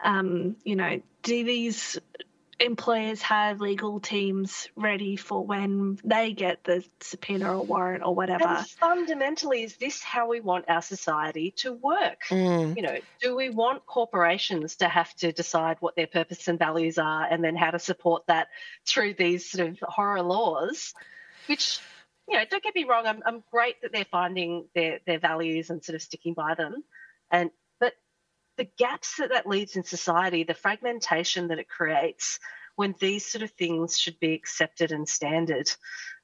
Um, 0.01 0.57
you 0.65 0.77
know, 0.77 1.01
do 1.23 1.45
these 1.45 1.99
employers 2.61 3.23
have 3.23 3.61
legal 3.61 4.01
teams 4.01 4.69
ready 4.77 5.17
for 5.17 5.45
when 5.45 5.99
they 6.05 6.33
get 6.33 6.63
the 6.65 6.85
subpoena 7.01 7.59
or 7.59 7.65
warrant 7.65 8.05
or 8.05 8.15
whatever. 8.15 8.45
And 8.45 8.69
fundamentally, 8.69 9.65
is 9.65 9.77
this 9.77 10.03
how 10.03 10.29
we 10.29 10.41
want 10.41 10.67
our 10.69 10.83
society 10.83 11.53
to 11.59 11.73
work? 11.73 12.23
Mm. 12.29 12.77
You 12.77 12.83
know, 12.83 12.99
do 13.21 13.37
we 13.37 13.51
want 13.51 13.87
corporations 13.87 14.77
to 14.77 14.89
have 14.89 15.15
to 15.17 15.33
decide 15.33 15.79
what 15.81 15.97
their 15.97 16.07
purpose 16.07 16.47
and 16.49 16.59
values 16.59 16.99
are 16.99 17.25
and 17.25 17.43
then 17.43 17.57
how 17.57 17.71
to 17.71 17.79
support 17.79 18.27
that 18.29 18.49
through 18.87 19.15
these 19.15 19.51
sort 19.51 19.69
of 19.69 19.79
horror 19.81 20.23
laws, 20.23 20.95
which 21.47 21.81
you 22.29 22.39
know, 22.39 22.45
don't 22.51 22.63
get 22.63 22.75
me 22.75 22.85
wrong, 22.85 23.07
I'm, 23.07 23.23
I'm 23.27 23.43
great 23.51 23.83
that 23.83 23.93
they're 23.93 24.07
finding 24.11 24.67
their, 24.75 25.01
their 25.07 25.19
values 25.19 25.71
and 25.71 25.85
sort 25.85 25.95
of 25.95 26.03
sticking 26.03 26.35
by 26.35 26.55
them. 26.55 26.83
And 27.31 27.51
the 28.57 28.69
gaps 28.79 29.17
that 29.19 29.31
that 29.31 29.47
leaves 29.47 29.77
in 29.77 29.85
society, 29.85 30.45
the 30.45 30.55
fragmentation 30.55 31.49
that 31.49 31.59
it 31.59 31.69
creates 31.69 32.39
when 32.77 32.95
these 32.99 33.27
sort 33.27 33.43
of 33.43 33.51
things 33.53 33.99
should 33.99 34.19
be 34.19 34.35
accepted 34.35 34.93
and 34.93 35.09
standard, 35.09 35.71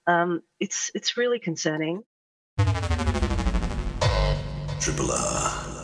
um, 0.06 0.42
it's 0.58 0.90
it's 0.94 1.16
really 1.16 1.38
concerning. 1.38 2.02
Triple 4.80 5.12
R. 5.12 5.79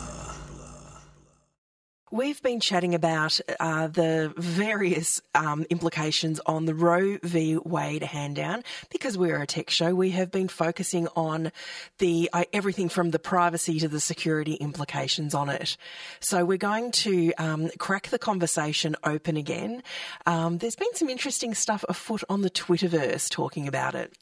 We've 2.09 2.41
been 2.41 2.61
chatting 2.61 2.95
about 2.95 3.37
uh, 3.59 3.87
the 3.87 4.33
various 4.37 5.21
um, 5.35 5.65
implications 5.69 6.39
on 6.45 6.63
the 6.63 6.73
Roe 6.73 7.17
v. 7.21 7.57
Wade 7.57 8.01
hand 8.01 8.37
down. 8.37 8.63
Because 8.89 9.17
we're 9.17 9.41
a 9.41 9.45
tech 9.45 9.69
show, 9.69 9.93
we 9.93 10.11
have 10.11 10.31
been 10.31 10.47
focusing 10.47 11.09
on 11.17 11.51
the 11.97 12.29
uh, 12.31 12.45
everything 12.53 12.87
from 12.87 13.11
the 13.11 13.19
privacy 13.19 13.77
to 13.79 13.89
the 13.89 13.99
security 13.99 14.53
implications 14.53 15.33
on 15.33 15.49
it. 15.49 15.75
So 16.21 16.45
we're 16.45 16.57
going 16.57 16.93
to 16.93 17.33
um, 17.33 17.69
crack 17.77 18.07
the 18.07 18.19
conversation 18.19 18.95
open 19.03 19.35
again. 19.35 19.83
Um, 20.25 20.59
there's 20.59 20.77
been 20.77 20.95
some 20.95 21.09
interesting 21.09 21.53
stuff 21.53 21.83
afoot 21.89 22.23
on 22.29 22.41
the 22.41 22.49
Twitterverse 22.49 23.29
talking 23.29 23.67
about 23.67 23.95
it. 23.95 24.13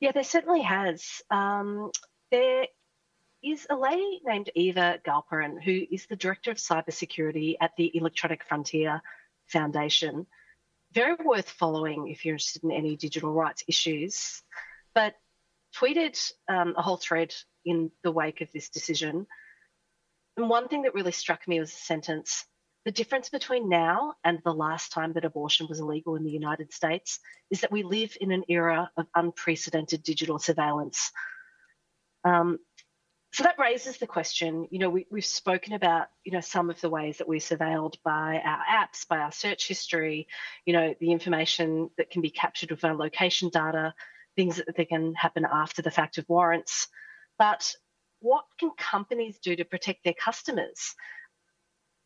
Yeah, 0.00 0.10
there 0.10 0.24
certainly 0.24 0.62
has. 0.62 1.22
Um, 1.30 1.92
there 2.32 2.66
is 3.44 3.66
a 3.68 3.76
lady 3.76 4.20
named 4.24 4.50
Eva 4.54 5.00
Galperin, 5.04 5.62
who 5.62 5.84
is 5.90 6.06
the 6.06 6.16
Director 6.16 6.50
of 6.50 6.56
Cybersecurity 6.56 7.56
at 7.60 7.72
the 7.76 7.96
Electronic 7.96 8.44
Frontier 8.44 9.02
Foundation. 9.46 10.26
Very 10.92 11.14
worth 11.22 11.50
following 11.50 12.08
if 12.08 12.24
you're 12.24 12.34
interested 12.34 12.64
in 12.64 12.70
any 12.70 12.96
digital 12.96 13.32
rights 13.32 13.64
issues, 13.66 14.42
but 14.94 15.14
tweeted 15.76 16.18
um, 16.48 16.74
a 16.76 16.82
whole 16.82 16.96
thread 16.96 17.34
in 17.64 17.90
the 18.02 18.12
wake 18.12 18.40
of 18.40 18.52
this 18.52 18.68
decision. 18.68 19.26
And 20.36 20.48
one 20.48 20.68
thing 20.68 20.82
that 20.82 20.94
really 20.94 21.12
struck 21.12 21.46
me 21.46 21.60
was 21.60 21.72
a 21.72 21.76
sentence 21.76 22.44
the 22.84 22.92
difference 22.92 23.30
between 23.30 23.68
now 23.68 24.14
and 24.24 24.40
the 24.44 24.52
last 24.52 24.92
time 24.92 25.14
that 25.14 25.24
abortion 25.24 25.66
was 25.68 25.80
illegal 25.80 26.16
in 26.16 26.24
the 26.24 26.30
United 26.30 26.72
States 26.72 27.18
is 27.50 27.62
that 27.62 27.72
we 27.72 27.82
live 27.82 28.14
in 28.20 28.30
an 28.30 28.44
era 28.48 28.90
of 28.96 29.06
unprecedented 29.14 30.02
digital 30.02 30.38
surveillance. 30.38 31.10
Um, 32.24 32.58
so 33.34 33.42
that 33.42 33.58
raises 33.58 33.98
the 33.98 34.06
question, 34.06 34.68
you 34.70 34.78
know, 34.78 34.88
we, 34.88 35.06
have 35.12 35.24
spoken 35.24 35.72
about, 35.72 36.06
you 36.22 36.30
know, 36.30 36.40
some 36.40 36.70
of 36.70 36.80
the 36.80 36.88
ways 36.88 37.18
that 37.18 37.26
we're 37.26 37.40
surveilled 37.40 37.96
by 38.04 38.40
our 38.44 38.60
apps, 38.70 39.08
by 39.08 39.18
our 39.18 39.32
search 39.32 39.66
history, 39.66 40.28
you 40.64 40.72
know, 40.72 40.94
the 41.00 41.10
information 41.10 41.90
that 41.98 42.10
can 42.10 42.22
be 42.22 42.30
captured 42.30 42.70
with 42.70 42.84
our 42.84 42.94
location 42.94 43.48
data, 43.48 43.92
things 44.36 44.62
that, 44.64 44.88
can 44.88 45.14
happen 45.14 45.44
after 45.52 45.82
the 45.82 45.90
fact 45.90 46.16
of 46.16 46.28
warrants. 46.28 46.86
But 47.36 47.74
what 48.20 48.44
can 48.60 48.70
companies 48.78 49.40
do 49.40 49.56
to 49.56 49.64
protect 49.64 50.04
their 50.04 50.14
customers? 50.14 50.94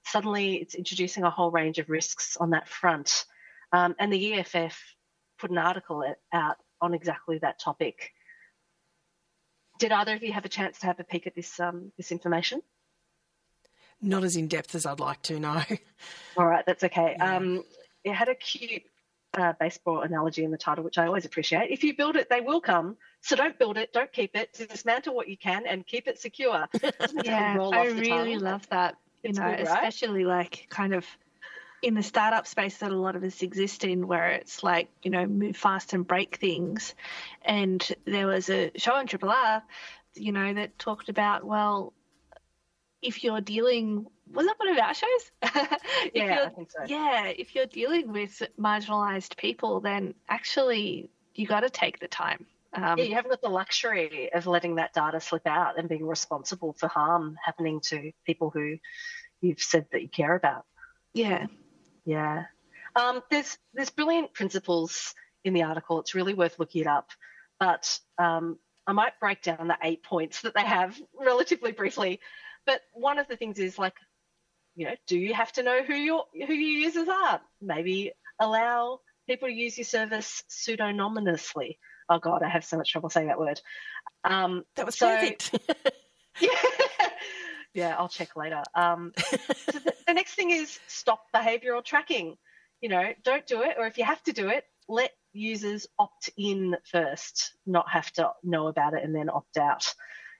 Suddenly, 0.06 0.54
it's 0.54 0.74
introducing 0.74 1.24
a 1.24 1.30
whole 1.30 1.50
range 1.50 1.78
of 1.78 1.90
risks 1.90 2.38
on 2.38 2.50
that 2.50 2.68
front. 2.68 3.26
Um, 3.70 3.94
and 3.98 4.10
the 4.10 4.32
EFF 4.32 4.82
put 5.38 5.50
an 5.50 5.58
article 5.58 6.10
out 6.32 6.56
on 6.80 6.94
exactly 6.94 7.36
that 7.40 7.60
topic. 7.60 8.12
Did 9.78 9.92
either 9.92 10.14
of 10.14 10.22
you 10.22 10.32
have 10.32 10.44
a 10.44 10.48
chance 10.48 10.78
to 10.80 10.86
have 10.86 11.00
a 11.00 11.04
peek 11.04 11.26
at 11.26 11.34
this 11.34 11.58
um, 11.60 11.92
this 11.96 12.12
information? 12.12 12.62
Not 14.00 14.24
as 14.24 14.36
in 14.36 14.48
depth 14.48 14.74
as 14.74 14.86
I'd 14.86 15.00
like 15.00 15.22
to. 15.22 15.40
No. 15.40 15.62
All 16.36 16.46
right, 16.46 16.64
that's 16.66 16.84
okay. 16.84 17.16
Yeah. 17.16 17.36
Um, 17.36 17.64
it 18.04 18.12
had 18.12 18.28
a 18.28 18.34
cute 18.34 18.82
uh, 19.36 19.52
baseball 19.58 20.02
analogy 20.02 20.44
in 20.44 20.50
the 20.50 20.58
title, 20.58 20.84
which 20.84 20.98
I 20.98 21.06
always 21.06 21.24
appreciate. 21.24 21.70
If 21.70 21.84
you 21.84 21.96
build 21.96 22.16
it, 22.16 22.28
they 22.30 22.40
will 22.40 22.60
come. 22.60 22.96
So 23.20 23.36
don't 23.36 23.58
build 23.58 23.76
it, 23.76 23.92
don't 23.92 24.12
keep 24.12 24.36
it. 24.36 24.52
Dismantle 24.52 25.14
what 25.14 25.28
you 25.28 25.36
can 25.36 25.66
and 25.66 25.86
keep 25.86 26.06
it 26.06 26.18
secure. 26.18 26.66
yeah, 27.24 27.58
I 27.60 27.86
really 27.86 28.38
love 28.38 28.68
that. 28.70 28.96
You 29.22 29.30
it's 29.30 29.38
know, 29.38 29.44
good, 29.50 29.66
right? 29.66 29.84
especially 29.84 30.24
like 30.24 30.66
kind 30.70 30.94
of 30.94 31.04
in 31.82 31.94
the 31.94 32.02
startup 32.02 32.46
space 32.46 32.78
that 32.78 32.90
a 32.90 32.96
lot 32.96 33.16
of 33.16 33.22
us 33.22 33.42
exist 33.42 33.84
in, 33.84 34.06
where 34.06 34.30
it's 34.30 34.62
like, 34.62 34.88
you 35.02 35.10
know, 35.10 35.26
move 35.26 35.56
fast 35.56 35.92
and 35.92 36.06
break 36.06 36.36
things. 36.36 36.94
And 37.42 37.86
there 38.04 38.26
was 38.26 38.50
a 38.50 38.72
show 38.76 38.94
on 38.94 39.06
Triple 39.06 39.30
R, 39.30 39.62
you 40.14 40.32
know, 40.32 40.54
that 40.54 40.78
talked 40.78 41.08
about, 41.08 41.44
well, 41.44 41.92
if 43.00 43.22
you're 43.22 43.40
dealing, 43.40 44.06
was 44.32 44.46
that 44.46 44.58
one 44.58 44.68
of 44.68 44.78
our 44.78 44.94
shows? 44.94 45.30
yeah, 46.14 46.46
I 46.46 46.48
think 46.48 46.70
so. 46.70 46.84
Yeah, 46.86 47.26
if 47.26 47.54
you're 47.54 47.66
dealing 47.66 48.12
with 48.12 48.42
marginalized 48.58 49.36
people, 49.36 49.80
then 49.80 50.14
actually 50.28 51.10
you 51.34 51.46
got 51.46 51.60
to 51.60 51.70
take 51.70 52.00
the 52.00 52.08
time. 52.08 52.46
Um, 52.74 52.98
yeah, 52.98 53.04
you 53.04 53.14
haven't 53.14 53.30
got 53.30 53.40
the 53.40 53.48
luxury 53.48 54.30
of 54.34 54.46
letting 54.46 54.74
that 54.76 54.92
data 54.92 55.20
slip 55.20 55.46
out 55.46 55.78
and 55.78 55.88
being 55.88 56.06
responsible 56.06 56.74
for 56.78 56.88
harm 56.88 57.36
happening 57.42 57.80
to 57.84 58.12
people 58.26 58.50
who 58.50 58.76
you've 59.40 59.60
said 59.60 59.86
that 59.92 60.02
you 60.02 60.08
care 60.08 60.34
about. 60.34 60.64
Yeah, 61.14 61.46
yeah. 62.08 62.44
Um, 62.96 63.22
there's 63.30 63.58
there's 63.74 63.90
brilliant 63.90 64.32
principles 64.32 65.14
in 65.44 65.52
the 65.52 65.64
article. 65.64 66.00
It's 66.00 66.14
really 66.14 66.32
worth 66.32 66.58
looking 66.58 66.80
it 66.80 66.86
up. 66.86 67.10
But 67.60 67.98
um, 68.16 68.58
I 68.86 68.92
might 68.92 69.20
break 69.20 69.42
down 69.42 69.68
the 69.68 69.76
eight 69.82 70.02
points 70.02 70.40
that 70.42 70.54
they 70.54 70.64
have 70.64 70.98
relatively 71.20 71.72
briefly. 71.72 72.20
But 72.64 72.80
one 72.94 73.18
of 73.18 73.28
the 73.28 73.36
things 73.36 73.58
is 73.58 73.78
like, 73.78 73.94
you 74.74 74.86
know, 74.86 74.94
do 75.06 75.18
you 75.18 75.34
have 75.34 75.52
to 75.52 75.62
know 75.62 75.82
who 75.82 75.94
your 75.94 76.24
who 76.32 76.54
your 76.54 76.86
users 76.86 77.08
are? 77.08 77.42
Maybe 77.60 78.12
allow 78.40 79.00
people 79.28 79.48
to 79.48 79.54
use 79.54 79.76
your 79.76 79.84
service 79.84 80.42
pseudonymously. 80.48 81.76
Oh 82.08 82.18
God, 82.18 82.42
I 82.42 82.48
have 82.48 82.64
so 82.64 82.78
much 82.78 82.90
trouble 82.90 83.10
saying 83.10 83.26
that 83.26 83.38
word. 83.38 83.60
Um, 84.24 84.64
that 84.76 84.86
was 84.86 84.96
so, 84.96 85.14
perfect. 85.14 85.58
yeah, 86.40 86.48
yeah, 87.78 87.94
I'll 87.96 88.08
check 88.08 88.34
later. 88.34 88.62
Um, 88.74 89.12
so 89.18 89.78
the, 89.78 89.94
the 90.06 90.14
next 90.14 90.34
thing 90.34 90.50
is 90.50 90.78
stop 90.88 91.26
behavioral 91.34 91.84
tracking. 91.84 92.36
You 92.80 92.88
know, 92.88 93.12
don't 93.24 93.46
do 93.46 93.62
it, 93.62 93.76
or 93.78 93.86
if 93.86 93.98
you 93.98 94.04
have 94.04 94.22
to 94.24 94.32
do 94.32 94.48
it, 94.48 94.64
let 94.88 95.12
users 95.32 95.86
opt 95.98 96.30
in 96.36 96.76
first, 96.90 97.52
not 97.66 97.88
have 97.90 98.10
to 98.12 98.32
know 98.42 98.66
about 98.66 98.94
it 98.94 99.04
and 99.04 99.14
then 99.14 99.30
opt 99.30 99.56
out. 99.56 99.94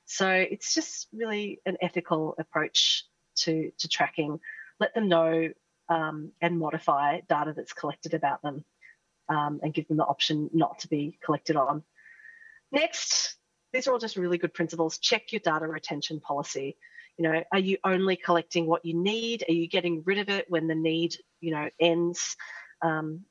So 0.04 0.28
it's 0.28 0.74
just 0.74 1.06
really 1.12 1.60
an 1.64 1.76
ethical 1.80 2.34
approach 2.38 3.04
to, 3.40 3.70
to 3.78 3.88
tracking. 3.88 4.40
Let 4.80 4.94
them 4.94 5.08
know 5.08 5.50
um, 5.88 6.32
and 6.40 6.58
modify 6.58 7.20
data 7.28 7.52
that's 7.54 7.72
collected 7.72 8.14
about 8.14 8.42
them 8.42 8.64
um, 9.28 9.60
and 9.62 9.74
give 9.74 9.86
them 9.86 9.98
the 9.98 10.06
option 10.06 10.50
not 10.52 10.80
to 10.80 10.88
be 10.88 11.18
collected 11.24 11.56
on. 11.56 11.82
Next, 12.72 13.36
these 13.72 13.86
are 13.86 13.92
all 13.92 13.98
just 13.98 14.16
really 14.16 14.38
good 14.38 14.54
principles. 14.54 14.98
Check 14.98 15.32
your 15.32 15.40
data 15.40 15.68
retention 15.68 16.20
policy 16.20 16.76
you 17.18 17.28
know 17.28 17.42
are 17.52 17.58
you 17.58 17.76
only 17.84 18.16
collecting 18.16 18.66
what 18.66 18.84
you 18.84 18.94
need? 18.94 19.44
Are 19.48 19.52
you 19.52 19.68
getting 19.68 20.02
rid 20.06 20.18
of 20.18 20.28
it 20.28 20.46
when 20.48 20.68
the 20.68 20.74
need 20.74 21.16
you 21.40 21.50
know 21.50 21.68
ends? 21.80 22.36
Um, 22.80 23.24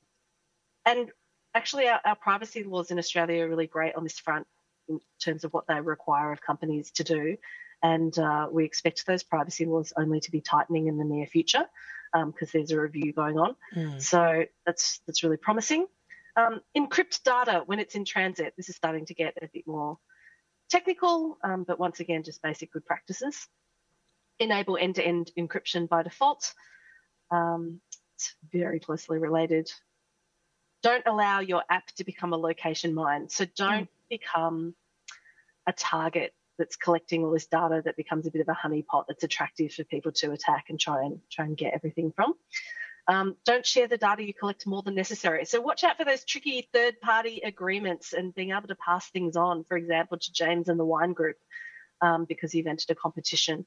and 0.86 1.10
actually 1.56 1.88
our, 1.88 2.00
our, 2.06 2.16
privacy 2.16 2.64
laws 2.64 2.92
in 2.92 3.00
australia 3.00 3.44
are 3.44 3.50
really 3.50 3.66
great 3.66 3.96
on 3.96 4.04
this 4.04 4.20
front 4.20 4.46
in 4.90 5.00
terms 5.24 5.46
of 5.46 5.54
what 5.54 5.66
they 5.68 5.80
require 5.80 6.32
of 6.32 6.42
companies 6.42 6.92
to 6.92 7.04
do. 7.04 7.38
And 7.82 8.18
uh, 8.20 8.48
we 8.52 8.66
expect 8.66 9.06
those 9.06 9.24
privacy 9.24 9.66
laws 9.66 9.94
only 9.98 10.20
to 10.22 10.32
be 10.32 10.42
tightening 10.42 10.88
in 10.88 10.98
the 10.98 11.06
near 11.06 11.26
future 11.26 11.66
because 12.14 12.50
um, 12.50 12.50
there's 12.54 12.72
a 12.72 12.80
review 12.80 13.14
going 13.14 13.38
on. 13.38 13.56
Mm. 13.76 14.02
so 14.02 14.44
that's 14.66 15.00
that's 15.08 15.24
really 15.24 15.38
promising. 15.38 15.88
Um, 16.36 16.62
encrypt 16.78 17.24
data 17.24 17.64
when 17.66 17.80
it's 17.80 17.96
in 17.96 18.06
transit. 18.06 18.54
This 18.58 18.70
is 18.70 18.76
starting 18.76 19.06
to 19.08 19.14
get 19.14 19.38
a 19.42 19.48
bit 19.52 19.66
more 19.66 19.98
technical, 20.70 21.38
um, 21.44 21.64
but 21.64 21.80
once 21.80 22.00
again, 22.00 22.24
just 22.24 22.42
basic 22.42 22.72
good 22.72 22.86
practices 22.86 23.48
enable 24.40 24.78
end-to-end 24.78 25.32
encryption 25.38 25.88
by 25.88 26.04
default. 26.04 26.54
Um, 27.32 27.82
it's 28.16 28.36
very 28.52 28.80
closely 28.80 29.18
related. 29.18 29.72
Don't 30.84 31.06
allow 31.06 31.40
your 31.40 31.64
app 31.70 31.88
to 31.98 32.04
become 32.04 32.34
a 32.34 32.38
location 32.38 32.94
mine. 32.94 33.30
So 33.30 33.46
don't 33.56 33.86
mm. 33.86 34.10
become 34.10 34.76
a 35.68 35.74
target 35.74 36.34
that's 36.58 36.76
collecting 36.76 37.24
all 37.24 37.32
this 37.32 37.48
data 37.48 37.82
that 37.86 37.98
becomes 37.98 38.26
a 38.26 38.32
bit 38.32 38.42
of 38.42 38.50
a 38.50 38.68
honeypot 38.68 39.06
that's 39.08 39.24
attractive 39.24 39.74
for 39.74 39.84
people 39.84 40.12
to 40.12 40.32
attack 40.32 40.66
and 40.70 40.80
try 40.80 41.04
and 41.04 41.20
try 41.32 41.46
and 41.46 41.58
get 41.58 41.74
everything 41.74 42.12
from. 42.16 42.34
Um, 43.08 43.36
don't 43.46 43.66
share 43.66 43.88
the 43.88 43.98
data 43.98 44.24
you 44.24 44.34
collect 44.34 44.68
more 44.68 44.82
than 44.82 44.96
necessary. 44.96 45.46
So 45.46 45.62
watch 45.62 45.84
out 45.84 45.98
for 45.98 46.04
those 46.04 46.26
tricky 46.26 46.68
third-party 46.74 47.42
agreements 47.46 48.14
and 48.14 48.36
being 48.36 48.52
able 48.52 48.68
to 48.68 48.76
pass 48.76 49.10
things 49.10 49.38
on, 49.38 49.64
for 49.64 49.78
example, 49.78 50.18
to 50.18 50.34
James 50.34 50.68
and 50.68 50.80
the 50.80 50.86
Wine 50.86 51.14
Group 51.14 51.38
um, 52.02 52.26
because 52.26 52.54
you've 52.54 52.68
entered 52.68 52.90
a 52.90 52.96
competition 52.96 53.66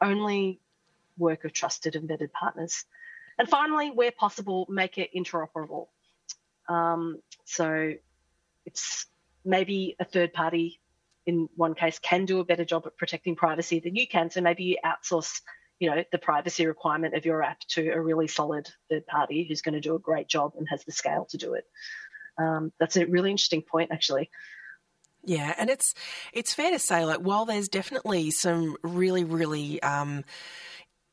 only 0.00 0.60
work 1.16 1.44
of 1.44 1.52
trusted 1.52 1.96
embedded 1.96 2.32
partners. 2.32 2.84
And 3.38 3.48
finally, 3.48 3.90
where 3.90 4.12
possible, 4.12 4.66
make 4.68 4.98
it 4.98 5.10
interoperable. 5.14 5.88
Um, 6.68 7.20
so 7.44 7.94
it's 8.66 9.06
maybe 9.44 9.96
a 9.98 10.04
third 10.04 10.32
party 10.32 10.80
in 11.26 11.48
one 11.56 11.74
case 11.74 11.98
can 11.98 12.24
do 12.24 12.40
a 12.40 12.44
better 12.44 12.64
job 12.64 12.84
at 12.86 12.96
protecting 12.96 13.36
privacy 13.36 13.80
than 13.80 13.94
you 13.94 14.06
can. 14.06 14.30
So 14.30 14.40
maybe 14.40 14.64
you 14.64 14.76
outsource, 14.84 15.42
you 15.78 15.90
know, 15.90 16.02
the 16.10 16.18
privacy 16.18 16.66
requirement 16.66 17.14
of 17.14 17.26
your 17.26 17.42
app 17.42 17.60
to 17.68 17.90
a 17.90 18.00
really 18.00 18.28
solid 18.28 18.68
third 18.88 19.06
party 19.06 19.44
who's 19.46 19.60
going 19.60 19.74
to 19.74 19.80
do 19.80 19.94
a 19.94 19.98
great 19.98 20.26
job 20.26 20.54
and 20.56 20.66
has 20.70 20.84
the 20.84 20.92
scale 20.92 21.26
to 21.26 21.36
do 21.36 21.54
it. 21.54 21.66
Um, 22.38 22.72
that's 22.78 22.96
a 22.96 23.06
really 23.06 23.30
interesting 23.30 23.62
point, 23.62 23.90
actually. 23.92 24.30
Yeah, 25.28 25.54
and 25.58 25.68
it's 25.68 25.92
it's 26.32 26.54
fair 26.54 26.70
to 26.70 26.78
say, 26.78 27.04
like, 27.04 27.18
while 27.18 27.44
there's 27.44 27.68
definitely 27.68 28.30
some 28.30 28.78
really, 28.82 29.24
really 29.24 29.80
um, 29.82 30.24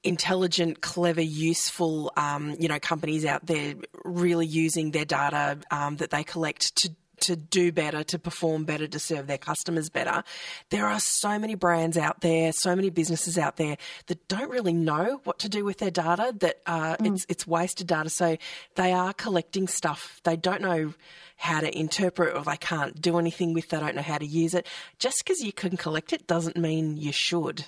intelligent, 0.05 0.79
clever, 0.79 1.19
useful, 1.19 2.13
um, 2.15 2.55
you 2.57 2.69
know, 2.69 2.79
companies 2.79 3.25
out 3.25 3.45
there 3.45 3.75
really 4.05 4.45
using 4.45 4.91
their 4.91 5.03
data 5.03 5.57
um, 5.69 5.97
that 5.97 6.11
they 6.11 6.23
collect 6.23 6.77
to 6.77 6.95
to 7.25 7.35
do 7.35 7.71
better, 7.71 8.03
to 8.03 8.19
perform 8.19 8.65
better, 8.65 8.87
to 8.87 8.99
serve 8.99 9.27
their 9.27 9.37
customers 9.37 9.89
better. 9.89 10.23
There 10.69 10.85
are 10.85 10.99
so 10.99 11.37
many 11.39 11.55
brands 11.55 11.97
out 11.97 12.21
there, 12.21 12.51
so 12.51 12.75
many 12.75 12.89
businesses 12.89 13.37
out 13.37 13.57
there 13.57 13.77
that 14.07 14.27
don't 14.27 14.49
really 14.49 14.73
know 14.73 15.21
what 15.23 15.39
to 15.39 15.49
do 15.49 15.65
with 15.65 15.79
their 15.79 15.91
data. 15.91 16.33
That 16.39 16.61
uh, 16.65 16.97
mm. 16.97 17.13
it's 17.13 17.25
it's 17.29 17.47
wasted 17.47 17.87
data. 17.87 18.09
So 18.09 18.37
they 18.75 18.91
are 18.91 19.13
collecting 19.13 19.67
stuff. 19.67 20.21
They 20.23 20.37
don't 20.37 20.61
know 20.61 20.93
how 21.37 21.59
to 21.59 21.77
interpret 21.77 22.35
or 22.35 22.43
they 22.43 22.57
can't 22.57 23.01
do 23.01 23.17
anything 23.17 23.53
with. 23.53 23.69
They 23.69 23.79
don't 23.79 23.95
know 23.95 24.01
how 24.01 24.17
to 24.17 24.25
use 24.25 24.53
it. 24.53 24.67
Just 24.99 25.23
because 25.23 25.41
you 25.41 25.51
can 25.51 25.77
collect 25.77 26.13
it 26.13 26.27
doesn't 26.27 26.57
mean 26.57 26.97
you 26.97 27.11
should. 27.11 27.65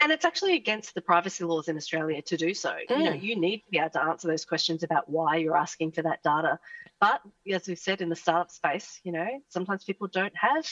And 0.00 0.12
it's 0.12 0.24
actually 0.24 0.56
against 0.56 0.94
the 0.94 1.00
privacy 1.00 1.44
laws 1.44 1.68
in 1.68 1.76
Australia 1.76 2.20
to 2.22 2.36
do 2.36 2.52
so. 2.54 2.74
Mm. 2.90 2.98
You 2.98 3.04
know, 3.04 3.12
mm. 3.12 3.22
you 3.22 3.36
need 3.36 3.58
to 3.58 3.70
be 3.70 3.78
able 3.78 3.90
to 3.90 4.02
answer 4.02 4.28
those 4.28 4.44
questions 4.44 4.82
about 4.82 5.08
why 5.08 5.36
you're 5.36 5.56
asking 5.56 5.92
for 5.92 6.02
that 6.02 6.22
data. 6.22 6.58
But 7.00 7.22
as 7.50 7.66
we've 7.66 7.78
said 7.78 8.00
in 8.00 8.08
the 8.08 8.16
startup 8.16 8.50
space, 8.50 9.00
you 9.04 9.12
know, 9.12 9.28
sometimes 9.48 9.84
people 9.84 10.08
don't 10.08 10.36
have 10.36 10.66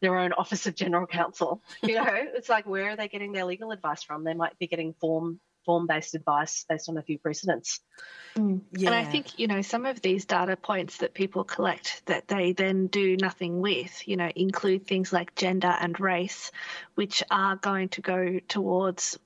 their 0.00 0.18
own 0.18 0.32
office 0.32 0.66
of 0.66 0.74
general 0.74 1.06
counsel. 1.06 1.62
You 1.82 1.94
know, 2.02 2.06
it's 2.08 2.48
like 2.48 2.66
where 2.66 2.90
are 2.90 2.96
they 2.96 3.08
getting 3.08 3.32
their 3.32 3.44
legal 3.44 3.70
advice 3.70 4.02
from? 4.02 4.24
They 4.24 4.34
might 4.34 4.58
be 4.58 4.66
getting 4.66 4.94
form 4.94 5.40
form 5.64 5.86
based 5.86 6.14
advice 6.14 6.64
based 6.68 6.88
on 6.88 6.96
a 6.96 7.02
few 7.02 7.18
precedents. 7.18 7.80
Mm. 8.36 8.60
Yeah. 8.72 8.88
And 8.88 8.94
I 8.96 9.04
think, 9.04 9.38
you 9.38 9.46
know, 9.46 9.62
some 9.62 9.86
of 9.86 10.00
these 10.00 10.24
data 10.24 10.56
points 10.56 10.98
that 10.98 11.14
people 11.14 11.44
collect 11.44 12.02
that 12.06 12.28
they 12.28 12.52
then 12.52 12.88
do 12.88 13.16
nothing 13.16 13.60
with, 13.60 14.06
you 14.06 14.16
know, 14.16 14.30
include 14.34 14.86
things 14.86 15.12
like 15.12 15.34
gender 15.34 15.74
and 15.80 15.98
race, 15.98 16.50
which 16.94 17.22
are 17.30 17.56
going 17.56 17.88
to 17.90 18.00
go 18.00 18.40
towards 18.48 19.18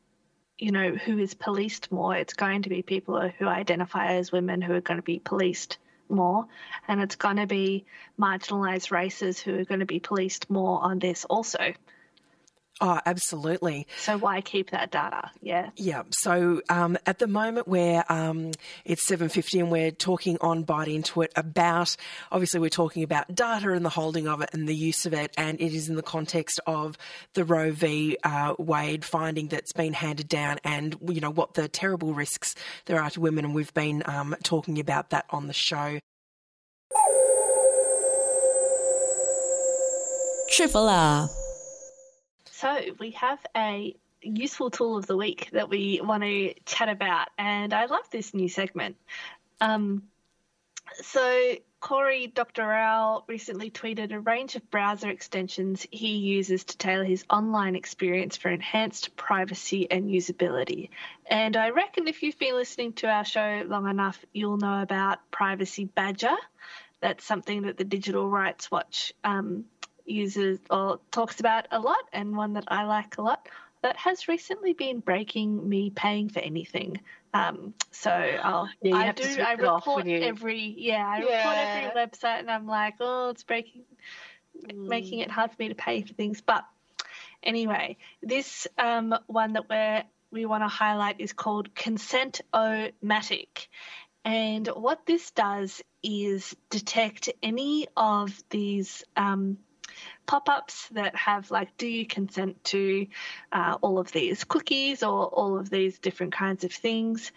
you 0.59 0.73
know, 0.73 0.91
who 0.91 1.19
is 1.19 1.35
policed 1.35 1.93
more. 1.93 2.17
It's 2.17 2.35
going 2.35 2.63
to 2.63 2.69
be 2.69 2.83
people 2.83 3.31
who 3.39 3.47
identify 3.47 4.15
as 4.15 4.33
women 4.33 4.61
who 4.61 4.75
are 4.75 4.81
going 4.81 4.99
to 4.99 5.05
be 5.05 5.21
policed 5.21 5.79
more, 6.09 6.47
and 6.87 7.01
it's 7.01 7.17
going 7.17 7.37
to 7.37 7.47
be 7.47 7.85
marginalised 8.21 8.91
races 8.91 9.39
who 9.39 9.59
are 9.59 9.65
going 9.65 9.81
to 9.81 9.87
be 9.87 10.01
policed 10.01 10.51
more 10.51 10.83
on 10.83 10.99
this 10.99 11.25
also. 11.25 11.75
Oh, 12.81 13.01
absolutely. 13.05 13.89
So 13.99 14.19
why 14.19 14.41
keep 14.41 14.71
that 14.71 14.93
data? 14.93 15.31
Yeah. 15.43 15.71
Yeah. 15.77 16.05
So 16.11 16.63
um, 16.69 16.97
at 17.07 17.19
the 17.19 17.27
moment 17.27 17.67
where 17.67 18.05
um, 18.11 18.53
it's 18.85 19.05
7.50 19.09 19.61
and 19.61 19.71
we're 19.71 19.91
talking 19.91 20.39
on 20.41 20.65
Byte 20.65 20.95
Into 20.95 21.23
It 21.23 21.33
about, 21.35 21.97
obviously 22.31 22.61
we're 22.61 22.69
talking 22.69 23.03
about 23.03 23.35
data 23.35 23.73
and 23.73 23.85
the 23.85 23.91
holding 23.91 24.29
of 24.29 24.43
it 24.43 24.51
and 24.53 24.69
the 24.69 24.77
use 24.77 25.07
of 25.07 25.13
it. 25.13 25.33
And 25.37 25.61
it 25.61 25.75
is 25.75 25.89
in 25.89 25.97
the 25.97 26.03
context 26.03 26.61
of 26.67 26.97
the 27.35 27.45
Roe 27.45 27.73
v. 27.73 28.17
Uh, 28.23 28.55
Wade 28.59 29.05
finding 29.05 29.49
that's 29.49 29.73
been 29.73 29.93
handed 29.93 30.29
down 30.29 30.59
and, 30.63 30.97
you 31.09 31.21
know, 31.21 31.31
what 31.31 31.55
the 31.55 31.67
terrible 31.69 32.15
risks 32.15 32.55
there 32.87 33.03
are 33.03 33.11
to 33.11 33.21
women. 33.21 33.45
And 33.45 33.55
we've 33.55 33.75
been 33.75 34.05
um, 34.07 34.37
talking 34.45 34.79
about 34.79 35.11
that 35.11 35.25
on 35.31 35.49
the 35.49 35.53
show. 35.53 35.99
Triple 40.51 40.89
R. 40.89 41.29
So 42.59 42.77
we 42.99 43.13
have 43.13 43.39
a 43.57 43.95
useful 44.21 44.69
tool 44.71 44.97
of 44.97 45.07
the 45.07 45.17
week 45.17 45.49
that 45.53 45.69
we 45.69 46.01
want 46.03 46.25
to 46.25 46.55
chat 46.67 46.89
about, 46.89 47.29
and 47.39 47.73
I 47.73 47.87
love 47.87 48.11
this 48.11 48.35
new 48.35 48.49
segment. 48.49 48.97
Um, 49.61 50.03
so 51.01 51.55
Cory 51.79 52.27
Doctorow 52.27 53.23
recently 53.29 53.71
tweeted 53.71 54.11
a 54.11 54.19
range 54.19 54.57
of 54.57 54.69
browser 54.73 55.09
extensions 55.09 55.87
he 55.93 56.17
uses 56.17 56.65
to 56.65 56.77
tailor 56.77 57.05
his 57.05 57.25
online 57.31 57.77
experience 57.77 58.37
for 58.37 58.49
enhanced 58.49 59.15
privacy 59.15 59.89
and 59.89 60.11
usability. 60.11 60.89
And 61.27 61.57
I 61.57 61.71
reckon 61.71 62.09
if 62.09 62.25
you've 62.25 62.41
been 62.41 62.57
listening 62.57 62.95
to 62.95 63.07
our 63.07 63.25
show 63.25 63.63
long 63.69 63.89
enough, 63.89 64.19
you'll 64.33 64.57
know 64.57 64.83
about 64.83 65.19
Privacy 65.31 65.85
Badger. 65.85 66.37
That's 67.01 67.25
something 67.25 67.63
that 67.63 67.77
the 67.77 67.85
Digital 67.85 68.29
Rights 68.29 68.69
Watch 68.69 69.13
um, 69.23 69.67
uses 70.09 70.59
or 70.71 71.01
talks 71.11 71.41
about 71.41 71.67
a 71.71 71.79
lot, 71.79 72.05
and 72.13 72.37
one 72.37 72.55
that 72.55 72.65
I 72.69 72.85
like 72.85 73.19
a 73.19 73.23
lot 73.23 73.49
that 73.83 73.97
has 73.97 74.29
recently 74.29 74.73
been 74.73 75.01
breaking 75.01 75.69
me 75.69 75.91
paying 75.91 76.29
for 76.29 76.41
anything. 76.41 77.01
Um, 77.35 77.75
so 77.91 78.11
I'll 78.11 78.69
yeah, 78.83 78.97
I 78.97 79.13
do 79.13 79.41
I 79.41 79.53
report 79.53 80.07
every 80.07 80.75
yeah 80.79 81.07
I 81.07 81.19
yeah. 81.19 81.37
report 81.37 81.57
every 81.57 82.07
website, 82.07 82.41
and 82.41 82.51
I'm 82.51 82.67
like, 82.67 82.95
oh, 83.01 83.31
it's 83.31 83.45
breaking, 83.45 83.83
mm. 84.65 84.89
making 84.89 85.21
it 85.21 85.31
hard 85.31 85.51
for 85.51 85.57
me 85.59 85.69
to 85.69 85.75
pay 85.75 86.03
for 86.03 86.15
things. 86.15 86.41
But 86.41 86.65
anyway, 87.43 87.97
this 88.23 88.67
um, 88.79 89.15
one 89.27 89.53
that 89.55 89.69
we're 89.69 90.05
we 90.31 90.45
want 90.45 90.63
to 90.63 90.69
highlight 90.69 91.21
is 91.21 91.33
called 91.33 91.75
Consent-O-Matic. 91.75 93.69
And 94.25 94.67
what 94.67 95.07
this 95.07 95.31
does 95.31 95.83
is 96.03 96.55
detect 96.69 97.31
any 97.43 97.87
of 97.97 98.31
these 98.51 99.05
um, 99.17 99.57
pop 100.27 100.49
ups 100.49 100.89
that 100.89 101.15
have, 101.17 101.51
like, 101.51 101.77
do 101.77 101.87
you 101.87 102.07
consent 102.07 102.63
to 102.65 103.07
uh, 103.53 103.79
all 103.81 103.99
of 103.99 104.13
these 104.13 104.45
cookies 104.45 105.03
or 105.03 105.27
all 105.27 105.59
of 105.59 105.71
these 105.71 105.99
different 105.99 106.33
kinds 106.33 106.65
of 106.65 106.73
things, 106.73 107.33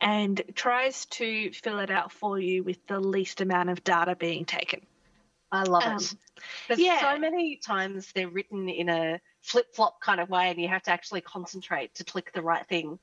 and 0.00 0.40
tries 0.54 1.06
to 1.06 1.52
fill 1.52 1.78
it 1.78 1.90
out 1.90 2.12
for 2.12 2.38
you 2.38 2.62
with 2.62 2.78
the 2.86 3.00
least 3.00 3.40
amount 3.40 3.70
of 3.70 3.82
data 3.84 4.14
being 4.14 4.44
taken. 4.44 4.80
I 5.50 5.62
love 5.62 5.84
um, 5.84 5.96
it. 5.96 6.14
There's 6.68 6.80
yeah. 6.80 7.00
so 7.00 7.18
many 7.18 7.56
times 7.56 8.10
they're 8.14 8.28
written 8.28 8.68
in 8.68 8.88
a 8.88 9.20
flip 9.42 9.74
flop 9.74 10.00
kind 10.00 10.20
of 10.20 10.28
way, 10.28 10.50
and 10.50 10.60
you 10.60 10.68
have 10.68 10.82
to 10.82 10.90
actually 10.90 11.20
concentrate 11.20 11.94
to 11.96 12.04
click 12.04 12.32
the 12.32 12.42
right 12.42 12.66
thing. 12.66 12.98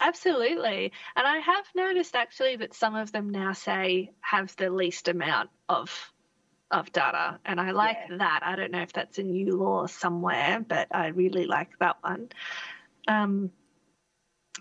Absolutely. 0.00 0.92
And 1.14 1.26
I 1.26 1.38
have 1.38 1.64
noticed 1.74 2.16
actually 2.16 2.56
that 2.56 2.74
some 2.74 2.94
of 2.94 3.12
them 3.12 3.30
now 3.30 3.52
say 3.52 4.12
have 4.20 4.54
the 4.56 4.70
least 4.70 5.08
amount 5.08 5.50
of 5.68 6.12
of 6.70 6.92
data. 6.92 7.38
And 7.44 7.60
I 7.60 7.72
like 7.72 7.98
yeah. 8.10 8.16
that. 8.18 8.40
I 8.42 8.56
don't 8.56 8.70
know 8.70 8.82
if 8.82 8.92
that's 8.92 9.18
a 9.18 9.22
new 9.22 9.56
law 9.56 9.86
somewhere, 9.86 10.64
but 10.66 10.88
I 10.90 11.08
really 11.08 11.46
like 11.46 11.70
that 11.80 11.96
one. 12.00 12.28
Um, 13.08 13.50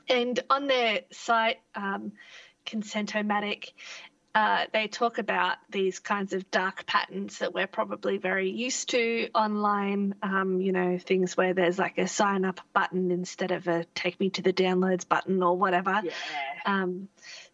and 0.08 0.40
on 0.50 0.68
their 0.68 1.02
site, 1.12 1.58
um, 1.76 2.14
Consent-O-Matic, 2.66 3.72
uh, 4.36 4.66
they 4.72 4.88
talk 4.88 5.18
about 5.18 5.58
these 5.72 6.00
kinds 6.00 6.34
of 6.34 6.50
dark 6.52 6.86
patterns 6.86 7.40
that 7.40 7.54
we're 7.54 7.68
probably 7.68 8.18
very 8.18 8.52
used 8.52 8.90
to 8.90 9.28
online. 9.34 10.14
Um, 10.22 10.62
you 10.62 10.72
know, 10.72 11.00
things 11.00 11.36
where 11.36 11.54
there's 11.54 11.80
like 11.80 11.98
a 11.98 12.08
sign 12.08 12.46
up 12.46 12.62
button 12.74 13.10
instead 13.12 13.52
of 13.52 13.68
a 13.68 13.86
take 13.96 14.20
me 14.20 14.30
to 14.32 14.44
the 14.44 14.54
downloads 14.54 15.08
button 15.08 15.42
or 15.42 15.58
whatever. 15.58 16.02
Yeah. 16.04 16.12
Um, 16.66 17.10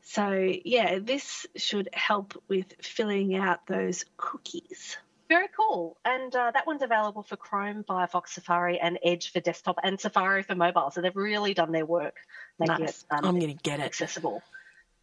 so, 0.08 0.54
yeah, 0.64 1.00
this 1.00 1.48
should 1.56 1.90
help 1.92 2.42
with 2.48 2.76
filling 2.80 3.36
out 3.36 3.66
those 3.66 4.06
cookies. 4.18 4.98
Very 5.28 5.48
cool. 5.58 5.98
And 6.06 6.34
uh, 6.36 6.52
that 6.52 6.68
one's 6.68 6.84
available 6.84 7.24
for 7.24 7.36
Chrome, 7.36 7.84
Firefox, 7.84 8.30
Safari, 8.30 8.80
and 8.80 9.00
Edge 9.04 9.32
for 9.32 9.40
desktop 9.40 9.80
and 9.82 10.00
Safari 10.00 10.44
for 10.44 10.54
mobile. 10.54 10.92
So 10.92 11.02
they've 11.02 11.16
really 11.16 11.56
done 11.56 11.72
their 11.72 11.88
work 11.88 12.18
making 12.60 12.86
nice. 12.86 13.02
it 13.02 13.06
um, 13.10 13.26
I'm 13.26 13.40
going 13.40 13.58
to 13.58 13.64
get 13.64 13.80
it 13.80 13.84
accessible. 13.84 14.44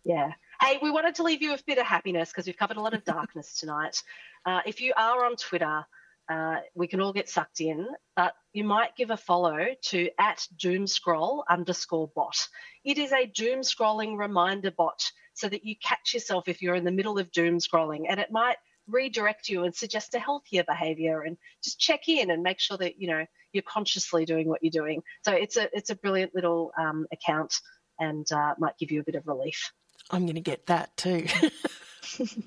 Yeah. 0.04 0.34
Hey, 0.60 0.78
we 0.80 0.92
wanted 0.92 1.16
to 1.16 1.24
leave 1.24 1.42
you 1.42 1.50
with 1.50 1.62
a 1.62 1.64
bit 1.64 1.78
of 1.78 1.86
happiness 1.86 2.30
because 2.30 2.46
we've 2.46 2.56
covered 2.56 2.76
a 2.76 2.80
lot 2.80 2.94
of 2.94 3.04
darkness 3.04 3.58
tonight. 3.58 4.04
Uh, 4.46 4.60
if 4.66 4.80
you 4.80 4.92
are 4.96 5.24
on 5.24 5.34
Twitter, 5.34 5.84
uh, 6.28 6.58
we 6.74 6.86
can 6.86 7.00
all 7.00 7.12
get 7.12 7.28
sucked 7.28 7.60
in, 7.60 7.86
but 8.16 8.34
you 8.52 8.64
might 8.64 8.96
give 8.96 9.10
a 9.10 9.16
follow 9.16 9.58
to 9.82 10.08
at 10.18 10.46
doomscroll 10.56 11.42
underscore 11.48 12.10
bot. 12.14 12.36
It 12.84 12.98
is 12.98 13.12
a 13.12 13.26
doom 13.26 13.60
scrolling 13.60 14.16
reminder 14.16 14.70
bot 14.70 15.10
so 15.34 15.48
that 15.48 15.64
you 15.64 15.74
catch 15.82 16.14
yourself 16.14 16.48
if 16.48 16.62
you're 16.62 16.74
in 16.74 16.84
the 16.84 16.92
middle 16.92 17.18
of 17.18 17.32
doom 17.32 17.58
scrolling 17.58 18.04
and 18.08 18.20
it 18.20 18.30
might 18.30 18.56
redirect 18.88 19.48
you 19.48 19.64
and 19.64 19.74
suggest 19.74 20.14
a 20.14 20.18
healthier 20.18 20.64
behavior 20.64 21.22
and 21.22 21.36
just 21.62 21.78
check 21.78 22.08
in 22.08 22.30
and 22.30 22.42
make 22.42 22.60
sure 22.60 22.76
that 22.76 23.00
you 23.00 23.08
know 23.08 23.24
you're 23.52 23.62
consciously 23.62 24.24
doing 24.24 24.48
what 24.48 24.62
you're 24.62 24.70
doing. 24.70 25.02
So 25.22 25.32
it's 25.32 25.56
a 25.56 25.68
it's 25.76 25.90
a 25.90 25.94
brilliant 25.94 26.34
little 26.34 26.72
um, 26.78 27.06
account 27.12 27.54
and 27.98 28.30
uh, 28.32 28.54
might 28.58 28.78
give 28.78 28.90
you 28.90 29.00
a 29.00 29.04
bit 29.04 29.14
of 29.14 29.26
relief. 29.26 29.72
I'm 30.10 30.22
going 30.22 30.34
to 30.34 30.40
get 30.40 30.66
that 30.66 30.96
too. 30.96 31.26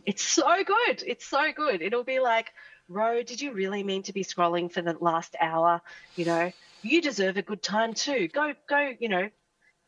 It's 0.06 0.22
so 0.22 0.64
good. 0.64 1.04
It's 1.06 1.26
so 1.26 1.52
good. 1.56 1.82
It'll 1.82 2.04
be 2.04 2.20
like 2.20 2.52
Ro, 2.88 3.24
did 3.24 3.42
you 3.42 3.52
really 3.52 3.84
mean 3.84 4.04
to 4.04 4.14
be 4.14 4.24
scrolling 4.24 4.72
for 4.72 4.82
the 4.82 4.96
last 5.00 5.36
hour? 5.40 5.82
You 6.16 6.26
know, 6.26 6.52
you 6.82 7.02
deserve 7.02 7.38
a 7.38 7.42
good 7.42 7.64
time 7.64 7.94
too. 7.94 8.28
Go, 8.28 8.54
go, 8.68 8.94
you 9.00 9.10
know, 9.10 9.30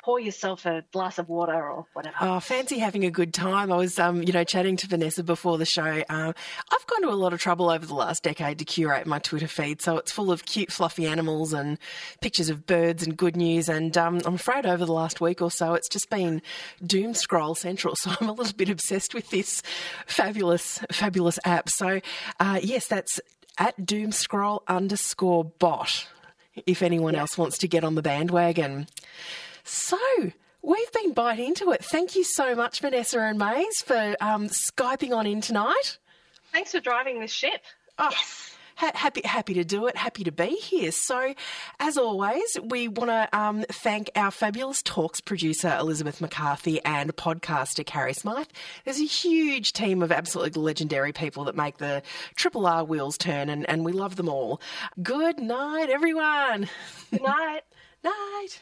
pour 0.07 0.21
yourself 0.21 0.65
a 0.65 0.85
glass 0.93 1.19
of 1.19 1.27
water 1.27 1.69
or 1.69 1.85
whatever. 1.91 2.15
Oh, 2.21 2.39
fancy 2.39 2.79
having 2.79 3.03
a 3.03 3.11
good 3.11 3.33
time. 3.33 3.73
I 3.73 3.75
was, 3.75 3.99
um, 3.99 4.23
you 4.23 4.31
know, 4.31 4.45
chatting 4.45 4.77
to 4.77 4.87
Vanessa 4.87 5.21
before 5.21 5.57
the 5.57 5.65
show. 5.65 6.01
Um, 6.07 6.33
I've 6.71 6.87
gone 6.87 7.01
to 7.01 7.09
a 7.09 7.19
lot 7.19 7.33
of 7.33 7.41
trouble 7.41 7.69
over 7.69 7.85
the 7.85 7.93
last 7.93 8.23
decade 8.23 8.57
to 8.59 8.63
curate 8.63 9.05
my 9.05 9.19
Twitter 9.19 9.49
feed, 9.49 9.81
so 9.81 9.97
it's 9.97 10.09
full 10.09 10.31
of 10.31 10.45
cute, 10.45 10.71
fluffy 10.71 11.07
animals 11.07 11.51
and 11.51 11.77
pictures 12.21 12.49
of 12.49 12.65
birds 12.65 13.03
and 13.03 13.17
good 13.17 13.35
news. 13.35 13.67
And 13.67 13.97
um, 13.97 14.21
I'm 14.23 14.35
afraid 14.35 14.65
over 14.65 14.85
the 14.85 14.93
last 14.93 15.19
week 15.19 15.41
or 15.41 15.51
so, 15.51 15.73
it's 15.73 15.89
just 15.89 16.09
been 16.09 16.41
doom 16.81 17.13
scroll 17.13 17.53
central. 17.53 17.95
So 18.07 18.11
I'm 18.21 18.29
a 18.29 18.33
little 18.33 18.55
bit 18.55 18.69
obsessed 18.69 19.13
with 19.13 19.29
this 19.31 19.61
fabulous, 20.05 20.79
fabulous 20.89 21.39
app. 21.43 21.67
So 21.67 21.99
uh, 22.39 22.59
yes, 22.63 22.87
that's 22.87 23.19
at 23.57 23.75
doomscroll 23.85 24.61
underscore 24.69 25.43
bot. 25.43 26.07
If 26.65 26.81
anyone 26.81 27.15
yeah. 27.15 27.21
else 27.21 27.37
wants 27.37 27.57
to 27.59 27.67
get 27.67 27.83
on 27.83 27.95
the 27.95 28.01
bandwagon. 28.01 28.87
So, 29.68 29.97
we've 30.61 30.91
been 30.93 31.11
biting 31.13 31.47
into 31.47 31.72
it. 31.72 31.84
Thank 31.84 32.15
you 32.15 32.24
so 32.24 32.55
much, 32.55 32.80
Vanessa 32.80 33.20
and 33.20 33.38
Mays, 33.38 33.82
for 33.86 34.15
um, 34.22 34.47
Skyping 34.47 35.13
on 35.15 35.28
in 35.28 35.41
tonight. 35.41 35.97
thanks 36.53 36.72
for 36.72 36.80
driving 36.80 37.20
this 37.20 37.32
ship. 37.34 37.61
Oh, 37.99 38.09
ha- 38.76 38.91
happy, 38.95 39.22
happy 39.26 39.53
to 39.55 39.65
do 39.65 39.88
it. 39.88 39.97
Happy 39.97 40.24
to 40.24 40.32
be 40.32 40.55
here. 40.55 40.93
So, 40.93 41.34
as 41.82 41.97
always, 41.97 42.57
we 42.63 42.88
want 42.88 43.09
to 43.09 43.28
um, 43.38 43.65
thank 43.70 44.09
our 44.15 44.32
fabulous 44.32 44.82
talks 44.82 45.20
producer 45.20 45.76
Elizabeth 45.78 46.22
McCarthy 46.22 46.80
and 46.86 47.13
podcaster 47.18 47.86
Carrie 47.86 48.13
Smythe. 48.13 48.47
There's 48.86 49.01
a 49.01 49.05
huge 49.05 49.74
team 49.74 50.01
of 50.01 50.13
absolutely 50.13 50.61
legendary 50.61 51.11
people 51.11 51.43
that 51.43 51.57
make 51.57 51.78
the 51.80 52.03
Triple 52.36 52.65
R 52.68 52.86
wheels 52.86 53.18
turn, 53.18 53.49
and, 53.49 53.70
and 53.70 53.84
we 53.84 53.91
love 53.91 54.15
them 54.15 54.30
all. 54.30 54.61
Good 55.03 55.39
night, 55.39 55.89
everyone. 55.89 56.70
Good 57.11 57.22
night. 57.24 57.61
night. 58.03 58.61